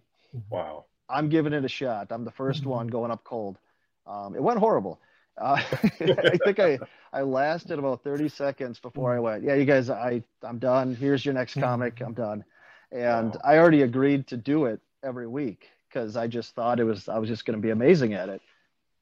Wow. 0.51 0.87
I'm 1.09 1.29
giving 1.29 1.53
it 1.53 1.65
a 1.65 1.69
shot. 1.69 2.09
I'm 2.11 2.25
the 2.25 2.33
1st 2.33 2.61
mm-hmm. 2.61 2.69
one 2.71 2.87
going 2.89 3.11
up 3.11 3.25
cold. 3.25 3.59
Um, 4.07 4.35
it 4.35 4.43
went 4.43 4.59
horrible. 4.59 5.01
Uh, 5.37 5.63
I 5.73 6.39
think 6.45 6.59
I 6.59 6.79
I 7.13 7.23
lasted 7.23 7.79
about 7.79 8.03
30 8.03 8.29
seconds 8.29 8.79
before 8.81 9.15
I 9.15 9.21
went. 9.21 9.45
Yeah, 9.45 9.55
you 9.55 9.65
guys, 9.65 9.91
I 9.91 10.23
I'm 10.43 10.59
done. 10.59 10.95
Here's 10.95 11.25
your 11.25 11.35
next 11.35 11.55
comic. 11.55 12.01
I'm 12.01 12.15
done. 12.15 12.45
And 12.91 13.35
wow. 13.35 13.41
I 13.45 13.59
already 13.59 13.83
agreed 13.83 14.27
to 14.29 14.37
do 14.37 14.65
it 14.67 14.81
every 15.03 15.29
week 15.29 15.69
because 15.89 16.17
I 16.17 16.27
just 16.27 16.55
thought 16.55 16.81
it 16.81 16.85
was 16.85 17.09
I 17.09 17.19
was 17.19 17.29
just 17.29 17.45
going 17.45 17.59
to 17.59 17.63
be 17.63 17.71
amazing 17.71 18.15
at 18.15 18.29
it. 18.29 18.41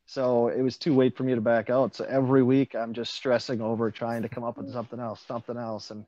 So 0.06 0.48
it 0.48 0.62
was 0.62 0.76
too 0.76 0.94
late 0.94 1.16
for 1.16 1.24
me 1.24 1.34
to 1.34 1.40
back 1.40 1.68
out. 1.68 1.96
So 1.96 2.04
every 2.04 2.42
week 2.42 2.74
I'm 2.76 2.92
just 2.92 3.14
stressing 3.14 3.60
over 3.60 3.90
trying 3.90 4.22
to 4.22 4.28
come 4.28 4.44
up 4.44 4.56
with 4.56 4.72
something 4.72 5.00
else, 5.00 5.20
something 5.26 5.56
else, 5.56 5.90
and 5.90 6.04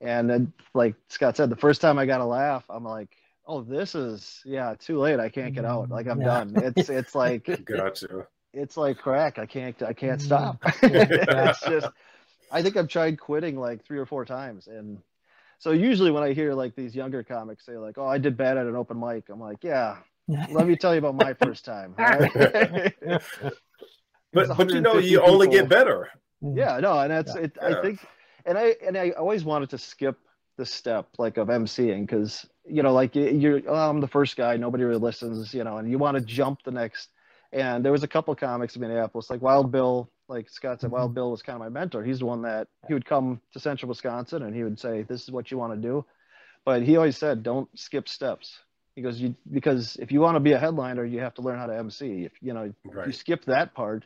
and 0.00 0.28
then 0.28 0.52
like 0.74 0.94
Scott 1.08 1.36
said, 1.36 1.50
the 1.50 1.56
first 1.56 1.80
time 1.80 1.98
I 1.98 2.06
got 2.06 2.20
a 2.20 2.24
laugh, 2.24 2.64
I'm 2.68 2.84
like, 2.84 3.16
oh, 3.46 3.62
this 3.62 3.94
is 3.94 4.40
yeah, 4.44 4.74
too 4.78 4.98
late. 4.98 5.20
I 5.20 5.28
can't 5.28 5.54
get 5.54 5.64
out. 5.64 5.90
Like 5.90 6.06
I'm 6.06 6.20
yeah. 6.20 6.26
done. 6.26 6.54
It's 6.56 6.88
it's 6.88 7.14
like 7.14 7.64
gotcha 7.64 8.26
it's 8.52 8.76
like 8.76 8.98
crack. 8.98 9.38
I 9.38 9.46
can't 9.46 9.80
I 9.82 9.92
can't 9.92 10.20
stop. 10.20 10.58
it's 10.82 11.60
just 11.60 11.88
I 12.50 12.62
think 12.62 12.76
I've 12.76 12.88
tried 12.88 13.18
quitting 13.18 13.58
like 13.58 13.84
three 13.84 13.98
or 13.98 14.06
four 14.06 14.24
times 14.24 14.66
and 14.66 14.98
so 15.58 15.72
usually 15.72 16.10
when 16.10 16.22
I 16.22 16.32
hear 16.32 16.54
like 16.54 16.74
these 16.74 16.96
younger 16.96 17.22
comics 17.22 17.66
say 17.66 17.76
like, 17.76 17.98
"Oh, 17.98 18.06
I 18.06 18.16
did 18.16 18.34
bad 18.34 18.56
at 18.56 18.66
an 18.66 18.74
open 18.74 18.98
mic," 18.98 19.28
I'm 19.28 19.38
like, 19.38 19.62
"Yeah, 19.62 19.98
let 20.50 20.66
me 20.66 20.74
tell 20.74 20.94
you 20.94 20.98
about 20.98 21.16
my 21.16 21.34
first 21.34 21.66
time." 21.66 21.94
Right? 21.98 22.94
but 24.32 24.56
but 24.56 24.70
you 24.70 24.80
know, 24.80 24.96
you 24.96 25.20
only 25.20 25.48
get 25.48 25.68
better. 25.68 26.08
Mm-hmm. 26.42 26.56
Yeah, 26.56 26.80
no, 26.80 26.98
and 26.98 27.10
that's 27.10 27.34
yeah. 27.34 27.42
it. 27.42 27.58
I 27.60 27.82
think, 27.82 28.00
and 28.44 28.58
I 28.58 28.76
and 28.84 28.96
I 28.96 29.10
always 29.10 29.44
wanted 29.44 29.70
to 29.70 29.78
skip 29.78 30.18
the 30.56 30.66
step 30.66 31.08
like 31.18 31.36
of 31.36 31.48
emceeing 31.48 32.02
because 32.02 32.46
you 32.66 32.82
know, 32.82 32.92
like 32.92 33.14
you're, 33.14 33.62
oh, 33.66 33.74
I'm 33.74 34.00
the 34.00 34.08
first 34.08 34.36
guy, 34.36 34.56
nobody 34.56 34.84
really 34.84 35.00
listens, 35.00 35.52
you 35.54 35.64
know, 35.64 35.78
and 35.78 35.90
you 35.90 35.98
want 35.98 36.16
to 36.16 36.20
jump 36.22 36.62
the 36.64 36.70
next 36.70 37.08
and 37.52 37.84
there 37.84 37.92
was 37.92 38.04
a 38.04 38.08
couple 38.08 38.34
comics 38.36 38.76
in 38.76 38.82
Minneapolis, 38.82 39.28
like 39.28 39.42
Wild 39.42 39.72
Bill, 39.72 40.08
like 40.28 40.48
Scott 40.48 40.80
said, 40.80 40.86
mm-hmm. 40.86 40.96
Wild 40.96 41.14
Bill 41.14 41.30
was 41.30 41.42
kind 41.42 41.56
of 41.56 41.60
my 41.60 41.68
mentor. 41.68 42.04
He's 42.04 42.20
the 42.20 42.26
one 42.26 42.42
that 42.42 42.68
he 42.86 42.94
would 42.94 43.04
come 43.04 43.40
to 43.52 43.60
central 43.60 43.88
Wisconsin 43.88 44.42
and 44.42 44.54
he 44.54 44.62
would 44.62 44.78
say, 44.78 45.02
This 45.02 45.22
is 45.22 45.30
what 45.30 45.50
you 45.50 45.58
want 45.58 45.74
to 45.74 45.88
do. 45.88 46.04
But 46.64 46.82
he 46.82 46.96
always 46.96 47.16
said, 47.16 47.42
Don't 47.42 47.68
skip 47.78 48.08
steps. 48.08 48.56
He 48.94 49.02
goes, 49.02 49.20
you, 49.20 49.34
because 49.50 49.96
if 49.96 50.12
you 50.12 50.20
want 50.20 50.36
to 50.36 50.40
be 50.40 50.52
a 50.52 50.58
headliner, 50.58 51.04
you 51.04 51.20
have 51.20 51.34
to 51.34 51.42
learn 51.42 51.58
how 51.58 51.66
to 51.66 51.76
MC. 51.76 52.24
If 52.24 52.32
you 52.40 52.52
know, 52.52 52.72
right. 52.84 53.02
if 53.02 53.06
you 53.06 53.12
skip 53.12 53.44
that 53.46 53.72
part, 53.72 54.04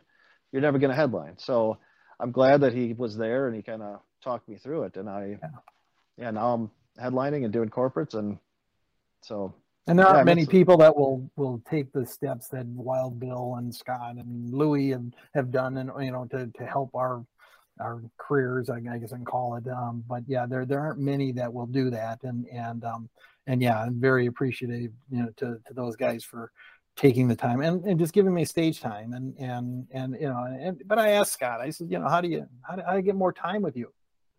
you're 0.53 0.63
never 0.63 0.79
going 0.79 0.91
to 0.91 0.97
headline. 0.97 1.37
So 1.39 1.79
I'm 2.21 2.33
glad 2.33 2.61
that 2.61 2.75
he 2.75 2.93
was 2.93 3.17
there 3.17 3.47
and 3.47 3.57
he 3.57 3.63
kind 3.63 3.83
of 3.83 4.01
talked 4.25 4.49
me 4.49 4.57
through 4.57 4.85
it. 4.85 4.97
And 4.97 5.09
I, 5.09 5.39
yeah. 5.43 5.49
yeah, 6.17 6.31
now 6.31 6.55
I'm 6.55 6.71
headlining 7.01 7.45
and 7.45 7.53
doing 7.53 7.69
corporates. 7.69 8.15
And 8.15 8.39
so 9.21 9.55
and 9.87 9.99
there 9.99 10.07
aren't 10.07 10.25
many 10.25 10.47
people 10.47 10.79
that 10.79 10.97
will 10.97 11.31
will 11.37 11.63
take 11.69 11.93
the 11.93 12.07
steps 12.07 12.49
that 12.49 12.67
Wild 12.67 13.21
Bill 13.21 13.57
and 13.59 13.75
Scott 13.75 14.17
and 14.17 14.53
Louie 14.53 14.91
have, 14.91 15.05
have 15.35 15.51
done, 15.51 15.77
and 15.77 15.91
you 16.03 16.11
know, 16.11 16.25
to, 16.27 16.47
to 16.47 16.67
help 16.67 16.95
our 16.95 17.25
our 17.81 18.03
careers, 18.17 18.71
I 18.71 18.81
guess 18.81 19.13
I 19.13 19.17
can 19.17 19.25
call 19.25 19.57
it. 19.57 19.69
Um, 19.69 20.03
but 20.09 20.23
yeah, 20.27 20.47
there 20.47 20.65
there 20.65 20.81
aren't 20.81 21.01
many 21.01 21.33
that 21.33 21.53
will 21.53 21.67
do 21.67 21.91
that, 21.91 22.23
and 22.23 22.47
and 22.49 22.83
um, 22.85 23.11
and 23.47 23.61
yeah, 23.61 23.83
I'm 23.83 24.01
very 24.01 24.27
appreciative, 24.27 24.93
you 25.11 25.23
know, 25.23 25.29
to 25.37 25.59
to 25.67 25.75
those 25.75 25.97
guys 25.97 26.25
for 26.25 26.51
taking 26.97 27.27
the 27.27 27.35
time 27.35 27.61
and, 27.61 27.85
and 27.85 27.99
just 27.99 28.15
giving 28.15 28.33
me 28.33 28.47
stage 28.47 28.81
time, 28.81 29.13
and 29.13 29.37
and 29.39 29.87
and 29.91 30.17
you 30.19 30.29
know, 30.29 30.45
and 30.45 30.83
but 30.87 30.99
I 30.99 31.11
asked 31.11 31.35
Scott, 31.35 31.61
I 31.61 31.71
said, 31.71 31.91
you 31.91 31.99
know, 31.99 32.09
how 32.09 32.23
do 32.23 32.29
you 32.29 32.47
how 32.63 32.77
do, 32.77 32.83
how 32.87 32.93
do 32.93 32.99
I 32.99 33.01
get 33.03 33.17
more 33.17 33.33
time 33.35 33.61
with 33.61 33.77
you? 33.77 33.93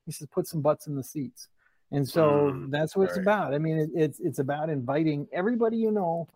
He 0.05 0.11
says, 0.11 0.27
put 0.31 0.47
some 0.47 0.61
butts 0.61 0.87
in 0.87 0.95
the 0.95 1.03
seats. 1.03 1.47
And 1.91 2.07
so 2.07 2.51
mm, 2.53 2.71
that's 2.71 2.95
what 2.95 3.03
right. 3.03 3.09
it's 3.09 3.19
about. 3.19 3.53
I 3.53 3.57
mean, 3.57 3.77
it, 3.77 3.89
it's 3.93 4.19
it's 4.19 4.39
about 4.39 4.69
inviting 4.69 5.27
everybody 5.31 5.77
you 5.77 5.91
know, 5.91 6.27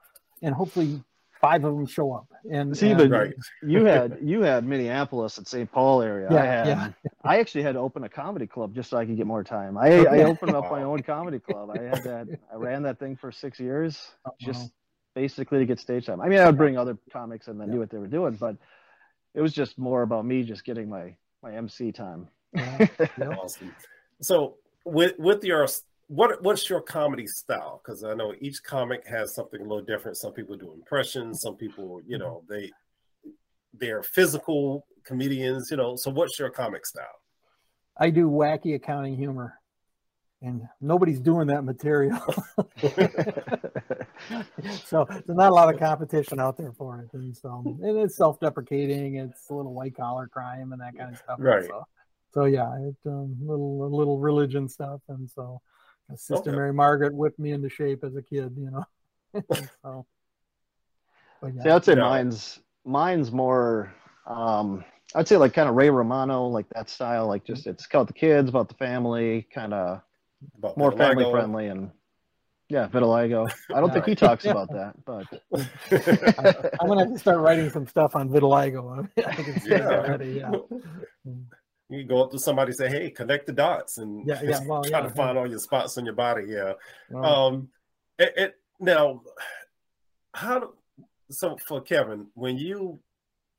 and 0.42 0.54
hopefully 0.54 1.02
five 1.42 1.64
of 1.64 1.76
them 1.76 1.86
show 1.86 2.14
up. 2.14 2.28
And 2.52 2.76
see, 2.78 2.94
but 2.94 3.10
right. 3.10 3.34
you 3.64 3.86
had 3.86 4.20
you 4.22 4.42
had 4.42 4.66
Minneapolis 4.66 5.38
and 5.38 5.48
St. 5.48 5.72
Paul 5.72 6.02
area. 6.02 6.28
Yeah, 6.32 6.42
I 6.42 6.46
had, 6.46 6.68
yeah. 6.68 6.90
I 7.24 7.40
actually 7.40 7.64
had 7.64 7.74
to 7.74 7.80
open 7.80 8.04
a 8.04 8.10
comedy 8.10 8.48
club 8.48 8.76
just 8.76 8.90
so 8.90 8.98
I 8.98 9.06
could 9.06 9.18
get 9.18 9.28
more 9.28 9.44
time. 9.44 9.78
I, 9.78 10.06
I 10.06 10.24
opened 10.24 10.56
up 10.56 10.70
my 10.72 10.84
own 10.84 11.02
comedy 11.02 11.40
club. 11.40 11.72
I 11.72 11.82
had 11.82 12.04
that. 12.04 12.40
I 12.52 12.56
ran 12.58 12.84
that 12.84 13.00
thing 13.00 13.16
for 13.16 13.32
six 13.32 13.60
years, 13.60 14.12
oh, 14.26 14.32
just 14.40 14.72
basically 15.16 15.60
to 15.60 15.66
get 15.66 15.80
stage 15.80 16.06
time. 16.06 16.22
I 16.22 16.30
mean, 16.30 16.40
I 16.40 16.46
would 16.46 16.58
bring 16.58 16.78
other 16.78 16.98
comics 17.12 17.48
and 17.48 17.60
then 17.60 17.68
yeah. 17.68 17.74
knew 17.74 17.80
what 17.80 17.90
they 17.90 17.98
were 17.98 18.08
doing, 18.08 18.36
but 18.36 18.56
it 19.34 19.42
was 19.42 19.54
just 19.54 19.78
more 19.78 20.04
about 20.04 20.26
me 20.26 20.44
just 20.44 20.64
getting 20.64 20.90
my 20.90 21.16
my 21.42 21.56
MC 21.56 21.92
time. 21.92 22.28
awesome. 23.38 23.76
So 24.22 24.56
with 24.86 25.18
with 25.18 25.44
your 25.44 25.68
what 26.08 26.42
what's 26.44 26.70
your 26.70 26.82
comedy 26.82 27.28
style? 27.28 27.82
Because 27.84 28.04
I 28.04 28.14
know 28.16 28.34
each 28.42 28.64
comic 28.64 29.06
has 29.08 29.36
something 29.36 29.62
a 29.62 29.64
little 29.64 29.84
different. 29.84 30.18
Some 30.18 30.34
people 30.34 30.58
do 30.58 30.74
impressions. 30.74 31.42
Some 31.42 31.56
people, 31.56 32.02
you 32.06 32.18
mm-hmm. 32.18 32.26
know, 32.26 32.44
they 32.50 32.72
they're 33.74 34.04
physical 34.04 34.86
comedians. 35.04 35.70
You 35.72 35.78
know, 35.78 35.96
so 35.96 36.10
what's 36.12 36.38
your 36.40 36.50
comic 36.50 36.86
style? 36.86 37.06
I 37.98 38.10
do 38.10 38.28
wacky 38.28 38.76
accounting 38.76 39.16
humor, 39.16 39.60
and 40.42 40.64
nobody's 40.82 41.20
doing 41.20 41.48
that 41.48 41.64
material. 41.64 42.18
so 44.86 45.06
there's 45.08 45.38
not 45.38 45.52
a 45.52 45.54
lot 45.54 45.72
of 45.72 45.80
competition 45.80 46.40
out 46.40 46.58
there 46.58 46.72
for 46.72 47.02
it, 47.02 47.10
and 47.14 47.38
so 47.38 47.62
and 47.84 47.98
it's 48.00 48.18
self-deprecating. 48.18 49.18
It's 49.18 49.50
a 49.50 49.54
little 49.54 49.74
white 49.76 49.96
collar 49.96 50.28
crime 50.28 50.72
and 50.72 50.82
that 50.82 50.98
kind 50.98 51.12
of 51.12 51.20
stuff. 51.20 51.38
Right. 51.40 51.66
So, 51.66 51.86
so 52.34 52.46
yeah, 52.46 52.72
it 52.78 52.96
um, 53.06 53.36
little 53.42 53.86
a 53.86 53.92
little 53.94 54.20
religion 54.20 54.68
stuff, 54.68 55.02
and 55.10 55.30
so 55.30 55.62
Sister 56.16 56.50
okay. 56.50 56.52
Mary 56.52 56.74
Margaret 56.74 57.14
whipped 57.14 57.40
me 57.40 57.52
into 57.52 57.70
shape 57.70 58.04
as 58.04 58.16
a 58.16 58.22
kid, 58.22 58.56
you 58.58 58.72
know. 58.72 59.44
so, 59.84 60.06
yeah. 61.44 61.64
See, 61.64 61.70
I'd 61.70 61.86
say 61.86 61.96
mine's 61.96 62.60
mine's 62.86 63.32
more. 63.32 63.94
Um, 64.26 64.84
I'd 65.16 65.28
say 65.28 65.38
like 65.38 65.54
kind 65.54 65.70
of 65.70 65.76
Ray 65.76 65.90
Romano, 65.90 66.48
like 66.48 66.68
that 66.70 66.90
style, 66.90 67.28
like 67.28 67.44
just 67.44 67.68
it's 67.68 67.86
about 67.86 68.08
the 68.08 68.14
kids, 68.14 68.50
about 68.50 68.70
the 68.70 68.76
family, 68.76 69.48
kind 69.54 69.74
of 69.74 70.02
more 70.76 70.92
family 70.92 71.30
friendly 71.30 71.68
and 71.68 71.92
yeah, 72.70 72.88
vitiligo. 72.88 73.52
I 73.74 73.80
don't 73.80 73.92
think 73.92 74.06
he 74.06 74.16
talks 74.16 74.46
about 74.46 74.70
that, 74.72 74.94
but 75.04 75.26
I'm 76.80 76.88
gonna 76.88 77.18
start 77.18 77.40
writing 77.40 77.70
some 77.70 77.88
stuff 77.88 78.16
on 78.16 78.30
vitiligo. 78.30 79.10
I 79.18 79.36
can 79.36 79.62
yeah. 79.66 79.88
Ready, 79.88 80.44
yeah. 80.44 80.52
You 81.90 82.04
go 82.04 82.24
up 82.24 82.32
to 82.32 82.40
somebody 82.40 82.72
say, 82.72 82.88
"Hey, 82.88 83.10
connect 83.10 83.48
the 83.48 83.54
dots," 83.54 83.98
and 83.98 84.28
yeah, 84.28 84.40
yeah, 84.44 84.60
well, 84.66 84.84
try 84.84 85.00
yeah, 85.00 85.08
to 85.08 85.14
find 85.14 85.38
all 85.38 85.50
your 85.50 85.60
spots 85.60 85.98
on 85.98 86.06
your 86.06 86.14
body. 86.14 86.46
Yeah. 86.48 86.74
Um, 87.16 87.70
it, 88.20 88.34
it 88.38 88.56
now, 88.80 89.22
how 90.34 90.60
do, 90.60 90.74
so 91.32 91.58
for 91.68 91.82
Kevin, 91.82 92.28
when 92.36 92.58
you 92.58 93.00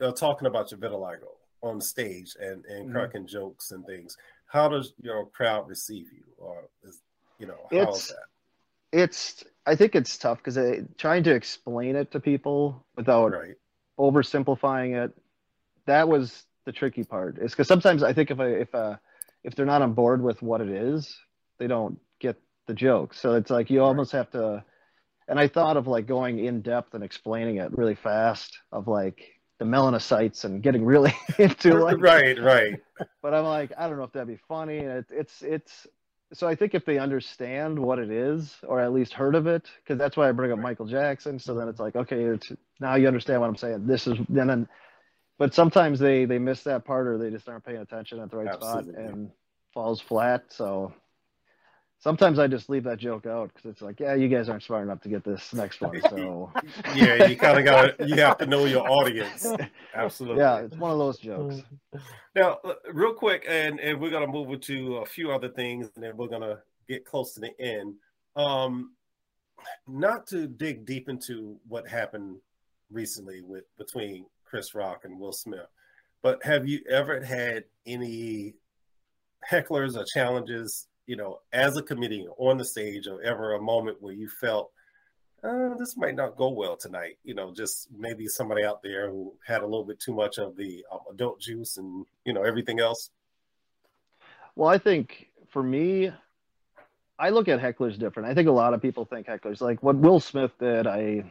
are 0.01 0.13
talking 0.13 0.47
about 0.47 0.71
your 0.71 0.79
vitiligo 0.79 1.29
on 1.63 1.81
stage 1.81 2.37
and 2.41 2.65
and 2.67 2.85
mm-hmm. 2.85 2.93
cracking 2.93 3.27
jokes 3.27 3.73
and 3.73 3.85
things, 3.85 4.17
how 4.47 4.69
does 4.69 4.95
your 5.01 5.27
crowd 5.27 5.69
receive 5.69 6.07
you, 6.13 6.25
or 6.39 6.69
is 6.85 7.03
you 7.39 7.47
know 7.47 7.67
how 7.71 7.91
it's, 7.91 8.05
is 8.05 8.09
that? 8.09 9.01
It's 9.03 9.45
I 9.67 9.75
think 9.75 9.95
it's 9.95 10.17
tough 10.19 10.39
because 10.43 10.59
trying 10.99 11.25
to 11.25 11.35
explain 11.35 11.97
it 11.97 12.13
to 12.13 12.21
people 12.21 12.85
without 12.97 13.33
right. 13.33 13.55
oversimplifying 13.99 15.05
it. 15.05 15.17
That 15.87 16.09
was 16.09 16.45
the 16.67 16.73
tricky 16.73 17.05
part 17.05 17.39
is 17.39 17.53
because 17.53 17.69
sometimes 17.69 18.03
I 18.03 18.13
think 18.13 18.31
if 18.31 18.41
I 18.41 18.47
if 18.47 18.75
uh 18.75 18.97
if 19.45 19.55
they're 19.55 19.67
not 19.67 19.83
on 19.83 19.95
board 19.95 20.23
with 20.23 20.43
what 20.43 20.61
it 20.61 20.69
is, 20.69 21.17
they 21.59 21.67
don't 21.67 21.99
get 22.19 22.37
the 22.67 22.75
joke. 22.75 23.15
So 23.15 23.35
it's 23.35 23.51
like 23.51 23.71
you 23.71 23.83
almost 23.83 24.13
have 24.13 24.31
to. 24.33 24.65
And 25.29 25.39
I 25.39 25.49
thought 25.49 25.77
of 25.77 25.87
like 25.87 26.07
going 26.07 26.45
in 26.45 26.61
depth 26.61 26.95
and 26.95 27.05
explaining 27.05 27.57
it 27.57 27.77
really 27.77 27.95
fast 27.95 28.59
of 28.73 28.89
like 28.89 29.41
the 29.59 29.65
melanocytes 29.65 30.45
and 30.45 30.63
getting 30.63 30.85
really 30.85 31.15
into 31.39 31.75
like 31.85 32.01
right 32.01 32.39
right. 32.41 32.81
But 33.23 33.35
I'm 33.35 33.45
like 33.45 33.73
I 33.79 33.89
don't 33.89 33.97
know 33.99 34.05
if 34.05 34.13
that'd 34.13 34.29
be 34.29 34.41
funny. 34.49 34.79
It, 34.79 35.07
it's 35.11 35.43
it's 35.43 35.87
so 36.33 36.47
I 36.47 36.55
think 36.55 36.75
if 36.75 36.85
they 36.85 36.99
understand 36.99 37.79
what 37.79 37.99
it 37.99 38.11
is, 38.11 38.55
or 38.67 38.81
at 38.81 38.93
least 38.93 39.13
heard 39.13 39.35
of 39.35 39.47
it, 39.49 39.69
because 39.83 39.99
that's 39.99 40.17
why 40.17 40.29
I 40.29 40.33
bring 40.33 40.53
up 40.53 40.61
Michael 40.61 40.87
Jackson. 40.87 41.41
So 41.41 41.55
then 41.55 41.67
it's 41.67 41.81
like, 41.81 41.97
okay, 41.97 42.23
it's, 42.23 42.53
now 42.79 42.95
you 42.95 43.09
understand 43.09 43.41
what 43.41 43.49
I'm 43.49 43.57
saying. 43.57 43.87
This 43.87 44.07
is 44.07 44.17
and 44.17 44.49
then 44.49 44.69
but 45.41 45.55
sometimes 45.55 45.99
they 45.99 46.27
they 46.27 46.39
miss 46.39 46.63
that 46.65 46.85
part 46.85 47.07
or 47.07 47.17
they 47.17 47.31
just 47.31 47.49
aren't 47.49 47.65
paying 47.65 47.79
attention 47.79 48.21
at 48.21 48.31
the 48.31 48.37
right 48.37 48.47
Absolutely. 48.47 48.93
spot 48.93 49.05
and 49.05 49.31
falls 49.73 49.99
flat. 49.99 50.45
So 50.49 50.93
sometimes 51.99 52.39
I 52.39 52.47
just 52.47 52.69
leave 52.69 52.85
that 52.85 52.99
joke 52.99 53.25
out 53.25 53.51
because 53.55 53.71
it's 53.71 53.81
like, 53.81 54.01
yeah, 54.01 54.15
you 54.15 54.29
guys 54.29 54.51
aren't 54.51 54.63
smart 54.63 54.83
enough 54.83 55.01
to 55.01 55.09
get 55.09 55.25
this 55.25 55.55
next 55.55 55.81
one. 55.81 55.99
So 56.11 56.53
yeah, 56.95 57.25
you 57.25 57.39
kind 57.39 57.59
of 57.59 57.65
got 57.65 58.07
you 58.07 58.17
have 58.17 58.37
to 58.37 58.47
know 58.47 58.67
your 58.67 58.87
audience. 58.87 59.47
Absolutely. 59.95 60.43
Yeah, 60.43 60.59
it's 60.59 60.77
one 60.77 60.91
of 60.91 60.99
those 60.99 61.19
jokes. 61.19 61.63
Now, 62.37 62.59
uh, 62.63 62.75
real 62.93 63.15
quick, 63.15 63.47
and 63.49 63.81
and 63.81 63.99
we're 63.99 64.11
gonna 64.11 64.27
move 64.27 64.51
into 64.51 64.97
a 64.97 65.07
few 65.07 65.33
other 65.33 65.49
things, 65.49 65.89
and 65.95 66.05
then 66.05 66.19
we're 66.19 66.29
gonna 66.29 66.59
get 66.87 67.07
close 67.07 67.33
to 67.33 67.41
the 67.41 67.59
end. 67.59 67.95
Um, 68.37 68.93
not 69.89 70.27
to 70.27 70.47
dig 70.47 70.85
deep 70.85 71.09
into 71.09 71.59
what 71.67 71.89
happened 71.89 72.37
recently 72.91 73.41
with 73.41 73.65
between 73.79 74.27
Chris 74.51 74.75
Rock 74.75 75.05
and 75.05 75.19
Will 75.19 75.33
Smith. 75.33 75.69
But 76.23 76.45
have 76.45 76.69
you 76.69 76.81
ever 76.91 77.23
had 77.23 77.65
any 77.87 78.55
hecklers 79.49 79.97
or 79.97 80.05
challenges, 80.13 80.89
you 81.07 81.17
know, 81.17 81.39
as 81.53 81.77
a 81.77 81.83
comedian 81.83 82.29
on 82.37 82.59
the 82.59 82.65
stage, 82.65 83.07
or 83.07 83.23
ever 83.23 83.55
a 83.55 83.63
moment 83.63 84.03
where 84.03 84.13
you 84.13 84.29
felt 84.29 84.71
uh, 85.43 85.75
this 85.79 85.97
might 85.97 86.17
not 86.17 86.37
go 86.37 86.51
well 86.51 86.77
tonight? 86.77 87.17
You 87.25 87.35
know, 87.35 87.55
just 87.55 87.89
maybe 87.97 88.27
somebody 88.27 88.65
out 88.65 88.83
there 88.83 89.09
who 89.09 89.33
had 89.47 89.63
a 89.63 89.67
little 89.67 89.85
bit 89.85 90.01
too 90.01 90.15
much 90.15 90.39
of 90.39 90.57
the 90.57 90.85
um, 90.93 91.01
adult 91.11 91.41
juice 91.41 91.79
and 91.79 92.05
you 92.25 92.33
know 92.33 92.43
everything 92.43 92.81
else. 92.81 93.11
Well, 94.57 94.69
I 94.69 94.77
think 94.77 95.29
for 95.49 95.63
me, 95.63 96.13
I 97.19 97.31
look 97.31 97.49
at 97.49 97.61
hecklers 97.61 97.99
different. 97.99 98.29
I 98.29 98.35
think 98.35 98.49
a 98.49 98.53
lot 98.53 98.75
of 98.75 98.83
people 98.83 99.05
think 99.05 99.27
hecklers 99.27 99.61
like 99.63 99.83
what 99.83 99.97
Will 99.97 100.21
Smith 100.21 100.53
did. 100.59 100.87
I 100.87 101.25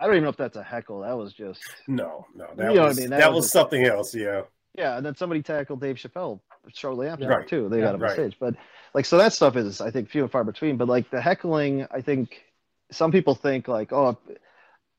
I 0.00 0.06
don't 0.06 0.14
even 0.14 0.24
know 0.24 0.30
if 0.30 0.36
that's 0.36 0.56
a 0.56 0.62
heckle. 0.62 1.00
That 1.00 1.16
was 1.16 1.32
just 1.32 1.62
no, 1.86 2.26
no. 2.34 2.48
That 2.56 2.70
you 2.70 2.78
know 2.78 2.86
was, 2.86 2.98
I 2.98 3.00
mean? 3.00 3.10
That, 3.10 3.20
that 3.20 3.32
was, 3.32 3.44
was 3.44 3.52
something 3.52 3.84
else. 3.84 4.14
Yeah. 4.14 4.42
Yeah, 4.76 4.96
and 4.96 5.06
then 5.06 5.14
somebody 5.14 5.40
tackled 5.40 5.80
Dave 5.80 5.96
Chappelle 5.96 6.40
shortly 6.74 7.06
after 7.06 7.28
right. 7.28 7.46
too. 7.46 7.68
They 7.68 7.78
yeah, 7.78 7.84
got 7.84 7.94
up 7.94 8.00
right. 8.00 8.10
on 8.10 8.16
stage, 8.16 8.36
but 8.40 8.54
like 8.92 9.04
so 9.04 9.18
that 9.18 9.32
stuff 9.32 9.56
is 9.56 9.80
I 9.80 9.90
think 9.90 10.10
few 10.10 10.22
and 10.22 10.32
far 10.32 10.42
between. 10.42 10.76
But 10.76 10.88
like 10.88 11.10
the 11.10 11.20
heckling, 11.20 11.86
I 11.92 12.00
think 12.00 12.42
some 12.90 13.12
people 13.12 13.36
think 13.36 13.68
like, 13.68 13.92
oh, 13.92 14.18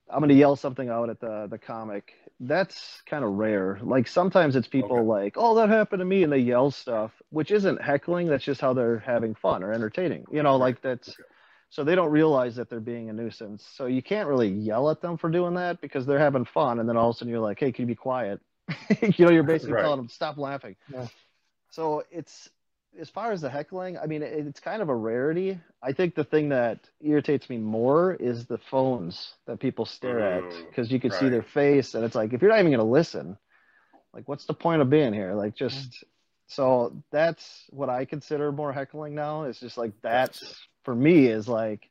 I'm 0.09 0.19
going 0.19 0.29
to 0.29 0.35
yell 0.35 0.55
something 0.55 0.89
out 0.89 1.09
at 1.09 1.19
the 1.19 1.47
the 1.49 1.57
comic. 1.57 2.13
That's 2.39 3.01
kind 3.05 3.25
of 3.25 3.31
rare. 3.31 3.79
Like 3.81 4.07
sometimes 4.07 4.55
it's 4.55 4.67
people 4.67 4.97
okay. 4.97 5.07
like, 5.07 5.33
oh, 5.37 5.55
that 5.55 5.67
happened 5.67 5.99
to 5.99 6.05
me, 6.05 6.23
and 6.23 6.31
they 6.31 6.39
yell 6.39 6.71
stuff, 6.71 7.11
which 7.31 7.51
isn't 7.51 7.81
heckling. 7.81 8.27
That's 8.27 8.45
just 8.45 8.61
how 8.61 8.73
they're 8.73 8.99
having 8.99 9.35
fun 9.35 9.61
or 9.61 9.73
entertaining. 9.73 10.25
You 10.31 10.43
know, 10.43 10.55
like 10.55 10.81
that's. 10.81 11.09
Okay 11.09 11.23
so 11.75 11.83
they 11.83 11.93
don't 11.93 12.09
realize 12.09 12.55
that 12.55 12.69
they're 12.69 12.79
being 12.79 13.09
a 13.09 13.13
nuisance. 13.13 13.67
So 13.75 13.87
you 13.87 14.01
can't 14.01 14.29
really 14.29 14.47
yell 14.47 14.89
at 14.89 15.01
them 15.01 15.17
for 15.17 15.29
doing 15.29 15.55
that 15.55 15.81
because 15.81 16.05
they're 16.05 16.19
having 16.19 16.45
fun, 16.45 16.79
and 16.79 16.87
then 16.87 16.95
all 16.95 17.09
of 17.09 17.15
a 17.15 17.19
sudden 17.19 17.29
you're 17.29 17.41
like, 17.41 17.59
"Hey, 17.59 17.73
can 17.73 17.83
you 17.83 17.87
be 17.87 17.95
quiet?" 17.95 18.39
you 19.01 19.25
know, 19.25 19.31
you're 19.31 19.43
basically 19.43 19.73
right. 19.73 19.81
telling 19.81 19.97
them 19.97 20.07
stop 20.07 20.37
laughing. 20.37 20.77
Yeah. 20.91 21.07
So 21.71 22.03
it's 22.11 22.49
as 22.97 23.09
far 23.09 23.33
as 23.33 23.41
the 23.41 23.49
heckling, 23.49 23.97
I 23.97 24.05
mean, 24.05 24.23
it's 24.23 24.61
kind 24.61 24.81
of 24.81 24.87
a 24.87 24.95
rarity. 24.95 25.59
I 25.83 25.91
think 25.91 26.15
the 26.15 26.23
thing 26.23 26.47
that 26.49 26.79
irritates 27.01 27.49
me 27.49 27.57
more 27.57 28.13
is 28.13 28.45
the 28.45 28.57
phones 28.57 29.33
that 29.45 29.59
people 29.59 29.85
stare 29.85 30.19
mm, 30.19 30.37
at 30.37 30.67
because 30.67 30.89
you 30.89 31.01
can 31.01 31.11
right. 31.11 31.19
see 31.19 31.27
their 31.27 31.43
face, 31.43 31.93
and 31.93 32.05
it's 32.05 32.15
like 32.15 32.31
if 32.31 32.41
you're 32.41 32.51
not 32.51 32.59
even 32.59 32.71
going 32.71 32.79
to 32.79 32.85
listen, 32.85 33.37
like 34.13 34.29
what's 34.29 34.45
the 34.45 34.53
point 34.53 34.81
of 34.81 34.89
being 34.89 35.11
here? 35.11 35.33
Like 35.33 35.57
just 35.57 36.05
so 36.47 37.03
that's 37.11 37.65
what 37.69 37.89
I 37.89 38.05
consider 38.05 38.53
more 38.53 38.71
heckling 38.71 39.13
now. 39.13 39.43
It's 39.43 39.59
just 39.59 39.77
like 39.77 39.91
that's 40.01 40.39
gotcha 40.39 40.55
for 40.85 40.95
me 40.95 41.27
is 41.27 41.47
like, 41.47 41.89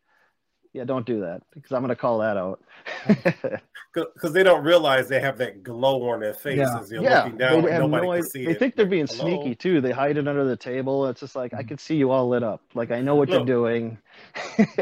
yeah, 0.73 0.85
don't 0.85 1.07
do 1.07 1.21
that 1.21 1.43
because 1.53 1.73
I'm 1.73 1.83
going 1.83 1.91
to 1.91 1.97
call 1.97 2.19
that 2.19 2.37
out. 2.37 2.61
Because 3.95 4.33
they 4.33 4.43
don't 4.43 4.65
realize 4.65 5.09
they 5.09 5.21
have 5.21 5.39
that 5.39 5.63
glow 5.63 6.11
on 6.11 6.19
their 6.19 6.35
face 6.35 6.59
yeah. 6.59 6.81
as 6.81 6.89
they're 6.89 7.01
yeah. 7.01 7.23
looking 7.23 7.39
down. 7.39 7.63
They, 7.63 7.71
have 7.71 7.89
no, 7.89 8.13
they 8.13 8.41
it. 8.41 8.59
think 8.59 8.75
they're 8.75 8.87
being 8.87 9.07
Hello? 9.07 9.21
sneaky 9.21 9.55
too. 9.55 9.81
They 9.81 9.93
hide 9.93 10.17
it 10.17 10.27
under 10.27 10.45
the 10.45 10.57
table. 10.57 11.07
It's 11.07 11.21
just 11.21 11.37
like 11.37 11.55
I 11.55 11.59
mm-hmm. 11.59 11.69
can 11.69 11.79
see 11.79 11.95
you 11.95 12.11
all 12.11 12.29
lit 12.29 12.43
up. 12.43 12.61
Like 12.75 12.91
I 12.91 13.01
know 13.01 13.15
what 13.15 13.29
Look, 13.29 13.37
you're 13.47 13.47
doing. 13.47 13.99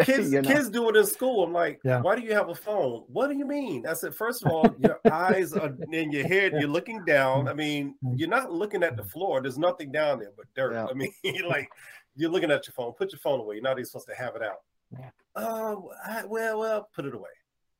kids, 0.04 0.32
you 0.32 0.40
know? 0.40 0.48
kids 0.48 0.70
do 0.70 0.88
it 0.88 0.96
in 0.96 1.04
school. 1.04 1.44
I'm 1.44 1.52
like, 1.52 1.78
yeah. 1.84 2.00
why 2.00 2.16
do 2.16 2.22
you 2.22 2.32
have 2.32 2.48
a 2.48 2.54
phone? 2.54 3.04
What 3.08 3.28
do 3.28 3.36
you 3.36 3.46
mean? 3.46 3.86
I 3.86 3.92
said, 3.92 4.14
first 4.14 4.46
of 4.46 4.50
all, 4.50 4.74
your 4.78 4.98
eyes 5.12 5.52
are 5.52 5.76
in 5.92 6.10
your 6.10 6.26
head. 6.26 6.52
You're 6.58 6.70
looking 6.70 7.04
down. 7.04 7.48
I 7.48 7.52
mean, 7.52 7.96
mm-hmm. 8.02 8.16
you're 8.16 8.30
not 8.30 8.50
looking 8.50 8.82
at 8.82 8.96
the 8.96 9.04
floor. 9.04 9.42
There's 9.42 9.58
nothing 9.58 9.92
down 9.92 10.20
there 10.20 10.32
but 10.34 10.46
dirt. 10.56 10.72
Yeah. 10.72 10.86
I 10.86 10.94
mean, 10.94 11.12
like 11.46 11.68
you're 12.14 12.30
looking 12.30 12.50
at 12.50 12.66
your 12.66 12.74
phone. 12.74 12.92
Put 12.92 13.12
your 13.12 13.18
phone 13.18 13.40
away. 13.40 13.56
You're 13.56 13.64
not 13.64 13.72
even 13.72 13.84
supposed 13.84 14.08
to 14.08 14.14
have 14.14 14.36
it 14.36 14.42
out. 14.42 14.60
Yeah. 14.90 15.10
Oh, 15.36 15.90
I, 16.04 16.24
well, 16.24 16.58
well, 16.58 16.88
put 16.94 17.04
it 17.04 17.14
away. 17.14 17.30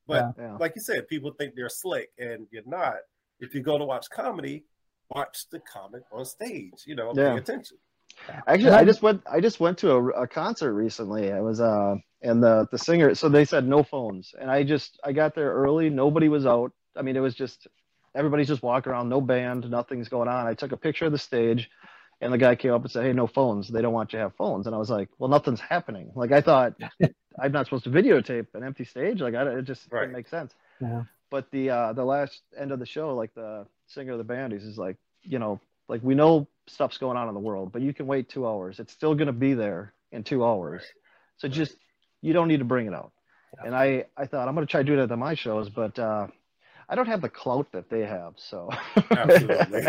But 0.06 0.34
yeah. 0.38 0.56
like 0.58 0.72
you 0.74 0.80
said, 0.80 1.06
people 1.08 1.32
think 1.38 1.54
they're 1.54 1.68
slick, 1.68 2.10
and 2.18 2.46
you're 2.50 2.62
not. 2.66 2.96
If 3.40 3.54
you 3.54 3.60
go 3.60 3.78
to 3.78 3.84
watch 3.84 4.06
comedy, 4.10 4.64
watch 5.10 5.46
the 5.50 5.60
comic 5.60 6.02
on 6.12 6.24
stage. 6.24 6.82
You 6.86 6.96
know, 6.96 7.12
yeah. 7.14 7.32
pay 7.32 7.38
attention. 7.38 7.76
Actually, 8.46 8.70
I 8.70 8.84
just 8.84 9.02
went. 9.02 9.22
I 9.30 9.40
just 9.40 9.60
went 9.60 9.78
to 9.78 9.92
a, 9.92 10.08
a 10.22 10.26
concert 10.26 10.72
recently. 10.74 11.24
It 11.24 11.42
was 11.42 11.60
uh, 11.60 11.96
and 12.22 12.42
the 12.42 12.66
the 12.70 12.78
singer. 12.78 13.14
So 13.14 13.28
they 13.28 13.44
said 13.44 13.66
no 13.66 13.82
phones, 13.82 14.34
and 14.38 14.50
I 14.50 14.64
just 14.64 14.98
I 15.04 15.12
got 15.12 15.34
there 15.34 15.52
early. 15.52 15.88
Nobody 15.88 16.28
was 16.28 16.46
out. 16.46 16.72
I 16.96 17.02
mean, 17.02 17.16
it 17.16 17.20
was 17.20 17.34
just 17.34 17.68
everybody's 18.14 18.48
just 18.48 18.62
walking 18.62 18.92
around, 18.92 19.08
no 19.08 19.20
band, 19.20 19.68
nothing's 19.70 20.08
going 20.08 20.28
on. 20.28 20.46
I 20.46 20.54
took 20.54 20.72
a 20.72 20.76
picture 20.76 21.06
of 21.06 21.12
the 21.12 21.18
stage 21.18 21.70
and 22.22 22.32
the 22.32 22.38
guy 22.38 22.54
came 22.54 22.72
up 22.72 22.82
and 22.82 22.90
said, 22.90 23.04
"Hey, 23.04 23.12
no 23.12 23.26
phones. 23.26 23.68
They 23.68 23.82
don't 23.82 23.92
want 23.92 24.12
you 24.12 24.18
to 24.18 24.22
have 24.24 24.34
phones." 24.36 24.66
And 24.66 24.74
I 24.74 24.78
was 24.78 24.88
like, 24.90 25.08
"Well, 25.18 25.28
nothing's 25.28 25.60
happening." 25.60 26.12
Like 26.14 26.32
I 26.32 26.40
thought, 26.40 26.74
I'm 27.40 27.52
not 27.52 27.66
supposed 27.66 27.84
to 27.84 27.90
videotape 27.90 28.46
an 28.54 28.62
empty 28.62 28.84
stage. 28.84 29.20
Like 29.20 29.34
I, 29.34 29.58
it 29.58 29.64
just 29.64 29.90
right. 29.90 30.02
didn't 30.02 30.14
make 30.14 30.28
sense. 30.28 30.54
Yeah. 30.80 31.04
But 31.30 31.50
the 31.50 31.70
uh, 31.70 31.92
the 31.92 32.04
last 32.04 32.40
end 32.56 32.72
of 32.72 32.78
the 32.78 32.86
show, 32.86 33.14
like 33.14 33.34
the 33.34 33.66
singer 33.88 34.12
of 34.12 34.18
the 34.18 34.24
band, 34.24 34.52
he's 34.52 34.78
like, 34.78 34.96
you 35.22 35.38
know, 35.38 35.60
like 35.88 36.02
we 36.02 36.14
know 36.14 36.48
stuff's 36.68 36.98
going 36.98 37.16
on 37.16 37.28
in 37.28 37.34
the 37.34 37.40
world, 37.40 37.72
but 37.72 37.82
you 37.82 37.92
can 37.92 38.06
wait 38.06 38.28
two 38.28 38.46
hours. 38.46 38.78
It's 38.78 38.92
still 38.92 39.14
gonna 39.14 39.32
be 39.32 39.54
there. 39.54 39.92
in 40.12 40.22
two 40.22 40.44
hours. 40.44 40.82
So 41.38 41.48
just 41.48 41.74
you 42.20 42.32
don't 42.32 42.48
need 42.48 42.58
to 42.58 42.64
bring 42.64 42.86
it 42.86 42.94
out. 42.94 43.12
Yeah. 43.56 43.66
And 43.66 43.74
I 43.74 44.04
I 44.16 44.26
thought 44.26 44.48
I'm 44.48 44.54
going 44.54 44.66
to 44.66 44.70
try 44.70 44.80
to 44.80 44.86
do 44.86 44.96
that 44.96 45.10
at 45.10 45.18
my 45.18 45.34
shows, 45.34 45.68
but 45.68 45.98
uh, 45.98 46.28
I 46.92 46.94
don't 46.94 47.06
have 47.06 47.22
the 47.22 47.30
clout 47.30 47.72
that 47.72 47.88
they 47.88 48.00
have. 48.00 48.34
So 48.36 48.68
absolutely, 49.10 49.82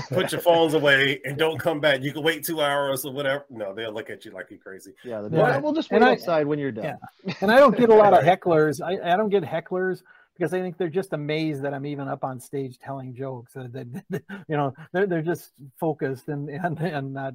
put 0.08 0.32
your 0.32 0.40
phones 0.40 0.72
away 0.72 1.20
and 1.26 1.36
don't 1.36 1.58
come 1.58 1.78
back. 1.78 2.02
You 2.02 2.10
can 2.10 2.22
wait 2.22 2.42
two 2.42 2.62
hours 2.62 3.04
or 3.04 3.12
whatever. 3.12 3.44
No, 3.50 3.74
they'll 3.74 3.92
look 3.92 4.08
at 4.08 4.24
you 4.24 4.30
like 4.30 4.46
you're 4.48 4.58
crazy. 4.58 4.94
Yeah, 5.04 5.28
yeah. 5.30 5.58
we'll 5.58 5.74
just 5.74 5.90
wait 5.90 6.00
and 6.00 6.06
outside 6.06 6.40
I, 6.40 6.44
when 6.44 6.58
you're 6.58 6.72
done. 6.72 6.84
Yeah. 7.26 7.34
And 7.42 7.52
I 7.52 7.58
don't 7.58 7.76
get 7.76 7.90
a 7.90 7.94
lot 7.94 8.14
of 8.14 8.24
hecklers. 8.24 8.80
I, 8.80 9.12
I 9.12 9.18
don't 9.18 9.28
get 9.28 9.42
hecklers 9.42 10.02
because 10.34 10.54
I 10.54 10.60
think 10.60 10.78
they're 10.78 10.88
just 10.88 11.12
amazed 11.12 11.64
that 11.64 11.74
I'm 11.74 11.84
even 11.84 12.08
up 12.08 12.24
on 12.24 12.40
stage 12.40 12.78
telling 12.78 13.14
jokes. 13.14 13.54
Uh, 13.54 13.68
that, 13.70 14.02
you 14.48 14.56
know, 14.56 14.72
they're, 14.94 15.06
they're 15.06 15.20
just 15.20 15.50
focused 15.78 16.28
and 16.28 16.48
and 16.48 16.80
and 16.80 17.12
not. 17.12 17.34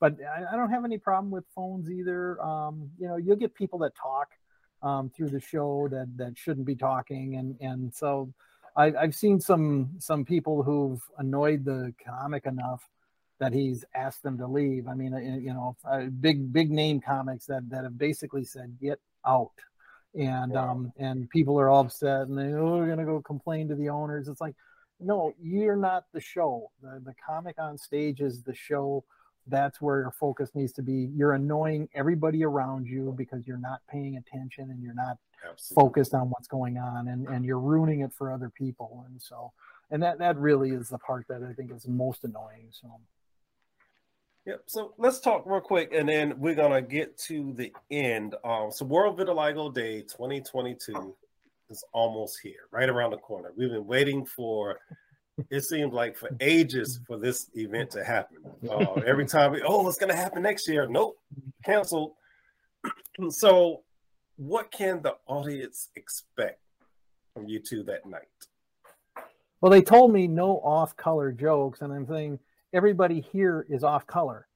But 0.00 0.16
I, 0.22 0.54
I 0.54 0.56
don't 0.56 0.70
have 0.70 0.86
any 0.86 0.96
problem 0.96 1.30
with 1.30 1.44
phones 1.54 1.90
either. 1.90 2.40
Um, 2.40 2.88
you 2.98 3.08
know, 3.08 3.16
you'll 3.16 3.36
get 3.36 3.54
people 3.54 3.80
that 3.80 3.92
talk 3.94 4.28
um, 4.82 5.10
through 5.10 5.30
the 5.30 5.40
show 5.40 5.88
that 5.90 6.08
that 6.16 6.38
shouldn't 6.38 6.66
be 6.66 6.76
talking, 6.76 7.36
and 7.36 7.56
and 7.60 7.94
so 7.94 8.32
I, 8.76 8.92
I've 8.94 9.14
seen 9.14 9.40
some 9.40 9.90
some 9.98 10.24
people 10.24 10.62
who've 10.62 11.02
annoyed 11.18 11.64
the 11.64 11.92
comic 12.04 12.46
enough 12.46 12.88
that 13.40 13.52
he's 13.52 13.84
asked 13.94 14.22
them 14.22 14.38
to 14.38 14.46
leave. 14.46 14.88
I 14.88 14.94
mean, 14.94 15.12
you 15.42 15.52
know, 15.52 15.76
uh, 15.88 16.04
big 16.20 16.52
big 16.52 16.70
name 16.70 17.00
comics 17.00 17.46
that 17.46 17.68
that 17.70 17.84
have 17.84 17.98
basically 17.98 18.44
said 18.44 18.78
get 18.80 19.00
out, 19.26 19.52
and 20.14 20.52
wow. 20.52 20.70
um 20.70 20.92
and 20.96 21.28
people 21.30 21.58
are 21.58 21.68
all 21.68 21.82
upset 21.82 22.28
and 22.28 22.38
they 22.38 22.54
oh 22.54 22.78
we're 22.78 22.88
gonna 22.88 23.04
go 23.04 23.20
complain 23.20 23.68
to 23.68 23.74
the 23.74 23.88
owners. 23.88 24.28
It's 24.28 24.40
like, 24.40 24.54
no, 25.00 25.34
you're 25.40 25.76
not 25.76 26.04
the 26.12 26.20
show. 26.20 26.70
The 26.82 27.00
the 27.04 27.14
comic 27.24 27.56
on 27.58 27.78
stage 27.78 28.20
is 28.20 28.42
the 28.42 28.54
show 28.54 29.04
that's 29.48 29.80
where 29.80 30.00
your 30.00 30.10
focus 30.10 30.50
needs 30.54 30.72
to 30.74 30.82
be. 30.82 31.10
You're 31.14 31.32
annoying 31.32 31.88
everybody 31.94 32.44
around 32.44 32.86
you 32.86 33.14
because 33.16 33.46
you're 33.46 33.58
not 33.58 33.80
paying 33.90 34.16
attention 34.16 34.70
and 34.70 34.82
you're 34.82 34.94
not 34.94 35.18
Absolutely. 35.48 35.82
focused 35.82 36.14
on 36.14 36.30
what's 36.30 36.48
going 36.48 36.78
on 36.78 37.08
and, 37.08 37.26
and 37.28 37.44
you're 37.44 37.58
ruining 37.58 38.00
it 38.00 38.12
for 38.12 38.32
other 38.32 38.50
people. 38.50 39.04
And 39.08 39.20
so, 39.20 39.52
and 39.90 40.02
that, 40.02 40.18
that 40.18 40.36
really 40.36 40.70
is 40.70 40.88
the 40.88 40.98
part 40.98 41.26
that 41.28 41.42
I 41.42 41.52
think 41.52 41.72
is 41.72 41.86
most 41.86 42.24
annoying. 42.24 42.68
So, 42.70 42.88
Yep. 44.46 44.62
So 44.64 44.94
let's 44.96 45.20
talk 45.20 45.42
real 45.44 45.60
quick, 45.60 45.92
and 45.92 46.08
then 46.08 46.32
we're 46.38 46.54
gonna 46.54 46.80
get 46.80 47.18
to 47.26 47.52
the 47.52 47.70
end. 47.90 48.34
Um, 48.42 48.70
so 48.72 48.86
World 48.86 49.18
Vitiligo 49.18 49.74
Day 49.74 50.00
2022 50.00 51.14
is 51.68 51.84
almost 51.92 52.40
here, 52.42 52.66
right 52.70 52.88
around 52.88 53.10
the 53.10 53.18
corner. 53.18 53.52
We've 53.54 53.68
been 53.68 53.86
waiting 53.86 54.24
for 54.24 54.80
it 55.50 55.62
seems 55.62 55.92
like 55.92 56.16
for 56.16 56.30
ages 56.40 57.00
for 57.06 57.18
this 57.18 57.50
event 57.54 57.90
to 57.92 58.04
happen. 58.04 58.38
Uh, 58.68 58.94
every 59.06 59.26
time 59.26 59.52
we, 59.52 59.62
oh, 59.62 59.88
it's 59.88 59.98
going 59.98 60.10
to 60.10 60.16
happen 60.16 60.42
next 60.42 60.68
year. 60.68 60.86
Nope, 60.88 61.18
canceled. 61.64 62.12
so, 63.30 63.82
what 64.36 64.70
can 64.70 65.02
the 65.02 65.16
audience 65.26 65.90
expect 65.96 66.60
from 67.34 67.48
you 67.48 67.60
two 67.60 67.82
that 67.84 68.06
night? 68.06 68.22
Well, 69.60 69.70
they 69.70 69.82
told 69.82 70.12
me 70.12 70.26
no 70.26 70.58
off 70.58 70.96
color 70.96 71.32
jokes, 71.32 71.82
and 71.82 71.92
I'm 71.92 72.06
saying 72.06 72.38
everybody 72.72 73.20
here 73.20 73.66
is 73.68 73.84
off 73.84 74.06
color. 74.06 74.47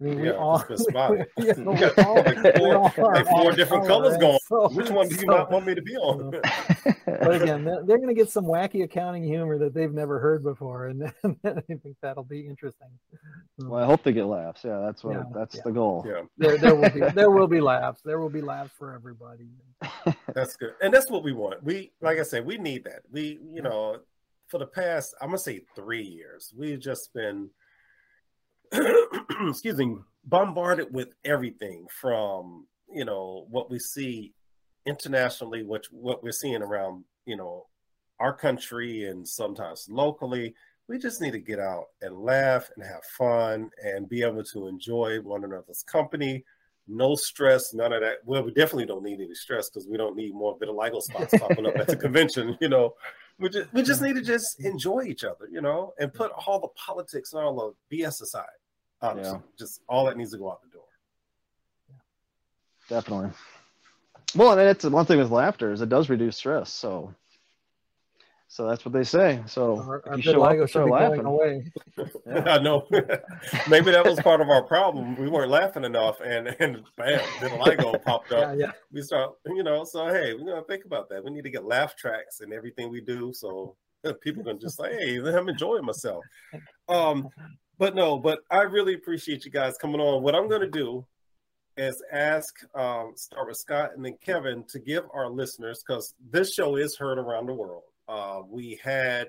I 0.00 0.04
mean, 0.04 0.18
yeah, 0.24 0.24
we 0.24 0.30
all, 0.30 0.64
yeah, 0.68 1.22
we 1.36 2.70
all, 2.72 2.82
like 2.84 2.96
four, 2.96 3.14
like 3.14 3.26
four 3.26 3.52
different 3.52 3.86
colors 3.86 4.16
going. 4.16 4.38
So, 4.46 4.68
Which 4.70 4.88
one 4.90 5.08
do 5.08 5.14
you 5.14 5.20
so, 5.22 5.26
not 5.26 5.50
want 5.50 5.66
me 5.66 5.74
to 5.74 5.82
be 5.82 5.94
on? 5.96 6.30
but 7.06 7.42
again, 7.42 7.64
they're, 7.64 7.82
they're 7.84 7.98
going 7.98 8.08
to 8.08 8.14
get 8.14 8.30
some 8.30 8.44
wacky 8.44 8.82
accounting 8.82 9.24
humor 9.24 9.58
that 9.58 9.74
they've 9.74 9.92
never 9.92 10.18
heard 10.18 10.42
before, 10.42 10.86
and 10.86 11.12
I 11.44 11.60
think 11.60 11.96
that'll 12.00 12.24
be 12.24 12.46
interesting. 12.46 12.88
Well, 13.58 13.82
I 13.82 13.86
hope 13.86 14.02
they 14.02 14.12
get 14.12 14.24
laughs. 14.24 14.62
Yeah, 14.64 14.80
that's 14.84 15.04
what 15.04 15.16
yeah, 15.16 15.24
that's 15.34 15.56
yeah. 15.56 15.62
the 15.64 15.72
goal. 15.72 16.04
Yeah, 16.06 16.22
there, 16.38 16.56
there 16.56 16.74
will 16.74 16.90
be 16.90 17.00
there 17.14 17.30
will 17.30 17.48
be 17.48 17.60
laughs. 17.60 18.00
There 18.02 18.20
will 18.20 18.30
be 18.30 18.40
laughs 18.40 18.72
for 18.78 18.94
everybody. 18.94 19.50
that's 20.34 20.56
good, 20.56 20.74
and 20.82 20.94
that's 20.94 21.10
what 21.10 21.22
we 21.22 21.32
want. 21.32 21.62
We, 21.62 21.92
like 22.00 22.18
I 22.18 22.22
said, 22.22 22.46
we 22.46 22.56
need 22.56 22.84
that. 22.84 23.02
We, 23.10 23.38
you 23.52 23.60
know, 23.60 23.98
for 24.48 24.58
the 24.58 24.66
past, 24.66 25.14
I'm 25.20 25.28
gonna 25.28 25.38
say 25.38 25.60
three 25.76 26.02
years, 26.02 26.54
we've 26.56 26.80
just 26.80 27.12
been 27.12 27.50
excuse 29.48 29.76
me, 29.76 29.96
bombarded 30.24 30.92
with 30.92 31.14
everything 31.24 31.86
from 32.00 32.66
you 32.92 33.04
know 33.04 33.46
what 33.50 33.70
we 33.70 33.78
see 33.78 34.32
internationally, 34.86 35.62
which 35.62 35.86
what 35.90 36.22
we're 36.22 36.32
seeing 36.32 36.62
around 36.62 37.04
you 37.26 37.36
know 37.36 37.66
our 38.20 38.34
country 38.34 39.04
and 39.04 39.26
sometimes 39.26 39.86
locally. 39.90 40.54
We 40.88 40.98
just 40.98 41.20
need 41.20 41.32
to 41.32 41.38
get 41.38 41.60
out 41.60 41.86
and 42.02 42.18
laugh 42.18 42.68
and 42.74 42.84
have 42.84 43.04
fun 43.16 43.70
and 43.84 44.08
be 44.08 44.22
able 44.22 44.42
to 44.42 44.66
enjoy 44.66 45.20
one 45.20 45.44
another's 45.44 45.84
company. 45.84 46.44
No 46.88 47.14
stress, 47.14 47.72
none 47.72 47.92
of 47.92 48.00
that. 48.00 48.16
Well, 48.24 48.42
we 48.42 48.50
definitely 48.50 48.86
don't 48.86 49.04
need 49.04 49.20
any 49.20 49.34
stress 49.34 49.70
because 49.70 49.86
we 49.86 49.96
don't 49.96 50.16
need 50.16 50.34
more 50.34 50.58
vitiligo 50.58 51.00
spots 51.00 51.32
popping 51.38 51.66
up 51.66 51.76
at 51.76 51.86
the 51.86 51.96
convention. 52.08 52.58
You 52.60 52.70
know, 52.70 52.94
we 53.38 53.48
just 53.48 53.72
we 53.72 53.82
just 53.82 54.02
mm-hmm. 54.02 54.14
need 54.14 54.20
to 54.20 54.26
just 54.26 54.58
enjoy 54.64 55.04
each 55.04 55.22
other. 55.22 55.48
You 55.50 55.60
know, 55.60 55.92
and 56.00 56.12
put 56.12 56.32
all 56.32 56.58
the 56.58 56.68
politics 56.68 57.32
and 57.32 57.42
all 57.42 57.76
the 57.90 57.96
BS 57.96 58.20
aside. 58.22 58.46
Honestly, 59.02 59.32
yeah. 59.32 59.38
just 59.58 59.80
all 59.88 60.06
that 60.06 60.16
needs 60.16 60.32
to 60.32 60.38
go 60.38 60.50
out 60.50 60.60
the 60.62 60.68
door. 60.68 60.84
Definitely. 62.88 63.30
Well, 64.34 64.58
and 64.58 64.68
it's 64.68 64.84
one 64.84 65.06
thing 65.06 65.18
with 65.18 65.30
laughter 65.30 65.72
is 65.72 65.80
it 65.80 65.88
does 65.88 66.08
reduce 66.08 66.36
stress. 66.36 66.70
So, 66.70 67.14
so 68.48 68.68
that's 68.68 68.84
what 68.84 68.92
they 68.92 69.04
say. 69.04 69.42
So 69.46 69.78
our, 69.78 70.02
our 70.06 70.16
you 70.16 70.22
show 70.22 70.42
up, 70.42 70.68
start 70.68 70.90
laughing. 70.90 71.24
Away. 71.24 71.72
yeah. 72.26 72.42
I 72.46 72.58
know. 72.58 72.86
Maybe 73.68 73.90
that 73.90 74.04
was 74.04 74.20
part 74.20 74.40
of 74.40 74.48
our 74.48 74.62
problem. 74.62 75.16
We 75.16 75.28
weren't 75.28 75.50
laughing 75.50 75.84
enough, 75.84 76.20
and 76.20 76.48
and 76.60 76.82
bam, 76.96 77.20
vitiligo 77.38 78.02
popped 78.04 78.32
up. 78.32 78.56
Yeah, 78.56 78.66
yeah. 78.66 78.72
We 78.92 79.02
start, 79.02 79.34
you 79.46 79.62
know. 79.62 79.84
So 79.84 80.06
hey, 80.08 80.34
we're 80.34 80.52
gonna 80.52 80.64
think 80.64 80.84
about 80.84 81.08
that. 81.10 81.24
We 81.24 81.30
need 81.30 81.44
to 81.44 81.50
get 81.50 81.64
laugh 81.64 81.96
tracks 81.96 82.40
and 82.40 82.52
everything 82.52 82.90
we 82.90 83.00
do, 83.00 83.32
so 83.32 83.76
people 84.20 84.44
can 84.44 84.60
just 84.60 84.76
say, 84.76 84.96
"Hey, 84.96 85.16
I'm 85.18 85.48
enjoying 85.48 85.84
myself." 85.84 86.24
Um, 86.88 87.28
but 87.80 87.94
no, 87.94 88.18
but 88.18 88.40
I 88.50 88.60
really 88.60 88.92
appreciate 88.92 89.46
you 89.46 89.50
guys 89.50 89.78
coming 89.78 90.02
on. 90.02 90.22
What 90.22 90.34
I'm 90.34 90.50
going 90.50 90.60
to 90.60 90.68
do 90.68 91.06
is 91.78 92.02
ask, 92.12 92.54
um, 92.74 93.14
start 93.16 93.48
with 93.48 93.56
Scott 93.56 93.92
and 93.96 94.04
then 94.04 94.18
Kevin 94.22 94.64
to 94.68 94.78
give 94.78 95.04
our 95.14 95.30
listeners, 95.30 95.82
because 95.82 96.12
this 96.30 96.52
show 96.52 96.76
is 96.76 96.94
heard 96.94 97.18
around 97.18 97.46
the 97.46 97.54
world. 97.54 97.84
Uh, 98.06 98.42
we 98.46 98.78
had 98.84 99.28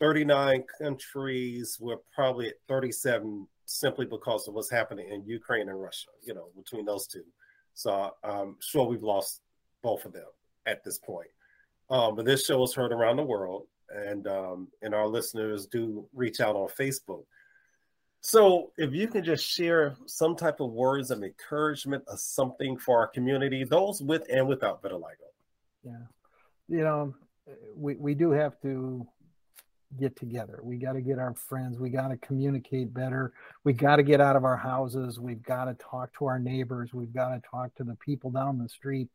39 0.00 0.64
countries. 0.76 1.78
We're 1.80 1.98
probably 2.12 2.48
at 2.48 2.54
37 2.66 3.46
simply 3.64 4.06
because 4.06 4.48
of 4.48 4.54
what's 4.54 4.70
happening 4.70 5.08
in 5.08 5.24
Ukraine 5.24 5.68
and 5.68 5.80
Russia, 5.80 6.08
you 6.20 6.34
know, 6.34 6.48
between 6.56 6.84
those 6.84 7.06
two. 7.06 7.24
So 7.74 8.10
I'm 8.24 8.56
sure 8.58 8.88
we've 8.88 9.04
lost 9.04 9.40
both 9.82 10.04
of 10.04 10.12
them 10.12 10.26
at 10.66 10.82
this 10.82 10.98
point. 10.98 11.30
Um, 11.90 12.16
but 12.16 12.24
this 12.24 12.44
show 12.44 12.60
is 12.64 12.74
heard 12.74 12.92
around 12.92 13.18
the 13.18 13.22
world, 13.22 13.68
and 13.88 14.26
um, 14.26 14.68
and 14.82 14.96
our 14.96 15.06
listeners 15.06 15.66
do 15.66 16.08
reach 16.12 16.40
out 16.40 16.56
on 16.56 16.68
Facebook. 16.68 17.24
So, 18.26 18.72
if 18.78 18.94
you 18.94 19.06
can 19.06 19.22
just 19.22 19.44
share 19.44 19.96
some 20.06 20.34
type 20.34 20.60
of 20.60 20.70
words 20.70 21.10
of 21.10 21.22
encouragement 21.22 22.04
or 22.08 22.16
something 22.16 22.78
for 22.78 22.98
our 23.00 23.06
community, 23.06 23.64
those 23.64 24.00
with 24.00 24.24
and 24.32 24.48
without 24.48 24.82
vitiligo. 24.82 25.28
Yeah, 25.84 26.06
you 26.66 26.82
know, 26.82 27.14
we 27.76 27.96
we 27.96 28.14
do 28.14 28.30
have 28.30 28.58
to 28.62 29.06
get 30.00 30.16
together. 30.16 30.60
We 30.62 30.78
got 30.78 30.94
to 30.94 31.02
get 31.02 31.18
our 31.18 31.34
friends. 31.34 31.78
We 31.78 31.90
got 31.90 32.08
to 32.08 32.16
communicate 32.16 32.94
better. 32.94 33.34
We 33.62 33.74
got 33.74 33.96
to 33.96 34.02
get 34.02 34.22
out 34.22 34.36
of 34.36 34.46
our 34.46 34.56
houses. 34.56 35.20
We've 35.20 35.42
got 35.42 35.66
to 35.66 35.74
talk 35.74 36.16
to 36.18 36.24
our 36.24 36.38
neighbors. 36.38 36.94
We've 36.94 37.12
got 37.12 37.28
to 37.28 37.42
talk 37.50 37.74
to 37.74 37.84
the 37.84 37.96
people 37.96 38.30
down 38.30 38.56
the 38.56 38.70
street. 38.70 39.10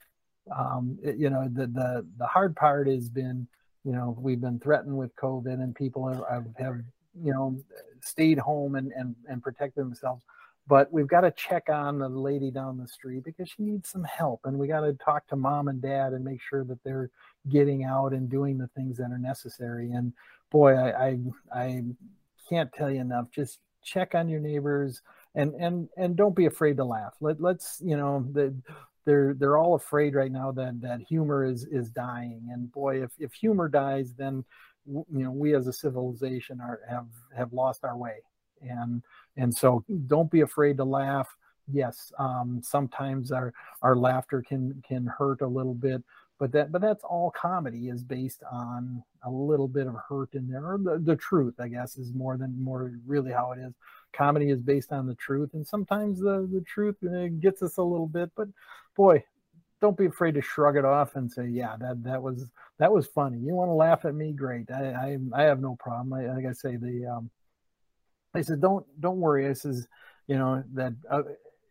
Um, 0.56 1.00
it, 1.02 1.18
you 1.18 1.32
know, 1.32 1.50
the 1.52 1.66
the 1.66 2.06
the 2.20 2.28
hard 2.28 2.56
part 2.56 2.88
has 2.88 3.10
been, 3.10 3.48
you 3.84 3.92
know, 3.92 4.16
we've 4.20 4.40
been 4.40 4.60
threatened 4.60 4.96
with 4.96 5.16
COVID, 5.16 5.54
and 5.54 5.74
people 5.74 6.08
have, 6.08 6.24
have, 6.30 6.46
have 6.60 6.76
you 7.14 7.32
know 7.32 7.58
stayed 8.02 8.40
home 8.40 8.76
and 8.76 8.92
and, 8.94 9.16
and 9.28 9.44
protected 9.44 9.84
themselves. 9.84 10.24
But 10.68 10.94
we've 10.94 11.08
got 11.08 11.22
to 11.22 11.32
check 11.32 11.68
on 11.70 11.98
the 11.98 12.08
lady 12.08 12.52
down 12.52 12.78
the 12.78 12.88
street 12.88 13.24
because 13.24 13.50
she 13.50 13.64
needs 13.64 13.90
some 13.90 14.04
help 14.04 14.42
and 14.44 14.58
we 14.60 14.68
got 14.68 14.82
to 14.82 14.94
talk 14.94 15.26
to 15.28 15.36
mom 15.36 15.68
and 15.68 15.82
dad 15.82 16.14
and 16.14 16.24
make 16.24 16.40
sure 16.48 16.64
that 16.64 16.78
they're 16.84 17.10
getting 17.50 17.86
out 17.86 18.14
and 18.14 18.30
doing 18.30 18.60
the 18.60 18.68
things 18.76 18.98
that 18.98 19.12
are 19.12 19.18
necessary. 19.18 19.92
And 19.92 20.14
boy 20.52 20.76
i 20.76 21.08
i, 21.08 21.18
I 21.52 21.84
can't 22.48 22.72
tell 22.72 22.92
you 22.92 23.02
enough. 23.02 23.32
Just 23.32 23.60
check 23.84 24.14
on 24.14 24.30
your 24.30 24.40
neighbors 24.40 25.02
and 25.34 25.56
and 25.56 25.90
and 25.98 26.16
don't 26.16 26.36
be 26.36 26.46
afraid 26.46 26.78
to 26.78 26.86
laugh. 26.86 27.16
Let, 27.20 27.42
let's 27.42 27.82
you 27.84 27.98
know 27.98 28.26
the 28.32 28.54
they're 29.06 29.34
they're 29.34 29.58
all 29.58 29.74
afraid 29.74 30.14
right 30.14 30.32
now 30.32 30.52
that 30.52 30.82
that 30.82 31.02
humor 31.02 31.46
is 31.46 31.66
is 31.66 31.90
dying. 31.90 32.48
And 32.52 32.72
boy 32.72 33.04
if 33.04 33.12
if 33.18 33.34
humor 33.34 33.70
dies 33.70 34.14
then 34.14 34.46
you 34.90 35.24
know 35.24 35.32
we 35.32 35.56
as 35.56 35.68
a 35.68 35.74
civilization 35.74 36.60
are 36.60 36.82
have 36.90 37.08
have 37.36 37.54
lost 37.54 37.84
our 37.84 37.98
way 37.98 38.18
and 38.62 39.04
and 39.38 39.56
so 39.56 39.84
don't 40.08 40.32
be 40.32 40.42
afraid 40.42 40.78
to 40.78 40.84
laugh 40.84 41.36
yes 41.72 42.12
um, 42.18 42.60
sometimes 42.64 43.32
our 43.32 43.54
our 43.82 43.96
laughter 43.96 44.42
can 44.42 44.82
can 44.88 45.06
hurt 45.06 45.42
a 45.42 45.48
little 45.48 45.76
bit 45.76 46.04
but 46.40 46.52
that 46.52 46.72
but 46.72 46.82
that's 46.82 47.04
all 47.04 47.32
comedy 47.32 47.90
is 47.90 48.04
based 48.04 48.44
on 48.52 49.04
a 49.24 49.30
little 49.30 49.68
bit 49.68 49.88
of 49.88 49.96
hurt 50.08 50.34
in 50.34 50.48
there 50.48 50.78
the, 50.82 51.00
the 51.04 51.16
truth 51.16 51.54
i 51.60 51.68
guess 51.68 51.98
is 51.98 52.14
more 52.14 52.38
than 52.38 52.62
more 52.62 52.92
really 53.06 53.32
how 53.32 53.52
it 53.52 53.60
is 53.60 53.74
comedy 54.14 54.50
is 54.50 54.62
based 54.62 54.92
on 54.92 55.08
the 55.08 55.16
truth, 55.16 55.52
and 55.54 55.66
sometimes 55.66 56.20
the 56.20 56.48
the 56.52 56.62
truth 56.62 56.96
uh, 57.04 57.28
gets 57.40 57.62
us 57.62 57.78
a 57.78 57.84
little 57.84 58.08
bit. 58.08 58.32
But 58.36 58.48
boy, 58.96 59.24
don't 59.82 59.98
be 59.98 60.06
afraid 60.06 60.36
to 60.36 60.42
shrug 60.42 60.78
it 60.78 60.86
off 60.86 61.16
and 61.16 61.32
say, 61.32 61.48
"Yeah, 61.48 61.76
that 61.80 62.04
that 62.04 62.22
was 62.22 62.50
that 62.78 62.92
was 62.92 63.08
funny." 63.08 63.38
You 63.38 63.56
want 63.56 63.70
to 63.70 63.74
laugh 63.74 64.06
at 64.06 64.16
me? 64.16 64.34
Great. 64.34 64.70
I 64.72 65.18
I, 65.34 65.42
I 65.42 65.44
have 65.44 65.62
no 65.62 65.76
problem. 65.80 66.14
I, 66.14 66.34
like 66.34 66.46
I 66.46 66.52
say, 66.52 66.76
the 66.76 67.06
um, 67.06 67.30
I 68.34 68.42
said, 68.42 68.62
don't 68.62 68.86
don't 69.00 69.18
worry. 69.18 69.48
I 69.48 69.54
says, 69.54 69.88
you 70.28 70.38
know 70.38 70.64
that 70.74 70.94
uh, 71.10 71.24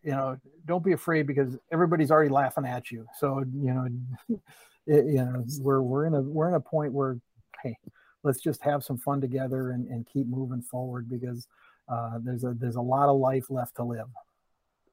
you 0.03 0.11
know 0.13 0.39
don't 0.67 0.85
be 0.85 0.93
afraid 0.93 1.27
because 1.27 1.57
everybody's 1.71 2.11
already 2.11 2.31
laughing 2.31 2.65
at 2.65 2.91
you. 2.91 3.07
So 3.19 3.41
you 3.41 3.75
know, 3.75 3.89
it, 4.87 5.07
you 5.07 5.25
know 5.25 5.45
we're 5.61 5.83
we're 5.83 6.07
in 6.07 6.15
a 6.15 6.23
we're 6.23 6.49
in 6.49 6.55
a 6.55 6.61
point 6.61 6.93
where 6.93 7.19
hey, 7.63 7.77
let's 8.23 8.41
just 8.41 8.63
have 8.63 8.85
some 8.85 8.99
fun 8.99 9.21
together 9.21 9.71
and, 9.71 9.87
and 9.89 10.07
keep 10.07 10.27
moving 10.27 10.63
forward 10.63 11.09
because 11.09 11.47
uh, 11.89 12.19
there's 12.23 12.45
a 12.45 12.55
there's 12.59 12.77
a 12.77 12.81
lot 12.81 13.09
of 13.09 13.19
life 13.19 13.51
left 13.51 13.77
to 13.77 13.85
live. 13.85 14.09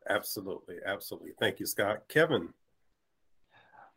Absolutely, 0.07 0.77
absolutely. 0.85 1.31
Thank 1.39 1.59
you, 1.59 1.65
Scott. 1.65 2.07
Kevin. 2.07 2.49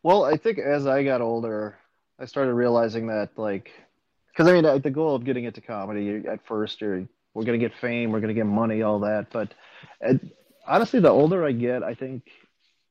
Well, 0.02 0.24
I 0.24 0.36
think 0.36 0.58
as 0.58 0.86
I 0.86 1.02
got 1.02 1.20
older, 1.20 1.78
I 2.18 2.26
started 2.26 2.54
realizing 2.54 3.08
that 3.08 3.30
like, 3.36 3.70
because 4.30 4.48
I 4.48 4.60
mean, 4.60 4.82
the 4.82 4.90
goal 4.90 5.14
of 5.14 5.24
getting 5.24 5.44
into 5.44 5.60
comedy 5.60 6.22
at 6.28 6.46
first, 6.46 6.80
you're 6.80 7.06
we're 7.34 7.44
gonna 7.44 7.58
get 7.58 7.72
fame, 7.80 8.10
we're 8.10 8.20
gonna 8.20 8.34
get 8.34 8.46
money, 8.46 8.82
all 8.82 9.00
that. 9.00 9.26
But 9.30 9.54
it, 10.00 10.20
honestly, 10.66 11.00
the 11.00 11.08
older 11.08 11.44
I 11.44 11.52
get, 11.52 11.82
I 11.82 11.94
think 11.94 12.22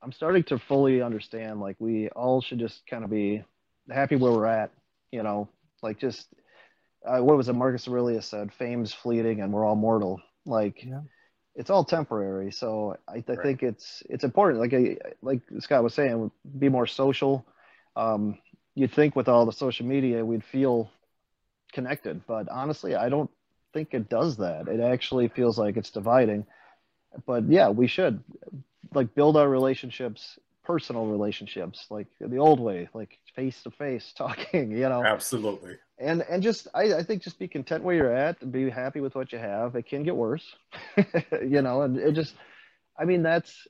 I'm 0.02 0.12
starting 0.12 0.44
to 0.44 0.58
fully 0.58 1.02
understand 1.02 1.60
like 1.60 1.76
we 1.78 2.08
all 2.10 2.40
should 2.40 2.58
just 2.58 2.86
kind 2.86 3.04
of 3.04 3.10
be 3.10 3.42
happy 3.90 4.16
where 4.16 4.32
we're 4.32 4.46
at, 4.46 4.70
you 5.10 5.22
know, 5.22 5.48
like 5.82 5.98
just 5.98 6.26
uh, 7.06 7.20
what 7.20 7.36
was 7.36 7.48
it 7.48 7.54
Marcus 7.54 7.88
Aurelius 7.88 8.26
said, 8.26 8.52
fame's 8.52 8.92
fleeting 8.92 9.40
and 9.40 9.52
we're 9.52 9.64
all 9.64 9.76
mortal. 9.76 10.20
Like 10.44 10.84
yeah. 10.84 11.00
It's 11.58 11.70
all 11.70 11.84
temporary. 11.84 12.52
So 12.52 12.96
I, 13.08 13.16
I 13.16 13.24
right. 13.26 13.42
think 13.42 13.62
it's 13.64 14.02
it's 14.08 14.24
important. 14.24 14.60
Like 14.60 14.72
I, 14.72 14.96
like 15.20 15.40
Scott 15.58 15.82
was 15.82 15.92
saying, 15.92 16.30
be 16.58 16.68
more 16.68 16.86
social. 16.86 17.44
Um, 17.96 18.38
you'd 18.76 18.92
think 18.92 19.16
with 19.16 19.28
all 19.28 19.44
the 19.44 19.52
social 19.52 19.84
media 19.84 20.24
we'd 20.24 20.44
feel 20.44 20.88
connected, 21.72 22.22
but 22.26 22.48
honestly, 22.48 22.94
I 22.94 23.08
don't 23.08 23.28
think 23.74 23.92
it 23.92 24.08
does 24.08 24.36
that. 24.36 24.68
It 24.68 24.80
actually 24.80 25.28
feels 25.28 25.58
like 25.58 25.76
it's 25.76 25.90
dividing. 25.90 26.46
But 27.26 27.48
yeah, 27.48 27.70
we 27.70 27.88
should 27.88 28.22
like 28.94 29.14
build 29.16 29.36
our 29.36 29.48
relationships, 29.48 30.38
personal 30.64 31.06
relationships, 31.06 31.86
like 31.90 32.06
the 32.20 32.38
old 32.38 32.60
way, 32.60 32.88
like 32.94 33.18
face 33.34 33.60
to 33.64 33.72
face 33.72 34.12
talking, 34.16 34.70
you 34.70 34.88
know. 34.88 35.02
Absolutely. 35.04 35.76
And 35.98 36.22
and 36.22 36.42
just 36.42 36.68
I, 36.74 36.94
I 36.94 37.02
think 37.02 37.22
just 37.22 37.38
be 37.38 37.48
content 37.48 37.82
where 37.82 37.94
you're 37.94 38.14
at 38.14 38.52
be 38.52 38.70
happy 38.70 39.00
with 39.00 39.14
what 39.14 39.32
you 39.32 39.38
have. 39.38 39.74
It 39.74 39.88
can 39.88 40.04
get 40.04 40.16
worse. 40.16 40.44
you 41.42 41.62
know, 41.62 41.82
and 41.82 41.98
it 41.98 42.12
just 42.14 42.34
I 42.98 43.04
mean 43.04 43.22
that's 43.22 43.66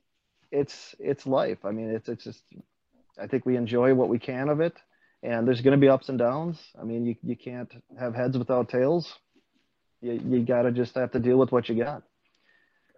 it's 0.51 0.95
it's 0.99 1.27
life. 1.27 1.65
I 1.65 1.71
mean 1.71 1.91
it's 1.91 2.09
it's 2.09 2.25
just 2.25 2.43
I 3.21 3.27
think 3.27 3.47
we 3.47 3.57
enjoy 3.57 3.95
what 3.95 4.09
we 4.09 4.19
can 4.19 4.49
of 4.49 4.61
it 4.61 4.77
and 5.23 5.49
there's 5.49 5.63
going 5.63 5.73
to 5.73 5.81
be 5.81 5.89
ups 5.89 6.09
and 6.09 6.19
downs. 6.19 6.61
I 6.81 6.85
mean, 6.85 7.05
you, 7.05 7.17
you 7.25 7.35
can't 7.35 7.73
have 7.99 8.15
heads 8.15 8.39
without 8.39 8.69
tails 8.69 9.13
you, 10.01 10.21
you 10.29 10.45
got 10.45 10.63
to 10.63 10.73
just 10.73 10.95
have 10.95 11.13
to 11.13 11.19
deal 11.19 11.37
with 11.37 11.53
what 11.53 11.69
you 11.69 11.83
got. 11.83 12.03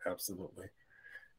Absolutely. 0.07 0.67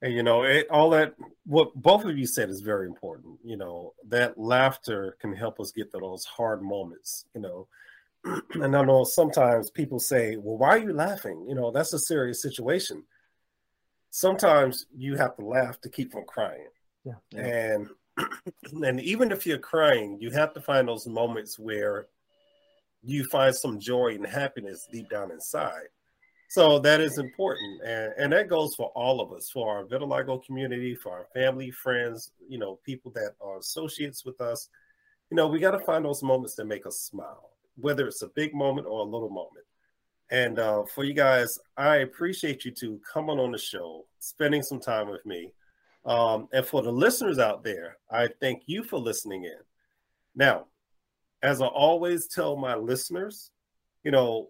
And 0.01 0.13
you 0.13 0.23
know, 0.23 0.43
it, 0.43 0.67
all 0.69 0.89
that 0.91 1.13
what 1.45 1.73
both 1.75 2.05
of 2.05 2.17
you 2.17 2.25
said 2.25 2.49
is 2.49 2.61
very 2.61 2.87
important. 2.87 3.37
You 3.43 3.57
know, 3.57 3.93
that 4.07 4.37
laughter 4.37 5.15
can 5.19 5.33
help 5.33 5.59
us 5.59 5.71
get 5.71 5.91
to 5.91 5.99
those 5.99 6.25
hard 6.25 6.61
moments. 6.63 7.25
You 7.35 7.41
know, 7.41 7.67
and 8.55 8.75
I 8.75 8.83
know 8.83 9.03
sometimes 9.03 9.69
people 9.69 9.99
say, 9.99 10.37
"Well, 10.37 10.57
why 10.57 10.69
are 10.69 10.79
you 10.79 10.93
laughing?" 10.93 11.45
You 11.47 11.55
know, 11.55 11.71
that's 11.71 11.93
a 11.93 11.99
serious 11.99 12.41
situation. 12.41 13.03
Sometimes 14.09 14.87
you 14.95 15.15
have 15.15 15.35
to 15.37 15.45
laugh 15.45 15.79
to 15.81 15.89
keep 15.89 16.11
from 16.11 16.25
crying. 16.25 16.67
Yeah. 17.05 17.13
And 17.39 17.87
and 18.83 18.99
even 19.01 19.31
if 19.31 19.45
you're 19.45 19.59
crying, 19.59 20.17
you 20.19 20.31
have 20.31 20.53
to 20.53 20.61
find 20.61 20.87
those 20.87 21.07
moments 21.07 21.59
where 21.59 22.07
you 23.03 23.23
find 23.25 23.55
some 23.55 23.79
joy 23.79 24.15
and 24.15 24.25
happiness 24.25 24.87
deep 24.91 25.09
down 25.09 25.31
inside. 25.31 25.87
So 26.51 26.79
that 26.79 26.99
is 26.99 27.17
important. 27.17 27.81
And, 27.81 28.13
and 28.17 28.33
that 28.33 28.49
goes 28.49 28.75
for 28.75 28.87
all 28.87 29.21
of 29.21 29.31
us, 29.31 29.49
for 29.49 29.73
our 29.73 29.85
vitiligo 29.85 30.45
community, 30.45 30.95
for 30.95 31.13
our 31.13 31.25
family, 31.33 31.71
friends, 31.71 32.33
you 32.45 32.57
know, 32.57 32.77
people 32.83 33.09
that 33.15 33.35
are 33.39 33.59
associates 33.59 34.25
with 34.25 34.41
us. 34.41 34.67
You 35.29 35.37
know, 35.37 35.47
we 35.47 35.59
got 35.59 35.71
to 35.71 35.79
find 35.79 36.03
those 36.03 36.21
moments 36.21 36.55
that 36.55 36.65
make 36.65 36.85
us 36.85 36.99
smile, 36.99 37.51
whether 37.77 38.05
it's 38.05 38.21
a 38.21 38.27
big 38.27 38.53
moment 38.53 38.85
or 38.85 38.99
a 38.99 39.09
little 39.09 39.29
moment. 39.29 39.65
And 40.29 40.59
uh, 40.59 40.83
for 40.83 41.05
you 41.05 41.13
guys, 41.13 41.57
I 41.77 41.99
appreciate 41.99 42.65
you 42.65 42.71
two 42.71 42.99
coming 43.09 43.39
on 43.39 43.53
the 43.53 43.57
show, 43.57 44.03
spending 44.19 44.61
some 44.61 44.81
time 44.81 45.07
with 45.07 45.25
me. 45.25 45.53
Um, 46.05 46.49
and 46.51 46.65
for 46.65 46.81
the 46.81 46.91
listeners 46.91 47.39
out 47.39 47.63
there, 47.63 47.95
I 48.09 48.27
thank 48.41 48.63
you 48.65 48.83
for 48.83 48.99
listening 48.99 49.45
in. 49.45 49.59
Now, 50.35 50.65
as 51.41 51.61
I 51.61 51.67
always 51.67 52.27
tell 52.27 52.57
my 52.57 52.75
listeners, 52.75 53.51
you 54.03 54.11
know, 54.11 54.49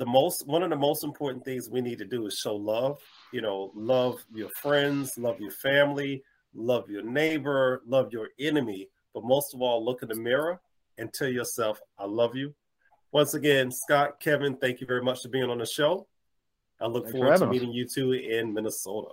the 0.00 0.06
most 0.06 0.46
one 0.46 0.62
of 0.62 0.70
the 0.70 0.76
most 0.76 1.04
important 1.04 1.44
things 1.44 1.68
we 1.68 1.82
need 1.82 1.98
to 1.98 2.06
do 2.06 2.26
is 2.26 2.38
show 2.38 2.56
love. 2.56 2.98
You 3.32 3.42
know, 3.42 3.70
love 3.74 4.24
your 4.34 4.48
friends, 4.48 5.18
love 5.18 5.38
your 5.38 5.50
family, 5.50 6.24
love 6.54 6.88
your 6.88 7.02
neighbor, 7.02 7.82
love 7.86 8.10
your 8.10 8.30
enemy, 8.40 8.88
but 9.12 9.24
most 9.24 9.52
of 9.52 9.60
all, 9.60 9.84
look 9.84 10.02
in 10.02 10.08
the 10.08 10.14
mirror 10.14 10.58
and 10.96 11.12
tell 11.12 11.28
yourself, 11.28 11.80
I 11.98 12.06
love 12.06 12.34
you. 12.34 12.54
Once 13.12 13.34
again, 13.34 13.70
Scott, 13.70 14.18
Kevin, 14.20 14.56
thank 14.56 14.80
you 14.80 14.86
very 14.86 15.02
much 15.02 15.22
for 15.22 15.28
being 15.28 15.50
on 15.50 15.58
the 15.58 15.66
show. 15.66 16.06
I 16.80 16.86
look 16.86 17.04
Thanks 17.04 17.18
forward 17.18 17.38
to 17.38 17.46
meeting 17.46 17.70
us. 17.70 17.74
you 17.74 17.86
two 17.86 18.12
in 18.12 18.54
Minnesota. 18.54 19.10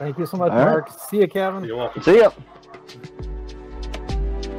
Thank 0.00 0.18
you 0.18 0.26
so 0.26 0.36
much, 0.36 0.50
All 0.50 0.58
Mark. 0.58 0.88
Right. 0.88 1.00
See 1.00 1.18
you, 1.18 1.28
Kevin. 1.28 1.62
You're 1.62 1.76
welcome. 1.76 2.02
See 2.02 2.18
ya 2.18 2.30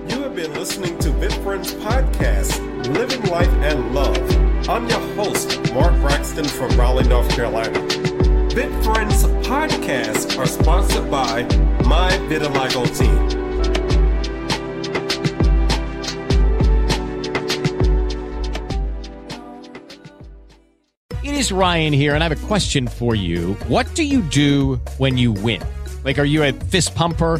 you 0.07 0.21
have 0.21 0.35
been 0.35 0.53
listening 0.53 0.97
to 0.99 1.09
VitFriends 1.09 1.73
Podcast, 1.81 2.93
Living 2.93 3.21
Life 3.29 3.49
and 3.49 3.93
Love. 3.93 4.54
I'm 4.67 4.89
your 4.89 4.99
host, 5.13 5.59
Mark 5.75 5.93
Braxton 6.01 6.45
from 6.45 6.75
Raleigh, 6.75 7.07
North 7.07 7.29
Carolina. 7.29 7.77
VitFriends 8.49 9.43
Podcasts 9.43 10.39
are 10.39 10.47
sponsored 10.47 11.11
by 11.11 11.43
My 11.85 12.09
Vitiligo 12.27 12.85
Team. 12.97 13.45
It 21.23 21.35
is 21.35 21.51
Ryan 21.51 21.93
here, 21.93 22.15
and 22.15 22.23
I 22.23 22.27
have 22.27 22.43
a 22.43 22.47
question 22.47 22.87
for 22.87 23.13
you. 23.13 23.53
What 23.67 23.93
do 23.93 24.03
you 24.03 24.23
do 24.23 24.77
when 24.97 25.15
you 25.15 25.31
win? 25.31 25.61
Like, 26.03 26.17
are 26.17 26.25
you 26.25 26.41
a 26.41 26.53
fist 26.53 26.95
pumper? 26.95 27.39